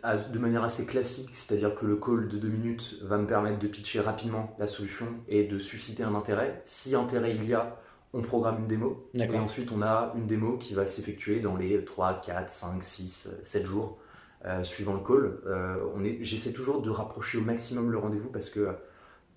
de 0.03 0.39
manière 0.39 0.63
assez 0.63 0.85
classique, 0.85 1.29
c'est-à-dire 1.33 1.75
que 1.75 1.85
le 1.85 1.95
call 1.95 2.27
de 2.27 2.37
deux 2.37 2.49
minutes 2.49 2.97
va 3.01 3.17
me 3.17 3.27
permettre 3.27 3.59
de 3.59 3.67
pitcher 3.67 3.99
rapidement 3.99 4.55
la 4.59 4.67
solution 4.67 5.07
et 5.27 5.45
de 5.45 5.59
susciter 5.59 6.03
un 6.03 6.15
intérêt. 6.15 6.61
Si 6.63 6.95
intérêt 6.95 7.35
il 7.35 7.45
y 7.45 7.53
a, 7.53 7.77
on 8.13 8.21
programme 8.21 8.59
une 8.59 8.67
démo. 8.67 9.09
Et 9.13 9.37
ensuite, 9.37 9.71
on 9.71 9.81
a 9.81 10.13
une 10.15 10.25
démo 10.25 10.57
qui 10.57 10.73
va 10.73 10.85
s'effectuer 10.85 11.39
dans 11.39 11.55
les 11.55 11.83
3, 11.83 12.21
4, 12.21 12.49
5, 12.49 12.83
6, 12.83 13.29
7 13.41 13.65
jours 13.65 13.99
euh, 14.45 14.63
suivant 14.63 14.93
le 14.93 15.01
call. 15.01 15.37
Euh, 15.45 16.15
j'essaie 16.21 16.53
toujours 16.53 16.81
de 16.81 16.89
rapprocher 16.89 17.37
au 17.37 17.41
maximum 17.41 17.91
le 17.91 17.97
rendez-vous 17.97 18.29
parce 18.29 18.49
que 18.49 18.69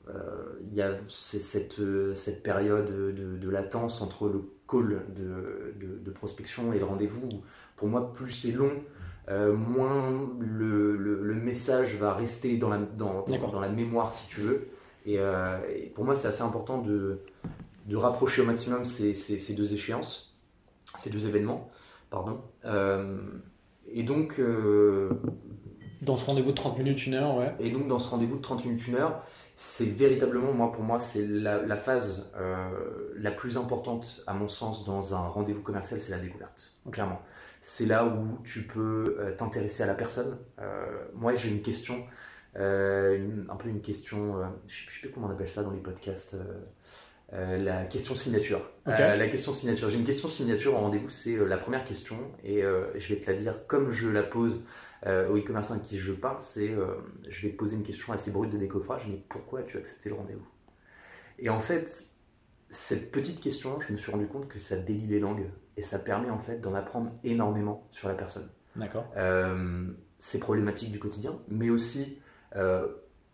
euh, 0.08 0.12
il 0.62 0.74
y 0.74 0.82
a 0.82 0.96
cette, 1.08 1.80
cette 2.14 2.42
période 2.42 2.86
de, 2.86 3.50
latence 3.50 4.00
entre 4.00 4.28
le 4.28 4.42
call 4.68 5.02
de, 5.14 6.10
prospection 6.12 6.72
et 6.72 6.78
le 6.78 6.84
rendez-vous. 6.84 7.28
Pour 7.76 7.88
moi, 7.88 8.12
plus 8.12 8.30
c'est 8.30 8.52
long, 8.52 8.72
moins 9.28 10.28
le, 10.38 11.34
message 11.34 11.96
va 11.96 12.14
rester 12.14 12.56
dans 12.56 12.68
la, 12.68 12.78
dans, 12.78 13.24
dans, 13.26 13.60
la 13.60 13.68
mémoire, 13.68 14.12
si 14.12 14.26
tu 14.28 14.40
veux. 14.40 14.68
Et, 15.06 15.18
pour 15.94 16.04
moi, 16.04 16.14
c'est 16.16 16.28
assez 16.28 16.42
important 16.42 16.78
de, 16.78 17.20
de 17.86 17.96
rapprocher 17.96 18.42
au 18.42 18.44
maximum 18.44 18.84
ces, 18.84 19.14
ces, 19.14 19.54
deux 19.54 19.74
échéances, 19.74 20.36
ces 20.98 21.10
deux 21.10 21.26
événements. 21.26 21.70
Pardon. 22.10 22.42
Et 23.90 24.02
donc. 24.02 24.38
Euh, 24.38 25.10
dans 26.00 26.16
ce 26.16 26.26
rendez-vous 26.26 26.50
de 26.50 26.56
30 26.56 26.78
minutes, 26.78 27.06
une 27.06 27.14
heure, 27.14 27.36
ouais. 27.36 27.54
Et 27.60 27.70
donc, 27.70 27.86
dans 27.86 28.00
ce 28.00 28.10
rendez-vous 28.10 28.36
de 28.36 28.42
30 28.42 28.64
minutes, 28.64 28.88
une 28.88 28.96
heure, 28.96 29.22
c'est 29.54 29.86
véritablement, 29.86 30.52
moi, 30.52 30.72
pour 30.72 30.82
moi, 30.82 30.98
c'est 30.98 31.24
la, 31.24 31.76
phase 31.76 32.28
euh, 32.36 33.12
la 33.16 33.30
plus 33.30 33.56
importante, 33.56 34.22
à 34.26 34.34
mon 34.34 34.48
sens, 34.48 34.84
dans 34.84 35.14
un 35.14 35.28
rendez-vous 35.28 35.62
commercial, 35.62 36.00
c'est 36.00 36.10
la 36.10 36.18
découverte, 36.18 36.72
clairement. 36.90 37.20
C'est 37.62 37.86
là 37.86 38.04
où 38.04 38.38
tu 38.44 38.62
peux 38.62 39.16
euh, 39.18 39.34
t'intéresser 39.34 39.82
à 39.82 39.86
la 39.86 39.94
personne. 39.94 40.36
moi, 41.14 41.34
j'ai 41.34 41.48
une 41.48 41.62
question, 41.62 42.04
un 42.54 43.56
peu 43.58 43.68
une 43.68 43.80
question, 43.80 44.42
je 44.66 44.84
ne 44.84 44.90
sais 44.90 45.00
plus 45.00 45.10
comment 45.10 45.28
on 45.28 45.30
appelle 45.30 45.48
ça 45.48 45.62
dans 45.62 45.70
les 45.70 45.80
podcasts. 45.80 46.36
Euh, 47.34 47.56
la 47.56 47.84
question 47.84 48.14
signature. 48.14 48.60
Euh, 48.88 49.14
la 49.14 49.28
question 49.28 49.52
signature. 49.52 49.88
J'ai 49.88 49.98
une 49.98 50.04
question 50.04 50.28
signature 50.28 50.76
en 50.76 50.80
rendez-vous, 50.80 51.08
c'est 51.08 51.34
euh, 51.34 51.46
la 51.46 51.56
première 51.56 51.84
question 51.84 52.18
et 52.44 52.62
je 52.62 53.08
vais 53.08 53.20
te 53.20 53.30
la 53.30 53.36
dire 53.36 53.66
comme 53.66 53.90
je 53.90 54.08
la 54.08 54.22
pose 54.22 54.60
au 55.04 55.36
e-commerçant 55.36 55.74
avec 55.74 55.84
qui 55.84 55.98
je 55.98 56.12
parle. 56.12 56.36
C'est, 56.40 56.74
je 57.28 57.42
vais 57.42 57.52
te 57.52 57.56
poser 57.56 57.76
une 57.76 57.82
question 57.82 58.12
assez 58.12 58.30
brute 58.30 58.50
de 58.50 58.58
décoffrage. 58.58 59.06
Mais 59.08 59.20
pourquoi 59.28 59.60
as-tu 59.60 59.78
accepté 59.78 60.10
le 60.10 60.14
rendez-vous? 60.16 60.46
Et 61.38 61.48
en 61.48 61.58
fait, 61.58 62.06
cette 62.68 63.10
petite 63.10 63.40
question, 63.40 63.80
je 63.80 63.92
me 63.92 63.98
suis 63.98 64.12
rendu 64.12 64.26
compte 64.26 64.48
que 64.48 64.58
ça 64.58 64.76
délie 64.76 65.06
les 65.06 65.18
langues 65.18 65.48
et 65.76 65.82
ça 65.82 65.98
permet 65.98 66.30
en 66.30 66.38
fait 66.38 66.60
d'en 66.60 66.74
apprendre 66.74 67.10
énormément 67.24 67.86
sur 67.90 68.08
la 68.08 68.14
personne. 68.14 68.48
D'accord. 68.76 69.06
c'est 70.18 70.38
problématique 70.38 70.90
du 70.92 70.98
quotidien, 70.98 71.38
mais 71.48 71.68
aussi 71.68 72.18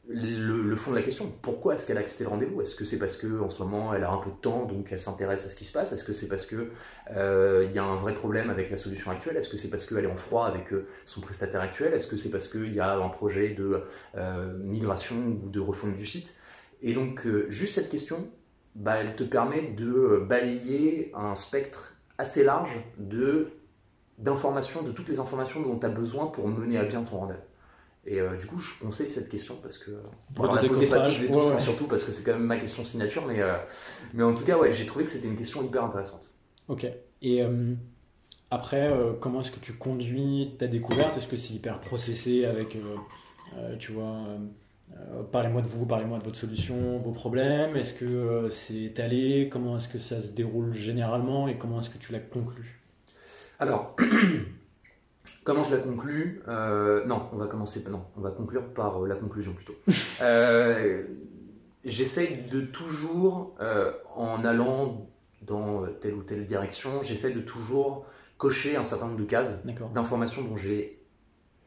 le, 0.08 0.76
fond 0.76 0.90
de 0.92 0.96
la 0.96 1.02
question. 1.02 1.30
Pourquoi 1.42 1.74
est-ce 1.74 1.86
qu'elle 1.86 1.98
a 1.98 2.00
accepté 2.00 2.24
le 2.24 2.30
rendez-vous? 2.30 2.62
Est-ce 2.62 2.74
que 2.74 2.84
c'est 2.84 2.98
parce 2.98 3.16
qu'en 3.16 3.50
ce 3.50 3.62
moment 3.62 3.94
elle 3.94 4.04
a 4.04 4.10
un 4.10 4.18
peu 4.18 4.30
de 4.30 4.36
temps 4.36 4.64
donc 4.64 4.88
elle 4.90 5.00
s'intéresse 5.00 5.44
à 5.46 5.50
ce 5.50 5.56
qui 5.56 5.64
se 5.64 5.72
passe? 5.72 5.92
Est-ce 5.92 6.04
que 6.04 6.12
c'est 6.12 6.28
parce 6.28 6.46
qu'il 6.46 6.68
euh, 7.14 7.68
y 7.72 7.78
a 7.78 7.84
un 7.84 7.96
vrai 7.96 8.14
problème 8.14 8.50
avec 8.50 8.70
la 8.70 8.76
solution 8.76 9.10
actuelle? 9.10 9.36
Est-ce 9.36 9.48
que 9.48 9.56
c'est 9.56 9.68
parce 9.68 9.84
qu'elle 9.84 10.04
est 10.04 10.10
en 10.10 10.16
froid 10.16 10.46
avec 10.46 10.72
euh, 10.72 10.86
son 11.04 11.20
prestataire 11.20 11.60
actuel? 11.60 11.92
Est-ce 11.92 12.06
que 12.06 12.16
c'est 12.16 12.30
parce 12.30 12.48
qu'il 12.48 12.74
y 12.74 12.80
a 12.80 12.96
un 12.96 13.08
projet 13.08 13.50
de 13.50 13.82
euh, 14.16 14.56
migration 14.58 15.16
ou 15.44 15.50
de 15.50 15.60
refonte 15.60 15.94
du 15.94 16.06
site? 16.06 16.34
Et 16.80 16.94
donc 16.94 17.26
juste 17.48 17.74
cette 17.74 17.90
question, 17.90 18.28
bah, 18.76 18.96
elle 18.96 19.14
te 19.14 19.24
permet 19.24 19.72
de 19.72 20.24
balayer 20.26 21.12
un 21.14 21.34
spectre 21.34 21.94
assez 22.18 22.44
large 22.44 22.76
de 22.98 23.52
d'informations, 24.18 24.82
de 24.82 24.90
toutes 24.90 25.08
les 25.08 25.20
informations 25.20 25.62
dont 25.62 25.78
tu 25.78 25.86
as 25.86 25.90
besoin 25.90 26.26
pour 26.26 26.48
mener 26.48 26.76
à 26.76 26.84
bien 26.84 27.04
ton 27.04 27.18
rendez-vous. 27.18 27.40
Et 28.04 28.20
euh, 28.20 28.36
du 28.36 28.46
coup, 28.46 28.58
je 28.58 28.72
conseille 28.80 29.10
cette 29.10 29.28
question 29.28 29.56
parce 29.62 29.78
que. 29.78 29.90
Bon, 30.30 30.48
on 30.48 30.54
la 30.54 30.64
posez 30.64 30.86
pas 30.86 31.00
toutes 31.00 31.22
et 31.22 31.30
tous, 31.30 31.52
hein, 31.52 31.58
surtout 31.58 31.86
parce 31.86 32.02
que 32.04 32.10
c'est 32.10 32.22
quand 32.24 32.32
même 32.32 32.44
ma 32.44 32.56
question 32.56 32.82
signature, 32.82 33.24
mais, 33.26 33.40
euh, 33.40 33.56
mais 34.14 34.22
en 34.22 34.34
tout 34.34 34.44
cas, 34.44 34.56
ouais, 34.56 34.72
j'ai 34.72 34.86
trouvé 34.86 35.04
que 35.04 35.10
c'était 35.10 35.28
une 35.28 35.36
question 35.36 35.62
hyper 35.62 35.84
intéressante. 35.84 36.30
Ok. 36.68 36.86
Et 37.20 37.42
euh, 37.42 37.74
après, 38.50 38.90
comment 39.20 39.40
est-ce 39.40 39.50
que 39.50 39.60
tu 39.60 39.74
conduis 39.74 40.54
ta 40.58 40.66
découverte? 40.66 41.16
Est-ce 41.16 41.28
que 41.28 41.36
c'est 41.36 41.54
hyper 41.54 41.80
processé 41.80 42.44
avec, 42.46 42.76
tu 43.78 43.92
vois, 43.92 44.24
parlez-moi 45.32 45.62
de 45.62 45.68
vous, 45.68 45.86
parlez-moi 45.86 46.18
de 46.18 46.24
votre 46.24 46.36
solution, 46.36 46.98
vos 46.98 47.12
problèmes 47.12 47.76
Est-ce 47.76 47.92
que 47.92 48.48
c'est 48.50 48.82
étalé? 48.82 49.48
Comment 49.50 49.76
est-ce 49.76 49.88
que 49.88 49.98
ça 49.98 50.20
se 50.20 50.30
déroule 50.30 50.72
généralement 50.72 51.48
et 51.48 51.58
comment 51.58 51.80
est-ce 51.80 51.90
que 51.90 51.98
tu 51.98 52.12
la 52.12 52.20
conclus 52.20 52.80
Alors. 53.58 53.96
Comment 55.44 55.62
je 55.62 55.74
la 55.74 55.80
conclue? 55.80 56.42
Euh, 56.48 57.06
Non, 57.06 57.28
on 57.32 57.36
va 57.36 57.46
commencer. 57.46 57.82
Non, 57.90 58.04
on 58.16 58.20
va 58.20 58.30
conclure 58.30 58.68
par 58.74 59.02
euh, 59.02 59.08
la 59.08 59.14
conclusion 59.14 59.54
plutôt. 59.54 59.74
euh, 60.22 61.02
j'essaie 61.86 62.36
de 62.50 62.60
toujours, 62.60 63.56
euh, 63.60 63.92
en 64.14 64.44
allant 64.44 65.08
dans 65.42 65.86
telle 66.00 66.14
ou 66.14 66.22
telle 66.22 66.44
direction, 66.44 67.00
j'essaie 67.00 67.30
de 67.30 67.40
toujours 67.40 68.04
cocher 68.36 68.76
un 68.76 68.84
certain 68.84 69.06
nombre 69.06 69.20
de 69.20 69.24
cases 69.24 69.52
d'informations 69.94 70.42
dont 70.42 70.56
j'ai 70.56 71.02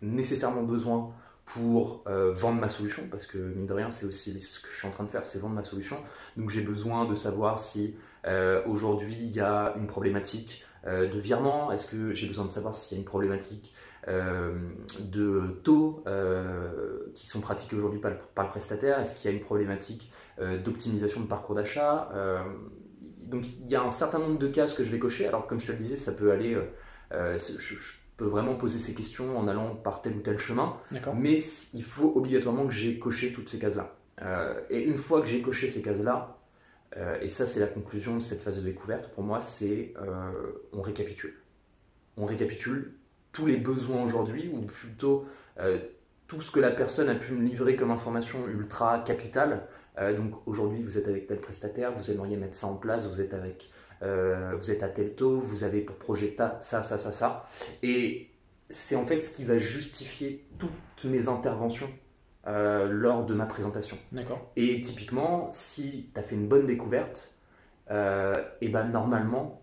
nécessairement 0.02 0.64
besoin 0.64 1.12
pour 1.46 2.04
vendre 2.06 2.62
ma 2.62 2.70
solution, 2.70 3.04
parce 3.10 3.26
que 3.26 3.38
mine 3.38 3.66
de 3.66 3.74
rien, 3.74 3.92
c'est 3.92 4.06
aussi 4.06 4.40
ce 4.40 4.60
que 4.62 4.70
je 4.70 4.78
suis 4.78 4.88
en 4.88 4.92
train 4.92 5.04
de 5.04 5.10
faire, 5.10 5.26
c'est 5.26 5.40
vendre 5.40 5.56
ma 5.56 5.64
solution. 5.64 5.98
Donc 6.38 6.50
j'ai 6.50 6.62
besoin 6.62 7.06
de 7.06 7.16
savoir 7.16 7.60
si 7.60 7.98
aujourd'hui 8.66 9.18
il 9.20 9.32
y 9.32 9.42
a 9.42 9.74
une 9.78 9.88
problématique 9.88 10.64
de 10.86 11.20
virement, 11.20 11.72
est-ce 11.72 11.86
que 11.86 12.14
j'ai 12.14 12.28
besoin 12.28 12.46
de 12.46 12.52
savoir 12.52 12.74
s'il 12.74 12.96
y 12.96 13.00
a 13.00 13.02
une 13.02 13.06
problématique 13.10 13.74
de 14.08 15.60
taux 15.64 16.06
qui 17.16 17.28
sont 17.28 17.42
pratiqués 17.42 17.76
aujourd'hui 17.76 18.00
par, 18.00 18.12
le 18.12 18.50
prestataire, 18.50 19.00
est-ce 19.00 19.16
qu'il 19.16 19.30
y 19.30 19.34
a 19.34 19.38
une 19.38 19.44
problématique 19.44 20.10
d'optimisation 20.64 21.20
de 21.20 21.28
parcours 21.28 21.56
d'achat 21.56 22.10
donc 23.32 23.46
il 23.48 23.72
y 23.72 23.76
a 23.76 23.82
un 23.82 23.90
certain 23.90 24.20
nombre 24.20 24.38
de 24.38 24.48
cases 24.48 24.74
que 24.74 24.84
je 24.84 24.92
vais 24.92 25.00
cocher. 25.00 25.28
Alors 25.28 25.48
comme 25.48 25.60
je 25.60 25.66
te 25.66 25.72
le 25.72 25.78
disais, 25.78 25.98
ça 25.98 26.12
peut 26.12 26.32
aller, 26.32 26.54
euh, 26.54 26.66
euh, 27.14 27.38
peux 28.24 28.30
vraiment 28.30 28.56
poser 28.56 28.80
ces 28.80 28.94
questions 28.94 29.38
en 29.38 29.48
allant 29.48 29.76
par 29.76 30.02
tel 30.02 30.16
ou 30.16 30.20
tel 30.20 30.38
chemin. 30.38 30.78
Mais 31.16 31.38
il 31.74 31.84
faut 31.84 32.14
obligatoirement 32.16 32.68
que 32.68 32.74
j'ai 32.74 33.00
coché 33.00 33.32
toutes 33.32 33.50
ces 33.50 33.60
cases-là. 33.60 33.96
Euh, 34.22 34.62
et 34.70 34.84
une 34.84 34.98
fois 34.98 35.22
que 35.22 35.28
j'ai 35.28 35.42
coché 35.42 35.70
ces 35.70 35.82
cases-là, 35.82 36.38
et 37.22 37.30
ça 37.30 37.48
c'est 37.48 37.62
la 37.62 37.68
conclusion 37.68 38.16
de 38.16 38.20
cette 38.20 38.42
phase 38.42 38.58
de 38.58 38.64
découverte, 38.64 39.12
pour 39.14 39.24
moi 39.24 39.40
c'est 39.40 39.94
on 40.74 40.82
récapitule. 40.82 41.36
On 42.18 42.26
récapitule 42.26 42.96
tous 43.32 43.46
les 43.46 43.56
besoins 43.56 44.04
aujourd'hui, 44.04 44.52
ou 44.54 44.62
plutôt 44.62 45.26
tout 46.28 46.42
ce 46.42 46.52
que 46.52 46.60
la 46.60 46.72
personne 46.72 47.08
a 47.08 47.16
pu 47.16 47.32
me 47.32 47.46
livrer 47.46 47.78
comme 47.78 47.92
information 47.92 48.46
ultra 48.50 49.00
capitale 49.00 49.68
euh, 49.98 50.16
donc 50.16 50.34
aujourd'hui, 50.46 50.82
vous 50.82 50.98
êtes 50.98 51.08
avec 51.08 51.28
tel 51.28 51.40
prestataire, 51.40 51.92
vous 51.92 52.12
aimeriez 52.12 52.38
mettre 52.38 52.56
ça 52.56 52.68
en 52.68 52.76
place, 52.76 53.08
vous 53.08 53.20
êtes 53.20 53.34
avec, 53.34 53.70
euh, 54.04 54.56
vous 54.58 54.72
êtes 54.72 54.84
à 54.84 54.90
tel 54.90 55.14
taux, 55.16 55.40
vous 55.40 55.64
avez 55.64 55.82
pour 55.82 55.96
projet 55.96 56.36
ça, 56.38 56.60
ça, 56.62 56.82
ça, 56.82 57.12
ça. 57.12 57.48
Et 57.84 58.30
c'est 58.70 58.96
en 58.96 59.06
fait 59.06 59.22
ce 59.22 59.30
qui 59.30 59.44
va 59.44 59.58
justifier 59.58 60.46
toutes 60.60 61.06
mes 61.06 61.28
interventions 61.28 61.90
euh, 62.48 62.88
lors 62.88 63.26
de 63.26 63.34
ma 63.34 63.46
présentation. 63.46 63.98
D'accord. 64.12 64.52
Et 64.56 64.82
typiquement, 64.82 65.50
si 65.52 66.10
tu 66.14 66.20
as 66.20 66.24
fait 66.24 66.36
une 66.36 66.48
bonne 66.48 66.66
découverte, 66.66 67.36
et 68.62 68.70
ben 68.70 68.86
normalement, 68.86 69.62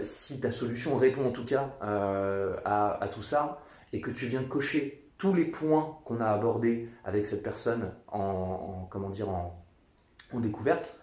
si 0.00 0.40
ta 0.40 0.50
solution 0.50 0.96
répond 0.96 1.26
en 1.26 1.30
tout 1.30 1.44
cas 1.44 1.74
à, 1.82 2.96
à, 3.04 3.08
tout 3.08 3.22
ça, 3.22 3.62
et 3.92 4.00
que 4.00 4.10
tu 4.10 4.28
viens 4.28 4.42
cocher 4.42 5.10
tous 5.18 5.34
les 5.34 5.44
points 5.44 5.98
qu'on 6.06 6.20
a 6.22 6.26
abordés 6.26 6.88
avec 7.04 7.26
cette 7.26 7.42
personne 7.42 7.92
en, 8.08 8.88
comment 8.90 9.10
dire 9.10 9.28
en, 9.28 9.62
découverte, 10.32 10.98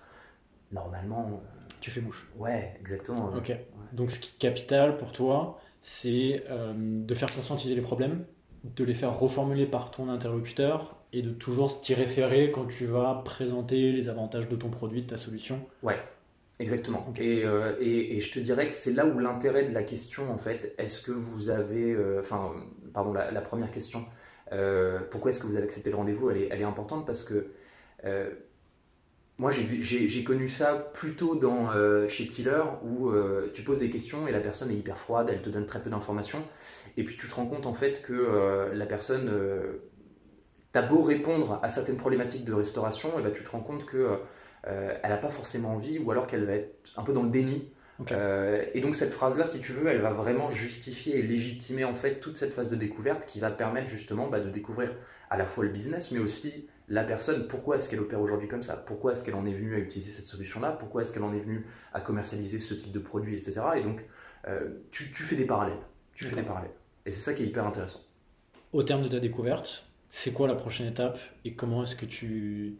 normalement. 0.71 1.43
Euh, 1.77 1.81
tu 1.81 1.91
fais 1.91 2.01
mouche. 2.01 2.27
Ouais, 2.37 2.75
exactement. 2.79 3.31
Ok. 3.35 3.55
Donc 3.93 4.11
ce 4.11 4.19
qui 4.19 4.33
est 4.35 4.39
capital 4.39 4.97
pour 4.97 5.11
toi, 5.11 5.59
c'est 5.81 6.43
euh, 6.49 6.73
de 6.75 7.13
faire 7.13 7.33
conscientiser 7.33 7.75
les 7.75 7.81
problèmes, 7.81 8.25
de 8.63 8.83
les 8.83 8.93
faire 8.93 9.17
reformuler 9.17 9.65
par 9.65 9.91
ton 9.91 10.09
interlocuteur 10.09 10.97
et 11.13 11.21
de 11.21 11.31
toujours 11.31 11.79
t'y 11.79 11.93
référer 11.93 12.51
quand 12.51 12.65
tu 12.65 12.85
vas 12.85 13.21
présenter 13.23 13.91
les 13.91 14.09
avantages 14.09 14.49
de 14.49 14.55
ton 14.55 14.69
produit, 14.69 15.03
de 15.03 15.07
ta 15.07 15.17
solution. 15.17 15.65
Ouais. 15.83 15.99
Exactement. 16.59 17.13
Euh, 17.19 17.75
et, 17.79 18.17
et, 18.17 18.19
je 18.19 18.31
te 18.31 18.39
dirais 18.39 18.67
que 18.67 18.73
c'est 18.73 18.93
là 18.93 19.05
où 19.05 19.19
l'intérêt 19.19 19.69
de 19.69 19.73
la 19.75 19.83
question, 19.83 20.31
en 20.31 20.39
fait, 20.39 20.73
est-ce 20.79 21.01
que 21.01 21.11
vous 21.11 21.49
avez, 21.49 21.95
enfin, 22.19 22.51
pardon, 22.93 23.13
la, 23.13 23.41
première 23.41 23.69
question, 23.69 24.07
euh, 24.51 24.99
pourquoi 25.09 25.29
est-ce 25.29 25.39
que 25.39 25.47
vous 25.47 25.55
avez 25.55 25.65
accepté 25.65 25.89
le 25.89 25.97
rendez-vous, 25.97 26.29
elle 26.29 26.37
est, 26.37 26.49
elle 26.51 26.61
est, 26.61 26.65
importante 26.65 27.05
parce 27.05 27.23
que 27.23 27.51
euh, 28.05 28.31
moi 29.37 29.51
j'ai 29.51 30.23
connu 30.23 30.47
ça 30.47 30.73
plutôt 30.93 31.35
dans, 31.35 31.71
euh, 31.71 32.07
chez 32.07 32.27
Tiller 32.27 32.63
où 32.83 33.11
tu 33.53 33.61
poses 33.61 33.79
des 33.79 33.89
questions 33.89 34.27
et 34.27 34.31
la 34.31 34.39
personne 34.39 34.71
est 34.71 34.75
hyper 34.75 34.97
froide, 34.97 35.27
elle 35.29 35.41
te 35.41 35.49
donne 35.49 35.65
très 35.65 35.81
peu 35.81 35.89
d'informations. 35.89 36.43
Et 36.97 37.03
puis 37.03 37.15
tu 37.17 37.27
te 37.27 37.35
rends 37.35 37.45
compte 37.45 37.65
en 37.65 37.73
fait 37.73 38.01
que 38.01 38.71
la 38.73 38.85
personne, 38.85 39.31
t'as 40.71 40.81
beau 40.81 41.01
répondre 41.01 41.59
à 41.61 41.69
certaines 41.69 41.97
problématiques 41.97 42.45
de 42.45 42.53
restauration, 42.53 43.19
et 43.19 43.21
ben, 43.21 43.31
tu 43.31 43.43
te 43.43 43.49
rends 43.49 43.61
compte 43.61 43.85
que 43.85 44.17
elle 44.63 45.09
n'a 45.09 45.17
pas 45.17 45.29
forcément 45.29 45.73
envie 45.75 45.99
ou 45.99 46.11
alors 46.11 46.27
qu'elle 46.27 46.45
va 46.45 46.53
être 46.53 46.91
un 46.97 47.03
peu 47.03 47.13
dans 47.13 47.23
le 47.23 47.29
déni. 47.29 47.71
Euh, 48.11 48.65
et 48.73 48.81
donc 48.81 48.95
cette 48.95 49.11
phrase-là, 49.11 49.45
si 49.45 49.59
tu 49.59 49.71
veux, 49.71 49.87
elle 49.87 50.01
va 50.01 50.11
vraiment 50.11 50.49
justifier 50.49 51.17
et 51.17 51.21
légitimer 51.21 51.83
en 51.83 51.95
fait 51.95 52.19
toute 52.19 52.37
cette 52.37 52.53
phase 52.53 52.69
de 52.69 52.75
découverte 52.75 53.25
qui 53.25 53.39
va 53.39 53.49
permettre 53.49 53.87
justement 53.87 54.27
bah, 54.27 54.39
de 54.39 54.49
découvrir 54.49 54.93
à 55.29 55.37
la 55.37 55.45
fois 55.45 55.63
le 55.63 55.71
business, 55.71 56.11
mais 56.11 56.19
aussi 56.19 56.67
la 56.87 57.03
personne. 57.03 57.47
Pourquoi 57.47 57.77
est-ce 57.77 57.89
qu'elle 57.89 57.99
opère 57.99 58.21
aujourd'hui 58.21 58.47
comme 58.47 58.63
ça? 58.63 58.77
Pourquoi 58.77 59.11
est-ce 59.11 59.23
qu'elle 59.23 59.35
en 59.35 59.45
est 59.45 59.53
venue 59.53 59.75
à 59.75 59.79
utiliser 59.79 60.11
cette 60.11 60.27
solution-là? 60.27 60.71
Pourquoi 60.71 61.01
est-ce 61.01 61.13
qu'elle 61.13 61.23
en 61.23 61.33
est 61.33 61.39
venue 61.39 61.65
à 61.93 62.01
commercialiser 62.01 62.59
ce 62.59 62.73
type 62.73 62.91
de 62.91 62.99
produit, 62.99 63.33
etc. 63.33 63.61
Et 63.75 63.83
donc 63.83 64.01
euh, 64.47 64.69
tu, 64.91 65.05
fais 65.05 65.35
des 65.35 65.45
parallèles. 65.45 65.79
Tu 66.13 66.25
fais 66.25 66.35
des 66.35 66.43
parallèles. 66.43 66.71
Et 67.05 67.11
c'est 67.11 67.19
ça 67.19 67.33
qui 67.33 67.43
est 67.43 67.47
hyper 67.47 67.65
intéressant. 67.65 67.99
Au 68.73 68.83
terme 68.83 69.03
de 69.03 69.07
ta 69.07 69.19
découverte, 69.19 69.85
c'est 70.09 70.31
quoi 70.31 70.47
la 70.47 70.55
prochaine 70.55 70.87
étape? 70.87 71.19
Et 71.45 71.53
comment 71.53 71.83
est-ce 71.83 71.95
que 71.95 72.05
tu 72.05 72.77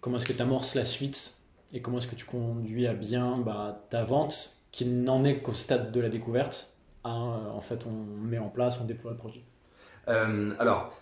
comment 0.00 0.18
est-ce 0.18 0.26
que 0.26 0.42
amorces 0.42 0.74
la 0.74 0.84
suite? 0.84 1.36
Et 1.72 1.80
comment 1.80 1.98
est-ce 1.98 2.08
que 2.08 2.16
tu 2.16 2.24
conduis 2.24 2.86
à 2.86 2.94
bien 2.94 3.38
bah, 3.38 3.86
ta 3.90 4.02
vente 4.02 4.56
qui 4.72 4.86
n'en 4.86 5.24
est 5.24 5.40
qu'au 5.40 5.52
stade 5.52 5.92
de 5.92 6.00
la 6.00 6.08
découverte 6.08 6.72
euh, 7.06 7.08
en 7.08 7.60
fait 7.60 7.86
on 7.86 7.92
met 7.92 8.38
en 8.38 8.48
place, 8.48 8.78
on 8.80 8.84
déploie 8.84 9.12
le 9.12 9.16
produit? 9.16 9.44
Euh, 10.08 10.54
Alors, 10.58 10.92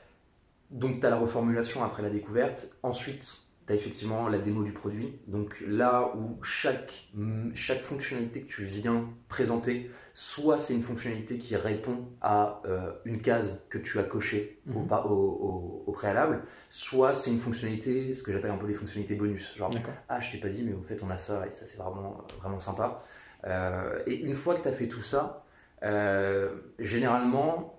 donc 0.70 1.00
tu 1.00 1.07
as 1.07 1.11
la 1.11 1.16
reformulation 1.16 1.85
après 1.85 2.02
la 2.02 2.11
découverte, 2.11 2.68
ensuite 2.83 3.38
tu 3.66 3.72
as 3.72 3.76
effectivement 3.76 4.28
la 4.28 4.38
démo 4.38 4.62
du 4.62 4.72
produit, 4.72 5.18
donc 5.26 5.62
là 5.66 6.12
où 6.16 6.42
chaque, 6.42 7.09
chaque 7.54 7.83
fonctionnalité 7.83 8.42
que 8.42 8.48
tu 8.48 8.64
viens 8.64 9.09
présenter, 9.28 9.90
soit 10.14 10.59
c'est 10.59 10.74
une 10.74 10.83
fonctionnalité 10.83 11.38
qui 11.38 11.54
répond 11.54 12.09
à 12.20 12.61
euh, 12.66 12.92
une 13.04 13.20
case 13.20 13.64
que 13.68 13.78
tu 13.78 13.98
as 13.98 14.02
cochée 14.02 14.59
au, 14.68 14.81
mhm. 14.81 14.92
au, 15.04 15.85
au, 15.87 15.92
préalable, 15.92 16.42
soit 16.70 17.14
c'est 17.14 17.31
une 17.31 17.38
fonctionnalité, 17.38 18.14
ce 18.14 18.22
que 18.22 18.33
j'appelle 18.33 18.50
un 18.50 18.57
peu 18.57 18.66
les 18.66 18.74
fonctionnalités 18.74 19.14
bonus. 19.14 19.54
Genre, 19.57 19.70
ah, 20.09 20.20
je 20.20 20.33
t'ai 20.33 20.38
pas 20.38 20.48
dit, 20.48 20.62
mais 20.64 20.72
au 20.72 20.83
fait, 20.83 21.00
on 21.02 21.11
a 21.11 21.18
ça, 21.18 21.46
et 21.46 21.52
ça, 21.52 21.66
c'est 21.66 21.76
vraiment, 21.78 22.26
vraiment 22.40 22.59
sympa. 22.59 23.04
Euh, 23.44 24.02
et 24.07 24.20
une 24.20 24.35
fois 24.35 24.54
que 24.54 24.62
tu 24.62 24.68
as 24.68 24.72
fait 24.72 24.88
tout 24.88 25.02
ça, 25.02 25.44
euh, 25.85 26.50
généralement, 26.78 27.77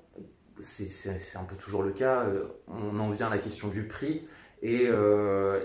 c'est 0.59 1.37
un 1.37 1.43
peu 1.43 1.55
toujours 1.55 1.83
le 1.83 1.91
cas, 1.91 2.25
on 2.67 2.99
en 2.99 3.09
vient 3.11 3.27
à 3.27 3.29
la 3.29 3.39
question 3.39 3.67
du 3.67 3.87
prix. 3.87 4.27
Et, 4.61 4.83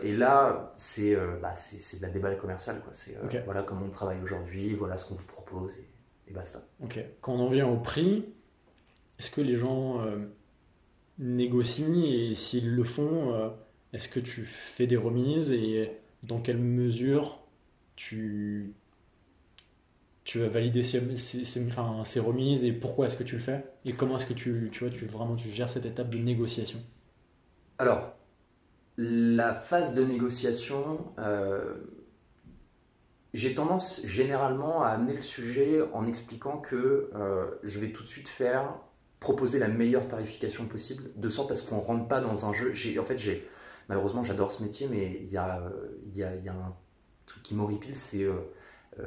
et, 0.02 0.12
là, 0.16 0.74
c'est 0.76 1.16
bah, 1.42 1.52
de 1.52 2.02
la 2.02 2.09
déballe 2.09 2.38
commerciale. 2.38 2.80
C'est 2.92 3.18
voilà 3.44 3.62
comment 3.62 3.87
on 3.87 3.90
travaille 3.90 4.22
aujourd'hui, 4.22 4.74
voilà 4.74 4.96
ce 4.96 5.07
qu'on 5.07 5.14
vous 5.14 5.26
propose 5.26 5.72
et 6.28 6.33
basta. 6.33 6.66
Ok. 6.83 6.98
Quand 7.20 7.35
on 7.35 7.40
en 7.46 7.50
vient 7.50 7.68
au 7.68 7.76
prix, 7.76 8.24
est-ce 9.18 9.30
que 9.30 9.40
les 9.40 9.57
gens 9.57 10.00
euh, 10.00 10.18
négocient 11.18 12.02
et 12.04 12.35
s'ils 12.35 12.74
le 12.74 12.85
font, 12.85 13.35
euh, 13.35 13.48
est-ce 13.92 14.09
que 14.09 14.20
tu 14.20 14.44
fais 14.44 14.87
des 14.87 14.96
remises 14.96 15.52
et 15.52 15.92
dans 16.22 16.40
quelle 16.40 16.59
mesure 16.59 17.40
tu, 17.96 18.74
tu 20.24 20.40
vas 20.40 20.48
valider 20.48 20.82
ces, 20.82 20.98
remises 22.20 22.64
et 22.64 22.72
pourquoi 22.72 23.06
est-ce 23.06 23.16
que 23.16 23.22
tu 23.22 23.37
le 23.37 23.42
fais 23.42 23.64
et 23.84 23.92
comment 23.92 24.16
est-ce 24.16 24.26
que 24.26 24.32
tu, 24.32 24.70
tu, 24.72 24.84
vois, 24.84 24.92
tu, 24.92 25.04
vraiment, 25.06 25.37
tu 25.37 25.48
gères 25.50 25.68
cette 25.68 25.84
étape 25.84 26.08
de 26.08 26.18
négociation 26.18 26.78
Alors, 27.78 28.14
la 28.96 29.54
phase 29.54 29.94
de 29.94 30.02
négociation, 30.02 31.12
euh, 31.18 31.74
j'ai 33.34 33.54
tendance 33.54 34.00
généralement 34.06 34.82
à 34.82 34.88
amener 34.88 35.14
le 35.14 35.20
sujet 35.20 35.82
en 35.92 36.06
expliquant 36.06 36.58
que 36.58 37.10
euh, 37.14 37.46
je 37.62 37.78
vais 37.78 37.90
tout 37.90 38.02
de 38.02 38.08
suite 38.08 38.28
faire 38.28 38.74
proposer 39.20 39.58
la 39.58 39.68
meilleure 39.68 40.08
tarification 40.08 40.66
possible, 40.66 41.10
de 41.16 41.28
sorte 41.28 41.50
à 41.50 41.56
ce 41.56 41.68
qu'on 41.68 41.76
ne 41.76 41.80
rentre 41.82 42.08
pas 42.08 42.20
dans 42.20 42.46
un 42.46 42.52
jeu. 42.52 42.72
En 42.98 43.04
fait, 43.04 43.18
malheureusement, 43.88 44.22
j'adore 44.22 44.52
ce 44.52 44.62
métier, 44.62 44.87
mais 44.90 45.20
il 45.22 45.30
y 45.30 45.37
a, 45.37 45.62
il 46.06 46.16
y 46.16 46.22
a, 46.22 46.34
y 46.37 46.48
a 46.48 46.52
un 46.52 46.74
truc 47.26 47.42
qui 47.42 47.54
m'horripile, 47.54 47.96
c'est 47.96 48.22
euh, 48.22 48.32
euh, 48.32 48.40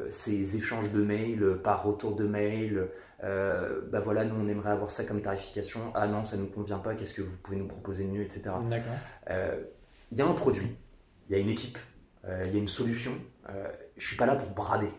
ces 0.09 0.57
échanges 0.57 0.91
de 0.91 1.01
mails 1.01 1.59
par 1.63 1.83
retour 1.83 2.15
de 2.15 2.25
mail. 2.25 2.87
bah 3.21 3.99
voilà, 4.01 4.25
nous 4.25 4.35
on 4.35 4.47
aimerait 4.47 4.71
avoir 4.71 4.89
ça 4.89 5.03
comme 5.03 5.21
tarification. 5.21 5.91
Ah 5.95 6.07
non, 6.07 6.23
ça 6.23 6.37
ne 6.37 6.41
nous 6.41 6.49
convient 6.49 6.79
pas. 6.79 6.95
Qu'est-ce 6.95 7.13
que 7.13 7.21
vous 7.21 7.37
pouvez 7.43 7.57
nous 7.57 7.67
proposer 7.67 8.05
de 8.05 8.11
mieux, 8.11 8.21
etc. 8.21 8.55
D'accord. 8.69 8.93
Il 10.11 10.17
y 10.17 10.21
a 10.21 10.25
un 10.25 10.33
produit, 10.33 10.77
il 11.29 11.35
y 11.35 11.39
a 11.39 11.41
une 11.41 11.49
équipe, 11.49 11.77
il 12.25 12.51
y 12.53 12.55
a 12.55 12.59
une 12.59 12.67
solution 12.67 13.13
euh, 13.49 13.67
je 13.97 14.05
suis 14.05 14.17
pas 14.17 14.25
là 14.25 14.35
pour 14.35 14.49
brader. 14.49 14.91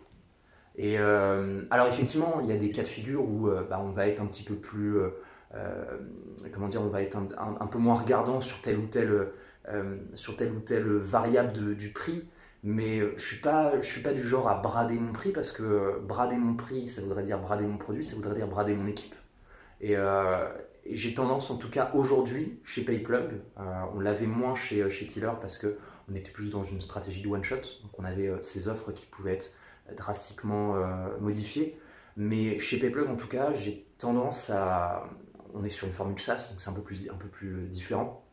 Et 0.77 0.99
euh, 0.99 1.65
alors 1.71 1.87
effectivement, 1.87 2.41
il 2.41 2.49
y 2.49 2.53
a 2.53 2.57
des 2.57 2.71
cas 2.71 2.83
de 2.83 2.89
figure 2.89 3.29
où 3.29 3.49
euh, 3.49 3.65
bah, 3.69 3.81
on 3.83 3.91
va 3.91 4.07
être 4.07 4.21
un 4.21 4.27
petit 4.27 4.45
peu 4.45 4.55
plus, 4.55 4.97
comment 6.53 6.69
dire, 6.69 6.83
on 6.83 6.89
va 6.89 7.03
être 7.03 7.17
un, 7.17 7.67
peu 7.67 7.79
moins 7.79 7.95
regardant 7.95 8.41
sur 8.41 8.61
telle 8.61 8.79
ou 8.79 8.87
telle, 8.87 9.29
sur 10.15 10.37
telle 10.37 10.53
ou 10.53 10.61
telle 10.61 10.87
variable 10.87 11.75
du 11.75 11.93
prix. 11.93 12.29
Mais 12.65 13.01
je 13.17 13.23
suis 13.23 13.41
pas, 13.41 13.81
je 13.81 13.87
suis 13.87 14.03
pas 14.03 14.13
du 14.13 14.23
genre 14.23 14.49
à 14.49 14.57
brader 14.57 14.99
mon 14.99 15.13
prix 15.13 15.31
parce 15.31 15.53
que 15.53 16.01
brader 16.01 16.37
mon 16.37 16.55
prix, 16.55 16.89
ça 16.89 17.03
voudrait 17.03 17.23
dire 17.23 17.39
brader 17.39 17.65
mon 17.65 17.79
produit, 17.79 18.05
ça 18.05 18.17
voudrait 18.17 18.35
dire 18.35 18.49
brader 18.49 18.75
mon 18.75 18.87
équipe. 18.87 19.15
Et, 19.81 19.97
j'ai 20.91 21.15
tendance, 21.15 21.51
en 21.51 21.57
tout 21.57 21.71
cas 21.71 21.91
aujourd'hui, 21.95 22.61
chez 22.65 22.83
PayPlug, 22.83 23.41
on 23.95 24.01
l'avait 24.01 24.27
moins 24.27 24.55
chez, 24.55 24.89
chez 24.91 25.07
Tiller 25.07 25.33
parce 25.41 25.57
que 25.59 25.79
on 26.11 26.15
était 26.15 26.31
plus 26.31 26.51
dans 26.51 26.63
une 26.63 26.81
stratégie 26.81 27.23
de 27.23 27.29
one 27.29 27.45
shot, 27.45 27.57
donc 27.57 27.99
on 27.99 28.05
avait 28.05 28.29
euh, 28.29 28.43
ces 28.43 28.69
offres 28.69 28.93
qui 28.93 29.07
pouvaient 29.07 29.35
être 29.35 29.53
euh, 29.89 29.95
drastiquement 29.95 30.77
euh, 30.77 31.19
modifiées. 31.21 31.79
Mais 32.17 32.59
chez 32.59 32.79
PayPlug, 32.79 33.09
en 33.09 33.17
tout 33.17 33.29
cas, 33.29 33.53
j'ai 33.53 33.87
tendance 33.99 34.51
à, 34.51 35.09
on 35.55 35.65
est 35.65 35.69
sur 35.69 35.87
une 35.87 35.93
formule 35.93 36.19
SaaS, 36.19 36.49
donc 36.51 36.61
c'est 36.61 36.71
un 36.71 36.73
peu 36.73 36.83
plus, 36.83 37.09
un 37.11 37.17
peu 37.17 37.29
plus 37.29 37.69
différent. 37.69 38.25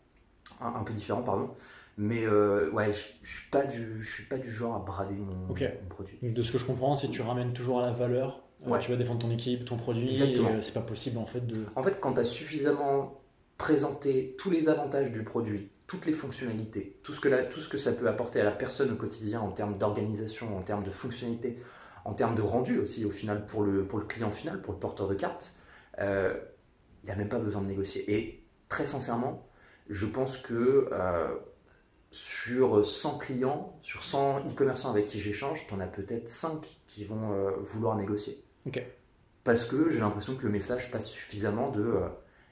Un, 0.61 0.83
peu 0.83 0.93
différent, 0.93 1.21
pardon. 1.21 1.53
Mais 1.97 2.27
ouais, 2.27 2.91
je 2.91 3.07
ne 3.21 3.25
suis, 3.25 3.49
pas 3.49 3.65
du, 3.65 4.01
je 4.01 4.13
suis 4.13 4.25
pas 4.25 4.37
du 4.37 4.51
genre 4.51 4.75
à 4.75 4.79
brader 4.79 5.15
mon, 5.15 5.53
produit. 5.89 6.17
de 6.21 6.43
ce 6.43 6.51
que 6.51 6.57
je 6.57 6.65
comprends, 6.65 6.95
si 6.95 7.09
tu 7.09 7.21
ramènes 7.21 7.53
toujours 7.53 7.81
à 7.81 7.85
la 7.85 7.93
valeur, 7.93 8.43
tu 8.81 8.91
vas 8.91 8.97
défendre 8.97 9.21
ton 9.21 9.31
équipe, 9.31 9.65
ton 9.65 9.77
produit, 9.77 10.09
Exactement. 10.09 10.61
c'est 10.61 10.73
pas 10.73 10.81
possible 10.81 11.17
en 11.17 11.25
fait 11.25 11.45
de... 11.45 11.65
En 11.75 11.83
fait, 11.83 11.99
quand 11.99 12.13
tu 12.13 12.19
as 12.19 12.25
suffisamment 12.25 13.21
présenté 13.57 14.35
tous 14.37 14.49
les 14.49 14.67
avantages 14.67 15.11
du 15.11 15.23
produit, 15.23 15.69
toutes 15.87 16.05
les 16.05 16.13
fonctionnalités, 16.13 16.99
tout 17.03 17.13
ce, 17.13 17.19
que 17.19 17.49
tout 17.49 17.59
ce 17.59 17.69
que 17.69 17.77
ça 17.77 17.91
peut 17.91 18.07
apporter 18.07 18.41
à 18.41 18.43
la 18.43 18.51
personne 18.51 18.91
au 18.91 18.95
quotidien 18.95 19.39
en 19.39 19.51
termes 19.51 19.77
d'organisation, 19.77 20.57
en 20.57 20.61
termes 20.61 20.83
de 20.83 20.89
fonctionnalité, 20.89 21.59
en 22.05 22.13
termes 22.13 22.35
de 22.35 22.41
rendu 22.41 22.79
aussi 22.79 23.05
au 23.05 23.11
final 23.11 23.45
pour 23.45 23.63
le, 23.63 23.85
pour 23.85 23.99
le 23.99 24.05
client 24.05 24.31
final, 24.31 24.61
pour 24.61 24.73
le 24.73 24.79
porteur 24.79 25.07
de 25.07 25.15
carte, 25.15 25.53
il 25.97 26.03
euh, 26.03 26.33
n'y 27.03 27.11
a 27.11 27.15
même 27.15 27.29
pas 27.29 27.39
besoin 27.39 27.61
de 27.61 27.67
négocier. 27.67 28.11
Et 28.11 28.43
très 28.67 28.85
sincèrement, 28.85 29.47
je 29.89 30.05
pense 30.05 30.37
que 30.37 30.89
euh, 30.91 31.27
sur 32.15 32.85
100 32.85 33.17
clients, 33.17 33.77
sur 33.81 34.03
100 34.03 34.47
e-commerçants 34.49 34.89
avec 34.89 35.05
qui 35.05 35.19
j'échange, 35.19 35.67
tu 35.67 35.73
en 35.73 35.79
as 35.79 35.87
peut-être 35.87 36.27
5 36.27 36.79
qui 36.87 37.05
vont 37.05 37.33
euh, 37.33 37.51
vouloir 37.61 37.95
négocier. 37.95 38.43
Parce 39.43 39.65
que 39.65 39.91
j'ai 39.91 39.99
l'impression 39.99 40.35
que 40.35 40.43
le 40.43 40.49
message 40.49 40.89
passe 40.89 41.07
suffisamment 41.07 41.69
de 41.69 41.99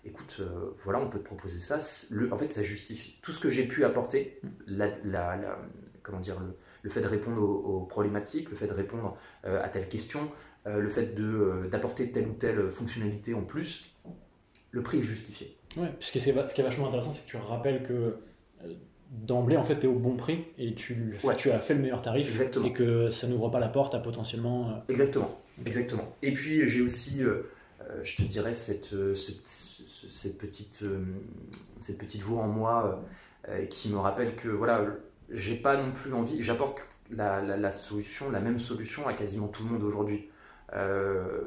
écoute, 0.06 0.38
euh, 0.40 0.74
voilà, 0.80 1.00
on 1.00 1.10
peut 1.10 1.20
te 1.20 1.24
proposer 1.24 1.60
ça. 1.60 1.80
Le, 2.12 2.32
en 2.34 2.38
fait, 2.38 2.50
ça 2.50 2.62
justifie 2.62 3.18
tout 3.22 3.32
ce 3.32 3.40
que 3.40 3.50
j'ai 3.50 3.68
pu 3.68 3.86
apporter, 3.86 4.40
mm. 4.44 4.84
la, 5.06 5.58
comment 6.02 6.20
dire, 6.20 6.38
le, 6.82 6.90
fait 6.90 7.02
de 7.02 7.08
répondre 7.08 7.42
aux, 7.42 7.82
problématiques, 7.82 8.50
le 8.50 8.56
fait 8.56 8.68
de 8.68 8.74
répondre 8.74 9.18
euh, 9.46 9.64
à 9.64 9.70
telle 9.70 9.88
question, 9.88 10.32
euh, 10.68 10.80
le 10.80 10.90
fait 10.90 11.16
d'apporter 11.70 12.12
telle 12.12 12.28
ou 12.28 12.34
telle 12.34 12.70
fonctionnalité 12.70 13.34
en 13.34 13.44
plus, 13.44 13.96
le 14.72 14.82
prix 14.82 15.00
est 15.00 15.04
justifié. 15.04 15.58
Ouais, 15.78 15.92
puisque 15.98 16.20
ce 16.20 16.54
qui 16.54 16.62
est 16.62 16.64
vachement 16.64 16.88
intéressant, 16.88 17.14
c'est 17.14 17.24
que 17.24 17.30
tu 17.30 17.38
rappelles 17.38 17.84
que 17.84 18.18
d'emblée, 19.14 19.58
en 19.58 19.64
fait, 19.64 19.80
tu 19.80 19.86
es 19.86 19.90
au 19.90 20.00
bon 20.00 20.16
prix 20.16 20.44
et 20.58 20.74
tu, 20.74 21.18
tu 21.38 21.52
as 21.52 21.60
fait 21.60 21.74
le 21.74 21.80
meilleur 21.80 22.02
tarif 22.02 22.30
Exactement. 22.30 22.66
et 22.66 22.74
que 22.74 23.10
ça 23.10 23.28
n'ouvre 23.28 23.50
pas 23.50 23.60
la 23.60 23.70
porte 23.70 23.96
à 23.96 24.00
potentiellement. 24.00 24.84
Exactement. 24.90 25.40
Exactement. 25.66 26.14
Et 26.22 26.34
puis, 26.34 26.68
j'ai 26.68 26.82
aussi 26.82 27.22
je 28.04 28.16
te 28.16 28.22
dirais, 28.24 28.54
cette, 28.54 28.96
cette 29.16 30.38
petite, 30.38 30.84
euh, 30.84 31.04
cette 31.80 31.98
petite 31.98 32.22
voix 32.22 32.44
en 32.44 32.48
moi 32.48 33.04
euh, 33.50 33.66
qui 33.66 33.90
me 33.90 33.98
rappelle 33.98 34.36
que 34.36 34.50
voilà, 34.50 34.86
j'ai 35.30 35.56
pas 35.56 35.82
non 35.82 35.92
plus 35.92 36.14
envie, 36.14 36.42
j'apporte 36.42 36.86
la, 37.12 37.42
la, 37.42 37.72
solution, 37.72 38.30
la 38.30 38.40
même 38.40 38.60
solution 38.60 39.08
à 39.08 39.14
quasiment 39.14 39.48
tout 39.48 39.64
le 39.64 39.70
monde 39.70 39.84
aujourd'hui. 39.84 40.30
Euh, 40.74 41.42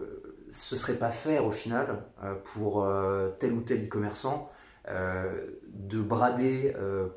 ce 0.49 0.77
serait 0.77 0.95
pas 0.95 1.11
faire 1.11 1.45
au 1.45 1.51
final 1.51 2.05
pour 2.45 2.89
tel 3.39 3.53
ou 3.53 3.63
tel 3.63 3.85
e-commerçant 3.85 4.51
de 4.87 6.01
brader 6.01 6.75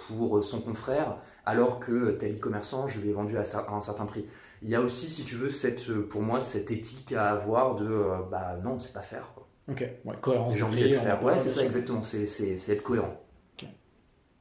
pour 0.07 0.43
son 0.43 0.61
confrère 0.61 1.17
alors 1.45 1.80
que 1.80 2.11
tel 2.11 2.36
e-commerçant 2.36 2.88
je 2.88 2.99
l'ai 2.99 3.11
vendu 3.11 3.38
à, 3.38 3.43
un 3.72 3.82
certain 3.82 4.05
prix. 4.05 4.26
Il 4.61 4.70
y 4.70 4.76
a 4.76 4.82
aussi, 4.82 5.07
si 5.07 5.24
tu 5.24 5.36
veux, 5.36 5.49
cette, 5.49 5.89
pour 6.09 6.22
moi, 6.22 6.41
cette 6.41 6.70
éthique 6.70 7.13
à 7.13 7.30
avoir 7.30 7.76
de 7.76 7.88
bah 8.30 8.57
non, 8.61 8.78
c'est 8.80 8.93
pas 8.93 9.01
faire. 9.01 9.32
Ok, 9.70 9.86
ouais, 10.03 10.15
cohérence 10.22 10.55
de 10.55 10.93
faire. 10.93 11.24
Ouais, 11.24 11.38
c'est 11.38 11.49
ça 11.49 11.63
exactement, 11.63 12.01
c'est 12.01 12.70
être 12.70 12.84
cohérent. 12.84 13.22
Ok, 13.53 13.67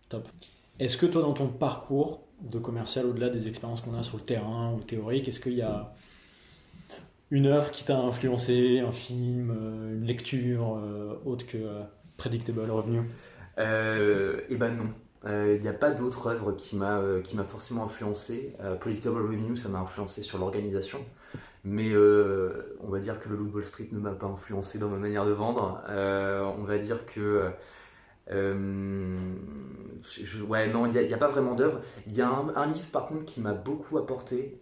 top. 0.08 0.28
Est-ce 0.78 0.96
que 0.96 1.06
toi, 1.06 1.22
dans 1.22 1.34
ton 1.34 1.48
parcours 1.48 2.22
de 2.40 2.58
commercial, 2.58 3.06
au-delà 3.06 3.30
des 3.30 3.48
expériences 3.48 3.80
qu'on 3.80 3.94
a 3.94 4.02
sur 4.02 4.16
le 4.16 4.24
terrain 4.24 4.72
ou 4.72 4.80
théorique, 4.80 5.28
est-ce 5.28 5.40
qu'il 5.40 5.54
y 5.54 5.62
a 5.62 5.92
une 7.30 7.46
œuvre 7.46 7.70
qui 7.70 7.84
t'a 7.84 7.98
influencé, 7.98 8.78
un 8.80 8.92
film, 8.92 9.50
euh, 9.50 9.94
une 9.94 10.04
lecture 10.04 10.76
euh, 10.76 11.20
autre 11.26 11.46
que 11.46 11.58
euh, 11.58 11.82
Predictable 12.18 12.70
Revenue 12.70 13.08
Eh 13.56 14.56
ben 14.56 14.76
non. 14.76 14.92
Il 15.24 15.60
n'y 15.60 15.68
a 15.68 15.72
pas 15.72 15.90
d'autre 15.90 16.26
œuvre 16.26 16.52
qui 16.52 16.76
m'a 16.76 17.00
forcément 17.48 17.84
influencé. 17.84 18.54
Predictable 18.80 19.22
Revenue, 19.22 19.56
ça 19.56 19.70
m'a 19.70 19.78
influencé 19.78 20.20
sur 20.20 20.38
l'organisation. 20.38 21.00
Mais 21.64 21.90
euh, 21.92 22.76
on 22.80 22.88
va 22.88 23.00
dire 23.00 23.18
que 23.18 23.28
le 23.28 23.36
Loup 23.36 23.50
Wall 23.52 23.64
Street 23.64 23.88
ne 23.92 23.98
m'a 23.98 24.12
pas 24.12 24.26
influencé 24.26 24.78
dans 24.78 24.88
ma 24.88 24.96
manière 24.96 25.26
de 25.26 25.32
vendre. 25.32 25.82
Euh, 25.88 26.44
on 26.56 26.64
va 26.64 26.78
dire 26.78 27.04
que. 27.06 27.50
Euh, 28.30 29.34
ouais, 30.46 30.68
non, 30.70 30.86
il 30.86 30.92
n'y 30.92 31.14
a, 31.14 31.18
pas 31.18 31.28
vraiment 31.28 31.54
d'œuvre. 31.54 31.80
Il 32.06 32.16
y 32.16 32.20
a 32.20 32.28
un, 32.28 32.66
livre 32.66 32.88
par 32.88 33.06
contre 33.06 33.24
qui 33.24 33.40
m'a 33.40 33.54
beaucoup 33.54 33.98
apporté, 33.98 34.60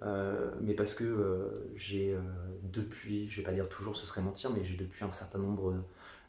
mais 0.60 0.74
parce 0.74 0.94
que 0.94 1.50
j'ai 1.74 2.16
depuis, 2.62 3.28
je 3.28 3.40
vais 3.40 3.44
pas 3.44 3.52
dire 3.52 3.68
toujours, 3.68 3.96
ce 3.96 4.06
serait 4.06 4.22
mentir, 4.22 4.50
mais 4.50 4.64
j'ai 4.64 4.76
depuis 4.76 5.04
un 5.04 5.10
certain 5.10 5.38
nombre 5.38 5.74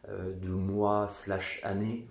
de 0.07 0.49
mois 0.49 1.07
slash 1.07 1.59
années 1.63 2.07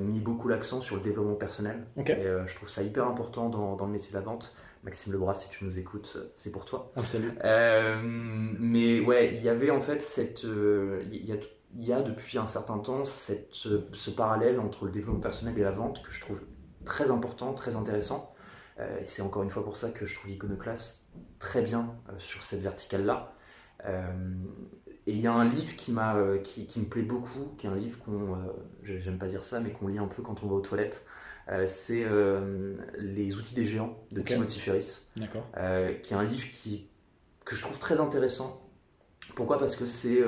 mis 0.00 0.20
beaucoup 0.20 0.48
l'accent 0.48 0.80
sur 0.80 0.96
le 0.96 1.02
développement 1.02 1.34
personnel. 1.34 1.86
Et 1.96 2.24
je 2.46 2.54
trouve 2.54 2.68
ça 2.68 2.82
hyper 2.82 3.06
important 3.06 3.48
dans, 3.48 3.76
dans 3.76 3.86
le 3.86 3.92
métier 3.92 4.10
de 4.10 4.14
la 4.16 4.22
vente. 4.22 4.54
Maxime 4.82 5.12
Lebras, 5.12 5.34
si 5.34 5.48
tu 5.48 5.64
nous 5.64 5.78
écoutes, 5.78 6.18
c'est 6.34 6.50
pour 6.50 6.64
toi. 6.64 6.92
Ah, 6.96 7.06
salut. 7.06 7.32
Euh, 7.44 8.00
mais 8.02 9.00
ouais, 9.00 9.34
il 9.36 9.42
y 9.42 9.48
avait 9.48 9.70
en 9.70 9.80
fait 9.80 10.02
cette. 10.02 10.44
Euh, 10.44 11.02
il 11.12 11.24
y, 11.24 11.32
a, 11.32 11.36
y, 11.76 11.92
a, 11.92 12.02
depuis 12.02 12.38
un 12.38 12.48
certain 12.48 12.78
temps 12.78 13.04
cette, 13.04 13.54
ce, 13.54 14.10
parallèle 14.10 14.58
entre 14.58 14.86
le 14.86 14.90
développement 14.90 15.20
personnel 15.20 15.56
et 15.56 15.62
la 15.62 15.70
vente 15.70 16.02
que 16.02 16.10
je 16.10 16.20
trouve 16.20 16.40
très 16.84 17.12
important, 17.12 17.54
très 17.54 17.76
intéressant. 17.76 18.34
Euh, 18.80 19.00
et 19.00 19.04
c'est 19.04 19.22
encore 19.22 19.44
une 19.44 19.50
fois 19.50 19.64
pour 19.64 19.76
ça 19.76 19.90
que 19.90 20.04
je 20.04 20.16
trouve 20.16 20.32
Iconoclast 20.32 21.06
très 21.38 21.62
bien 21.62 21.94
sur 22.18 22.42
cette 22.42 22.62
verticale-là. 22.62 23.34
Et 25.06 25.12
il 25.12 25.20
y 25.20 25.26
a 25.26 25.32
un 25.32 25.44
livre 25.44 25.74
qui, 25.76 25.92
m'a, 25.92 26.16
qui, 26.44 26.66
qui, 26.66 26.80
me 26.80 26.84
plaît 26.84 27.02
beaucoup, 27.02 27.54
qui 27.58 27.66
est 27.66 27.70
un 27.70 27.76
livre 27.76 27.98
qu'on. 28.04 28.36
j'aime 28.84 29.18
pas 29.18 29.26
dire 29.26 29.44
ça, 29.44 29.60
mais 29.60 29.70
qu'on 29.70 29.88
lit 29.88 29.98
un 29.98 30.06
peu 30.06 30.22
quand 30.22 30.42
on 30.42 30.46
va 30.46 30.54
aux 30.54 30.60
toilettes. 30.60 31.04
Euh, 31.48 31.64
c'est 31.66 32.04
euh, 32.04 32.76
Les 32.98 33.36
outils 33.36 33.54
des 33.54 33.66
géants 33.66 33.98
de 34.12 34.20
Timothy 34.20 34.60
Ferris, 34.60 35.06
euh, 35.56 35.92
qui 35.94 36.14
est 36.14 36.16
un 36.16 36.24
livre 36.24 36.46
qui, 36.52 36.88
que 37.44 37.56
je 37.56 37.62
trouve 37.62 37.78
très 37.78 38.00
intéressant. 38.00 38.68
Pourquoi? 39.34 39.58
Parce 39.58 39.76
que 39.76 39.86
c'est, 39.86 40.20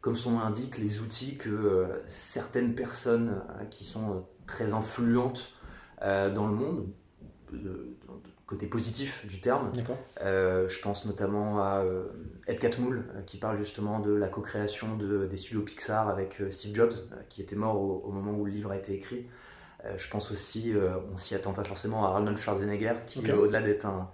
comme 0.00 0.16
son 0.16 0.32
nom 0.32 0.40
l'indique, 0.40 0.78
les 0.78 1.00
outils 1.00 1.36
que 1.36 1.88
certaines 2.06 2.74
personnes 2.74 3.40
qui 3.70 3.84
sont 3.84 4.26
très 4.46 4.72
influentes 4.72 5.54
dans 6.00 6.48
le 6.48 6.54
monde, 6.54 6.88
côté 8.52 8.66
positif 8.66 9.26
du 9.26 9.40
terme. 9.40 9.72
je 10.20 10.80
pense 10.82 11.06
notamment 11.06 11.60
à 11.60 11.84
Ed 12.46 12.58
Catmull, 12.60 13.04
qui 13.26 13.38
parle 13.38 13.58
justement 13.58 13.98
de 13.98 14.12
la 14.12 14.28
co-création 14.28 14.96
de, 14.96 15.26
des 15.26 15.36
studios 15.36 15.62
Pixar 15.62 16.08
avec 16.08 16.42
Steve 16.50 16.74
Jobs, 16.74 16.94
qui 17.28 17.40
était 17.40 17.56
mort 17.56 17.80
au, 17.80 18.10
moment 18.10 18.32
où 18.32 18.44
le 18.44 18.52
livre 18.52 18.70
a 18.70 18.76
été 18.76 18.92
écrit. 18.94 19.26
Euh, 19.84 19.94
je 19.96 20.08
pense 20.08 20.30
aussi, 20.30 20.72
euh, 20.74 20.96
on 21.12 21.16
s'y 21.16 21.34
attend 21.34 21.52
pas 21.52 21.64
forcément, 21.64 22.06
à 22.06 22.10
Arnold 22.10 22.38
Schwarzenegger, 22.38 22.94
qui 23.06 23.30
au-delà 23.32 23.62
d'être 23.62 23.86
un, 23.86 24.10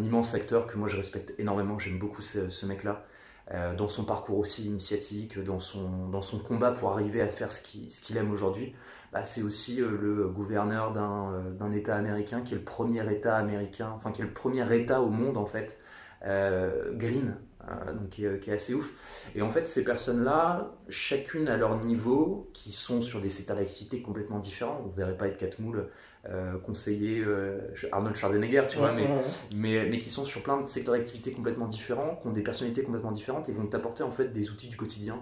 immense 0.00 0.34
acteur 0.34 0.66
que 0.66 0.78
moi 0.78 0.88
je 0.88 0.96
respecte 0.96 1.34
énormément, 1.38 1.78
j'aime 1.78 1.98
beaucoup 1.98 2.22
ce, 2.22 2.66
mec-là, 2.66 3.04
euh, 3.52 3.74
dans 3.74 3.88
son 3.88 4.04
parcours 4.04 4.38
aussi 4.38 4.64
initiatique, 4.64 5.38
dans 5.38 5.60
son, 5.60 6.08
dans 6.08 6.22
son 6.22 6.38
combat 6.38 6.72
pour 6.72 6.92
arriver 6.92 7.20
à 7.20 7.28
faire 7.28 7.52
ce 7.52 7.60
qu'il 7.60 8.16
aime 8.16 8.32
aujourd'hui. 8.32 8.74
Bah, 9.12 9.24
c'est 9.24 9.42
aussi 9.42 9.76
le 9.76 10.26
gouverneur 10.28 10.92
d'un 10.92 11.72
État 11.72 11.96
américain 11.96 12.40
qui 12.40 12.54
est 12.54 12.56
le 12.56 12.64
premier 12.64 13.10
État 13.12 13.36
américain, 13.36 13.92
enfin 13.94 14.10
qui 14.10 14.22
est 14.22 14.24
le 14.24 14.32
premier 14.32 14.74
État 14.74 15.02
au 15.02 15.10
monde 15.10 15.36
en 15.36 15.44
fait, 15.44 15.78
green, 16.22 17.36
euh, 17.68 17.92
donc 17.92 18.08
qui 18.08 18.24
est, 18.24 18.48
assez 18.48 18.74
ouf. 18.74 18.90
Et 19.34 19.42
en 19.42 19.50
fait, 19.50 19.68
ces 19.68 19.84
personnes-là, 19.84 20.72
chacune 20.88 21.48
à 21.48 21.56
leur 21.56 21.84
niveau, 21.84 22.50
qui 22.52 22.72
sont 22.72 23.00
sur 23.00 23.20
des 23.20 23.30
secteurs 23.30 23.56
d'activité 23.56 24.02
complètement 24.02 24.40
différents. 24.40 24.80
Vous 24.82 24.90
ne 24.90 24.96
verrez 24.96 25.16
pas 25.16 25.28
être 25.28 25.36
Catmull 25.36 25.88
euh, 26.28 26.58
conseiller 26.58 27.22
euh, 27.24 27.60
Arnold 27.92 28.16
Schwarzenegger, 28.16 28.64
tu 28.68 28.78
vois, 28.78 28.92
mais, 28.92 29.08
mais, 29.54 29.86
mais, 29.88 29.98
qui 29.98 30.10
sont 30.10 30.24
sur 30.24 30.42
plein 30.42 30.60
de 30.60 30.66
secteurs 30.66 30.94
d'activité 30.94 31.32
complètement 31.32 31.66
différents, 31.66 32.16
qui 32.20 32.26
ont 32.26 32.32
des 32.32 32.42
personnalités 32.42 32.82
complètement 32.82 33.12
différentes 33.12 33.48
et 33.48 33.52
vont 33.52 33.66
t'apporter 33.66 34.02
en 34.02 34.10
fait 34.10 34.32
des 34.32 34.50
outils 34.50 34.68
du 34.68 34.76
quotidien. 34.76 35.20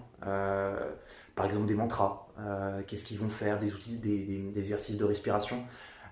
Par 1.41 1.47
exemple, 1.47 1.67
des 1.67 1.75
mantras, 1.75 2.27
qu'est-ce 2.87 3.05
qu'ils 3.05 3.19
vont 3.19 3.29
faire, 3.29 3.59
des 3.59 3.73
outils, 3.73 3.97
des, 3.97 4.19
des 4.25 4.59
exercices 4.59 4.97
de 4.97 5.05
respiration. 5.05 5.63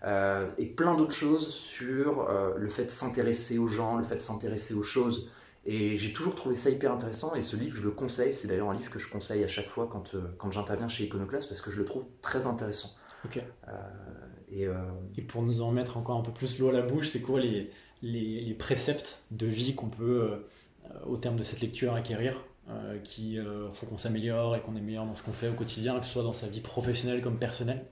et 0.04 0.66
plein 0.66 0.96
d'autres 0.96 1.12
choses 1.14 1.48
sur 1.48 2.28
le 2.56 2.68
fait 2.68 2.86
de 2.86 2.90
s'intéresser 2.90 3.58
aux 3.58 3.68
gens, 3.68 3.96
le 3.96 4.04
fait 4.04 4.16
de 4.16 4.20
s'intéresser 4.20 4.74
aux 4.74 4.82
choses, 4.82 5.28
et 5.70 5.98
j'ai 5.98 6.14
toujours 6.14 6.34
trouvé 6.34 6.56
ça 6.56 6.70
hyper 6.70 6.90
intéressant 6.92 7.34
et 7.34 7.42
ce 7.42 7.54
livre, 7.54 7.76
je 7.76 7.82
le 7.82 7.90
conseille. 7.90 8.32
C'est 8.32 8.48
d'ailleurs 8.48 8.70
un 8.70 8.74
livre 8.74 8.90
que 8.90 8.98
je 8.98 9.10
conseille 9.10 9.44
à 9.44 9.48
chaque 9.48 9.68
fois 9.68 9.86
quand, 9.90 10.14
euh, 10.14 10.22
quand 10.38 10.50
j'interviens 10.50 10.88
chez 10.88 11.04
Iconoclast 11.04 11.46
parce 11.46 11.60
que 11.60 11.70
je 11.70 11.78
le 11.78 11.84
trouve 11.84 12.04
très 12.22 12.46
intéressant. 12.46 12.94
Ok. 13.26 13.36
Euh, 13.36 13.72
et, 14.50 14.66
euh, 14.66 14.76
et, 15.18 15.20
pour 15.20 15.42
nous 15.42 15.60
en 15.60 15.70
mettre 15.70 15.98
encore 15.98 16.16
un 16.16 16.22
peu 16.22 16.32
plus 16.32 16.58
l'eau 16.58 16.70
à 16.70 16.72
la 16.72 16.80
bouche, 16.80 17.08
c'est 17.08 17.20
quoi 17.20 17.38
les, 17.38 17.70
les, 18.00 18.40
les, 18.40 18.54
préceptes 18.54 19.22
de 19.30 19.44
vie 19.44 19.74
qu'on 19.74 19.90
peut, 19.90 20.42
au 21.06 21.18
terme 21.18 21.36
de 21.36 21.42
cette 21.42 21.60
lecture, 21.60 21.92
acquérir? 21.94 22.44
Qui 23.04 23.38
font 23.72 23.86
qu'on 23.86 23.98
s'améliore 23.98 24.56
et 24.56 24.60
qu'on 24.60 24.76
est 24.76 24.80
meilleur 24.80 25.06
dans 25.06 25.14
ce 25.14 25.22
qu'on 25.22 25.32
fait 25.32 25.48
au 25.48 25.54
quotidien, 25.54 25.98
que 25.98 26.06
ce 26.06 26.12
soit 26.12 26.22
dans 26.22 26.32
sa 26.32 26.48
vie 26.48 26.60
professionnelle 26.60 27.22
comme 27.22 27.38
personnelle 27.38 27.86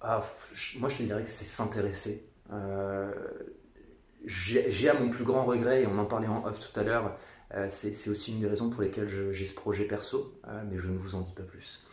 ah, 0.00 0.24
Moi, 0.78 0.88
je 0.88 0.96
te 0.96 1.02
dirais 1.02 1.22
que 1.22 1.30
c'est 1.30 1.44
s'intéresser 1.44 2.26
j'ai 4.24 4.88
à 4.88 4.94
mon 4.94 5.10
plus 5.10 5.24
grand 5.24 5.44
regret, 5.44 5.82
et 5.82 5.86
on 5.86 5.98
en 5.98 6.04
parlait 6.04 6.28
en 6.28 6.44
off 6.44 6.58
tout 6.58 6.78
à 6.78 6.82
l'heure, 6.82 7.16
c'est 7.68 8.08
aussi 8.08 8.32
une 8.32 8.40
des 8.40 8.46
raisons 8.46 8.70
pour 8.70 8.82
lesquelles 8.82 9.08
j'ai 9.08 9.44
ce 9.44 9.54
projet 9.54 9.84
perso, 9.84 10.34
mais 10.70 10.78
je 10.78 10.88
ne 10.88 10.96
vous 10.96 11.14
en 11.14 11.20
dis 11.20 11.32
pas 11.32 11.42
plus. 11.42 11.84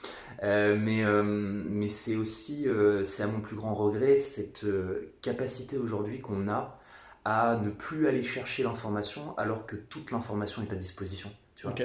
mais 0.42 1.04
mais 1.24 1.90
c'est 1.90 2.16
aussi, 2.16 2.68
c'est 3.04 3.24
à 3.24 3.28
mon 3.28 3.42
plus 3.42 3.56
grand 3.56 3.74
regret, 3.74 4.18
cette 4.18 4.66
capacité 5.22 5.78
aujourd'hui 5.78 6.22
qu'on 6.22 6.48
a 6.50 6.80
à 7.26 7.58
ne 7.58 7.70
plus 7.70 8.08
aller 8.08 8.24
chercher 8.24 8.64
l'information 8.64 9.38
alors 9.38 9.66
que 9.66 9.76
toute 9.76 10.12
l'information 10.12 10.62
est 10.62 10.72
à 10.72 10.76
disposition. 10.76 11.30
Tu 11.58 11.68
vois 11.68 11.76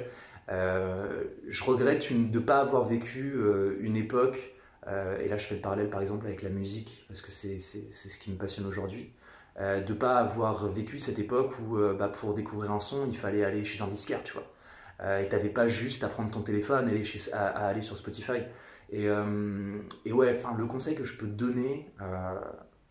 je 0.49 1.65
regrette 1.65 2.13
de 2.13 2.39
ne 2.39 2.45
pas 2.45 2.61
avoir 2.61 2.87
vécu 2.87 3.35
une 3.81 3.97
époque 3.97 4.53
euh, 4.89 5.21
et 5.21 5.29
là, 5.29 5.37
je 5.37 5.47
fais 5.47 5.55
le 5.55 5.61
parallèle 5.61 5.91
par 5.91 6.01
exemple 6.01 6.27
avec 6.27 6.43
la 6.43 6.51
musique, 6.51 7.05
parce 7.09 7.23
que 7.23 7.31
c'est 7.31 7.61
ce 7.61 8.19
qui 8.19 8.31
me 8.31 8.37
passionne 8.37 8.67
aujourd'hui. 8.67 9.13
Euh, 9.61 9.83
de 9.83 9.93
pas 9.93 10.17
avoir 10.17 10.69
vécu 10.69 10.99
cette 10.99 11.19
époque 11.19 11.53
où 11.61 11.77
euh, 11.77 11.93
bah, 11.93 12.09
pour 12.09 12.33
découvrir 12.33 12.73
un 12.73 12.81
son, 12.81 13.07
il 13.07 13.17
fallait 13.17 13.45
aller 13.45 13.65
chez 13.65 13.83
un 13.83 13.87
disquaire, 13.87 14.25
tu 14.25 14.33
vois. 14.33 14.47
et 15.21 15.29
t'avais 15.29 15.51
pas 15.51 15.69
juste 15.69 16.05
à 16.05 16.09
prendre 16.09 16.31
ton 16.31 16.43
téléphone 16.43 16.89
et 16.89 16.93
aller 16.93 17.05
chez, 17.05 17.33
à, 17.33 17.67
aller 17.67 17.83
sur 17.83 17.97
Spotify. 17.97 18.43
Et, 18.91 19.07
et 20.05 20.13
ouais, 20.13 20.37
enfin, 20.37 20.55
le 20.57 20.67
conseil 20.67 20.95
que 20.95 21.05
je 21.05 21.17
peux 21.17 21.27
te 21.27 21.33
donner, 21.33 21.91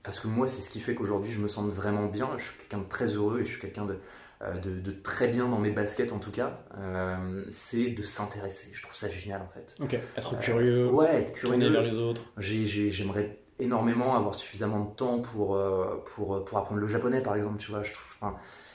parce 0.03 0.19
que 0.19 0.27
moi, 0.27 0.47
c'est 0.47 0.61
ce 0.61 0.69
qui 0.69 0.79
fait 0.79 0.95
qu'aujourd'hui, 0.95 1.31
je 1.31 1.39
me 1.39 1.47
sens 1.47 1.69
vraiment 1.71 2.07
bien. 2.07 2.29
Je 2.37 2.45
suis 2.45 2.57
quelqu'un 2.57 2.79
de 2.79 2.89
très 2.89 3.07
heureux 3.07 3.41
et 3.41 3.45
je 3.45 3.51
suis 3.51 3.61
quelqu'un 3.61 3.85
de, 3.85 3.97
euh, 4.43 4.57
de, 4.57 4.91
très 4.91 5.27
bien 5.27 5.47
dans 5.47 5.59
mes 5.59 5.69
baskets 5.69 6.11
en 6.11 6.17
tout 6.17 6.31
cas, 6.31 6.63
euh, 6.79 7.45
c'est 7.51 7.89
de 7.89 8.01
s'intéresser. 8.01 8.71
Je 8.73 8.81
trouve 8.81 8.95
ça 8.95 9.07
génial 9.07 9.41
en 9.41 9.49
fait. 9.49 9.75
Ok, 9.79 9.99
être 10.17 10.39
curieux, 10.39 10.87
euh, 10.87 10.89
ouais, 10.89 11.21
être 11.21 11.33
curieux 11.33 11.69
vers 11.69 11.83
les 11.83 11.97
autres. 11.97 12.23
J'aimerais 12.37 13.39
énormément 13.59 14.15
avoir 14.15 14.33
suffisamment 14.33 14.79
de 14.79 14.95
temps 14.95 15.19
pour, 15.19 15.59
pour, 16.05 16.43
pour 16.43 16.57
apprendre 16.57 16.81
le 16.81 16.87
japonais 16.87 17.21
par 17.21 17.35
exemple, 17.35 17.57
tu 17.57 17.69
vois. 17.69 17.83
Je 17.83 17.93
trouve, 17.93 18.31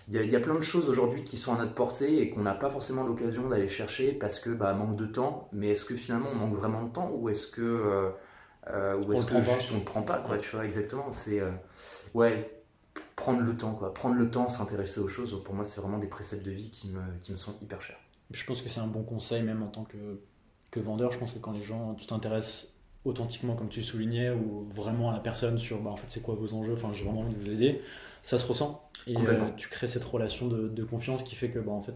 il 0.08 0.14
y, 0.14 0.18
a, 0.18 0.22
y, 0.22 0.36
a 0.36 0.40
plein 0.40 0.54
de 0.54 0.60
choses 0.60 0.88
aujourd'hui 0.88 1.24
qui 1.24 1.36
sont 1.36 1.52
à 1.52 1.58
notre 1.58 1.74
portée 1.74 2.20
et 2.20 2.30
qu'on 2.30 2.42
n'a 2.42 2.54
pas 2.54 2.70
forcément 2.70 3.02
l'occasion 3.02 3.48
d'aller 3.48 3.68
chercher 3.68 4.12
parce 4.12 4.38
que 4.38 4.50
bah, 4.50 4.72
manque 4.72 4.94
de 4.94 5.06
temps. 5.06 5.48
Mais 5.52 5.70
est-ce 5.70 5.84
que 5.84 5.96
finalement 5.96 6.28
on 6.30 6.36
manque 6.36 6.54
vraiment 6.54 6.84
de 6.84 6.92
temps 6.92 7.10
ou 7.12 7.28
est-ce 7.28 7.48
que, 7.48 8.12
ou 8.68 9.12
est-ce 9.12 9.26
que 9.26 9.40
juste 9.40 9.72
on 9.72 9.78
ne 9.78 9.84
prend 9.84 10.02
pas 10.02 10.18
quoi, 10.18 10.38
tu 10.38 10.54
vois 10.54 10.64
exactement. 10.64 11.10
C'est 11.10 11.42
ouais, 12.14 12.36
prendre 13.16 13.40
le 13.40 13.56
temps, 13.56 13.74
quoi. 13.74 13.92
Prendre 13.92 14.14
le 14.14 14.30
temps, 14.30 14.48
s'intéresser 14.48 15.00
aux 15.00 15.08
choses, 15.08 15.42
pour 15.44 15.54
moi, 15.54 15.64
c'est 15.64 15.80
vraiment 15.80 15.98
des 15.98 16.06
préceptes 16.06 16.44
de 16.44 16.50
vie 16.50 16.70
qui 16.70 16.88
me, 16.88 17.00
qui 17.22 17.32
me 17.32 17.36
sont 17.36 17.54
hyper 17.62 17.82
chers. 17.82 17.98
Je 18.30 18.44
pense 18.44 18.62
que 18.62 18.68
c'est 18.68 18.80
un 18.80 18.86
bon 18.86 19.02
conseil, 19.02 19.42
même 19.42 19.62
en 19.62 19.68
tant 19.68 19.84
que, 19.84 20.20
que 20.70 20.80
vendeur. 20.80 21.12
Je 21.12 21.18
pense 21.18 21.32
que 21.32 21.38
quand 21.38 21.52
les 21.52 21.62
gens, 21.62 21.94
tu 21.94 22.06
t'intéresses 22.06 22.74
authentiquement, 23.04 23.54
comme 23.54 23.68
tu 23.68 23.82
soulignais, 23.82 24.30
ou 24.30 24.62
vraiment 24.64 25.10
à 25.10 25.14
la 25.14 25.20
personne 25.20 25.58
sur, 25.58 25.80
bah, 25.80 25.90
en 25.90 25.96
fait, 25.96 26.06
c'est 26.08 26.22
quoi 26.22 26.34
vos 26.34 26.52
enjeux, 26.54 26.74
enfin, 26.74 26.90
j'ai 26.92 27.04
vraiment 27.04 27.20
envie 27.20 27.34
de 27.34 27.40
vous 27.40 27.50
aider, 27.50 27.80
ça 28.22 28.38
se 28.38 28.44
ressent. 28.44 28.88
Et 29.06 29.16
euh, 29.16 29.50
tu 29.56 29.68
crées 29.68 29.86
cette 29.86 30.04
relation 30.04 30.48
de, 30.48 30.68
de, 30.68 30.84
confiance 30.84 31.22
qui 31.22 31.36
fait 31.36 31.50
que, 31.50 31.60
bah, 31.60 31.72
en 31.72 31.82
fait, 31.82 31.94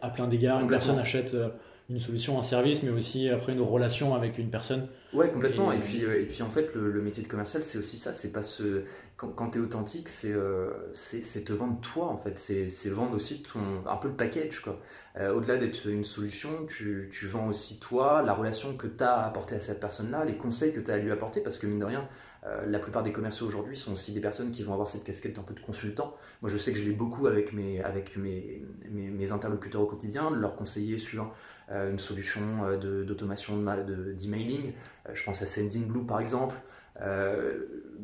à 0.00 0.10
plein 0.10 0.28
d'égards, 0.28 0.60
une 0.60 0.68
personne 0.68 0.98
achète. 0.98 1.34
Euh, 1.34 1.50
une 1.90 2.00
solution, 2.00 2.38
un 2.38 2.42
service, 2.42 2.82
mais 2.82 2.90
aussi 2.90 3.28
après 3.28 3.52
une 3.52 3.60
relation 3.60 4.14
avec 4.14 4.38
une 4.38 4.50
personne. 4.50 4.88
Ouais, 5.12 5.30
complètement. 5.30 5.70
Et, 5.70 5.80
puis, 5.80 6.04
euh, 6.04 6.20
et 6.20 6.24
puis 6.24 6.42
en 6.42 6.48
fait, 6.48 6.74
le, 6.74 7.02
métier 7.02 7.22
de 7.22 7.28
commercial, 7.28 7.62
c'est 7.62 7.78
aussi 7.78 7.98
ça. 7.98 8.12
C'est 8.12 8.32
pas 8.32 8.42
ce 8.42 8.84
quand, 9.16 9.28
quand 9.28 9.50
tu 9.50 9.58
es 9.58 9.60
authentique, 9.60 10.08
euh, 10.24 10.70
c'est 10.92 11.44
te 11.44 11.52
vendre 11.52 11.80
toi 11.80 12.06
en 12.06 12.16
fait. 12.16 12.38
C'est 12.38 12.88
vendre 12.88 13.14
aussi 13.14 13.42
ton 13.42 13.60
un 13.86 13.96
peu 13.96 14.08
le 14.08 14.14
package 14.14 14.60
quoi. 14.60 14.80
Euh, 15.16 15.32
au-delà 15.32 15.56
d'être 15.56 15.86
une 15.86 16.02
solution, 16.02 16.66
tu, 16.66 17.08
tu, 17.12 17.26
vends 17.26 17.46
aussi 17.46 17.78
toi, 17.78 18.22
la 18.22 18.34
relation 18.34 18.76
que 18.76 18.88
tu 18.88 19.04
as 19.04 19.24
apportée 19.24 19.54
à 19.54 19.60
cette 19.60 19.78
personne-là, 19.78 20.24
les 20.24 20.36
conseils 20.36 20.74
que 20.74 20.80
tu 20.80 20.90
as 20.90 20.94
à 20.94 20.98
lui 20.98 21.12
apporter, 21.12 21.40
parce 21.40 21.56
que 21.56 21.68
mine 21.68 21.78
de 21.78 21.84
rien, 21.84 22.08
euh, 22.46 22.66
la 22.66 22.78
plupart 22.78 23.02
des 23.02 23.12
commerciaux 23.12 23.46
aujourd'hui 23.46 23.76
sont 23.76 23.94
aussi 23.94 24.12
des 24.12 24.20
personnes 24.20 24.50
qui 24.50 24.62
vont 24.62 24.72
avoir 24.72 24.86
cette 24.86 25.04
casquette 25.04 25.38
un 25.38 25.42
peu 25.42 25.54
de 25.54 25.60
consultant. 25.60 26.14
Moi, 26.42 26.50
je 26.50 26.58
sais 26.58 26.72
que 26.72 26.78
je 26.78 26.84
l'ai 26.84 26.94
beaucoup 26.94 27.26
avec 27.26 27.52
mes, 27.52 27.80
avec 27.80 28.16
mes, 28.16 28.62
mes, 28.90 29.32
interlocuteurs 29.32 29.80
au 29.80 29.86
quotidien, 29.86 30.30
leur 30.30 30.54
conseiller 30.56 30.98
sur 30.98 31.22
euh, 31.24 31.26
une 31.70 31.98
solution 31.98 32.64
euh, 32.64 33.04
d'automation 33.04 33.56
d'emailing. 33.56 34.72
De, 34.72 35.14
je 35.14 35.24
pense 35.24 35.42
à 35.42 35.46
Sendinblue 35.46 36.06
par 36.06 36.20
exemple, 36.20 36.56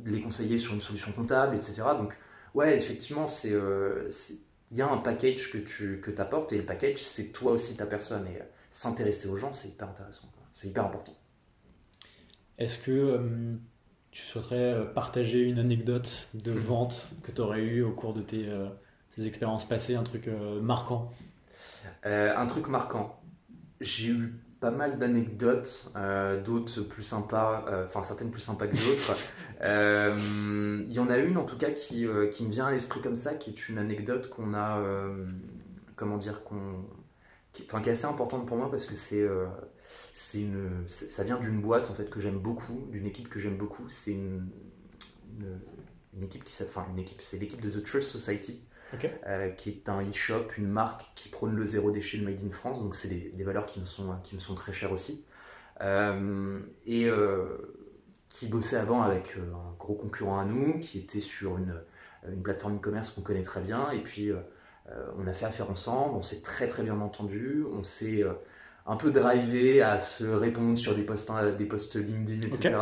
les 0.04 0.20
conseiller 0.22 0.58
sur 0.58 0.74
une 0.74 0.80
solution 0.80 1.12
comptable, 1.12 1.56
etc. 1.56 1.82
Donc, 1.96 2.16
ouais, 2.54 2.74
effectivement, 2.74 3.26
c'est 3.26 3.54
il 4.72 4.76
y 4.76 4.82
a 4.82 4.88
un 4.88 4.98
package 4.98 5.50
que 5.50 5.58
tu 5.58 6.00
que 6.00 6.20
apportes 6.20 6.52
et 6.52 6.58
le 6.58 6.64
package, 6.64 6.98
c'est 6.98 7.32
toi 7.32 7.52
aussi 7.52 7.76
ta 7.76 7.86
personne. 7.86 8.26
Et 8.26 8.40
s'intéresser 8.70 9.28
aux 9.28 9.36
gens, 9.36 9.52
c'est 9.52 9.68
hyper 9.68 9.88
intéressant. 9.88 10.30
C'est 10.52 10.68
hyper 10.68 10.84
important. 10.84 11.14
Est-ce 12.58 12.78
que 12.78 13.58
tu 14.10 14.22
souhaiterais 14.22 14.56
euh, 14.56 14.84
partager 14.84 15.40
une 15.40 15.58
anecdote 15.58 16.28
de 16.34 16.52
vente 16.52 17.10
que 17.22 17.30
tu 17.30 17.40
aurais 17.40 17.62
eu 17.62 17.82
au 17.82 17.92
cours 17.92 18.12
de 18.12 18.22
tes, 18.22 18.48
euh, 18.48 18.68
expériences 19.18 19.68
passées, 19.68 19.96
un 19.96 20.02
truc 20.02 20.28
euh, 20.28 20.60
marquant? 20.60 21.12
Un 22.04 22.46
truc 22.46 22.68
marquant. 22.68 23.19
J'ai 23.80 24.08
eu 24.08 24.34
pas 24.60 24.70
mal 24.70 24.98
d'anecdotes, 24.98 25.90
d'autres 26.44 26.82
plus 26.82 27.02
sympas, 27.02 27.64
enfin 27.86 28.02
certaines 28.02 28.30
plus 28.30 28.42
sympas 28.42 28.66
que 28.66 28.76
d'autres. 28.76 29.16
Il 30.88 30.92
y 30.92 30.98
en 30.98 31.08
a 31.08 31.16
une 31.16 31.38
en 31.38 31.44
tout 31.44 31.56
cas 31.56 31.70
qui, 31.70 32.06
qui 32.30 32.44
me 32.44 32.50
vient 32.50 32.66
à 32.66 32.72
l'esprit 32.72 33.00
comme 33.00 33.16
ça, 33.16 33.34
qui 33.34 33.50
est 33.50 33.68
une 33.70 33.78
anecdote 33.78 34.28
qu'on 34.28 34.52
a, 34.52 34.82
comment 35.96 36.18
dire, 36.18 36.44
qu'on, 36.44 36.84
qui, 37.54 37.64
qui 37.64 37.74
est 37.74 37.92
assez 37.92 38.04
importante 38.04 38.46
pour 38.46 38.58
moi 38.58 38.70
parce 38.70 38.84
que 38.84 38.96
c'est 38.96 39.26
c'est 40.12 40.40
une, 40.40 40.84
ça 40.88 41.24
vient 41.24 41.38
d'une 41.38 41.60
boîte 41.60 41.90
en 41.90 41.94
fait 41.94 42.10
que 42.10 42.20
j'aime 42.20 42.38
beaucoup, 42.38 42.86
d'une 42.90 43.06
équipe 43.06 43.28
que 43.28 43.38
j'aime 43.38 43.56
beaucoup. 43.56 43.88
C'est 43.88 44.12
une, 44.12 44.48
une, 46.14 46.22
équipe 46.22 46.44
qui, 46.44 46.62
enfin 46.62 46.86
une 46.90 46.98
équipe, 46.98 47.20
c'est 47.20 47.38
l'équipe 47.38 47.60
de 47.60 47.70
The 47.70 47.82
Trust 47.82 48.08
Society, 48.08 48.60
euh, 49.26 49.50
qui 49.50 49.70
est 49.70 49.88
un 49.88 50.02
e-shop, 50.02 50.48
une 50.58 50.68
marque 50.68 51.10
qui 51.14 51.28
prône 51.28 51.54
le 51.54 51.64
zéro 51.64 51.90
déchet, 51.90 52.18
le 52.18 52.24
made 52.24 52.42
in 52.44 52.50
France. 52.50 52.82
Donc 52.82 52.96
c'est 52.96 53.08
des, 53.08 53.30
des, 53.34 53.44
valeurs 53.44 53.66
qui 53.66 53.80
me 53.80 53.86
sont, 53.86 54.16
qui 54.24 54.34
me 54.34 54.40
sont 54.40 54.54
très 54.54 54.72
chères 54.72 54.92
aussi. 54.92 55.24
Euh, 55.80 56.60
et 56.84 57.06
euh, 57.06 57.76
qui 58.28 58.46
bossait 58.46 58.76
avant 58.76 59.02
avec 59.02 59.36
un 59.36 59.74
gros 59.78 59.94
concurrent 59.94 60.38
à 60.38 60.44
nous, 60.44 60.78
qui 60.78 60.98
était 60.98 61.20
sur 61.20 61.58
une, 61.58 61.74
une 62.30 62.42
plateforme 62.42 62.76
e-commerce 62.76 63.10
qu'on 63.10 63.22
connaît 63.22 63.42
très 63.42 63.60
bien. 63.60 63.90
Et 63.90 64.02
puis 64.02 64.30
on 65.16 65.26
a 65.26 65.32
fait 65.32 65.46
affaire 65.46 65.70
ensemble, 65.70 66.16
on 66.16 66.22
s'est 66.22 66.42
très 66.42 66.66
très 66.66 66.82
bien 66.82 67.00
entendu, 67.00 67.64
on 67.70 67.84
s'est 67.84 68.24
un 68.86 68.96
peu 68.96 69.10
drivé 69.10 69.82
à 69.82 70.00
se 70.00 70.24
répondre 70.24 70.76
sur 70.76 70.94
des 70.94 71.02
posts, 71.02 71.30
des 71.56 71.64
posts 71.64 71.96
LinkedIn, 71.96 72.46
etc. 72.46 72.76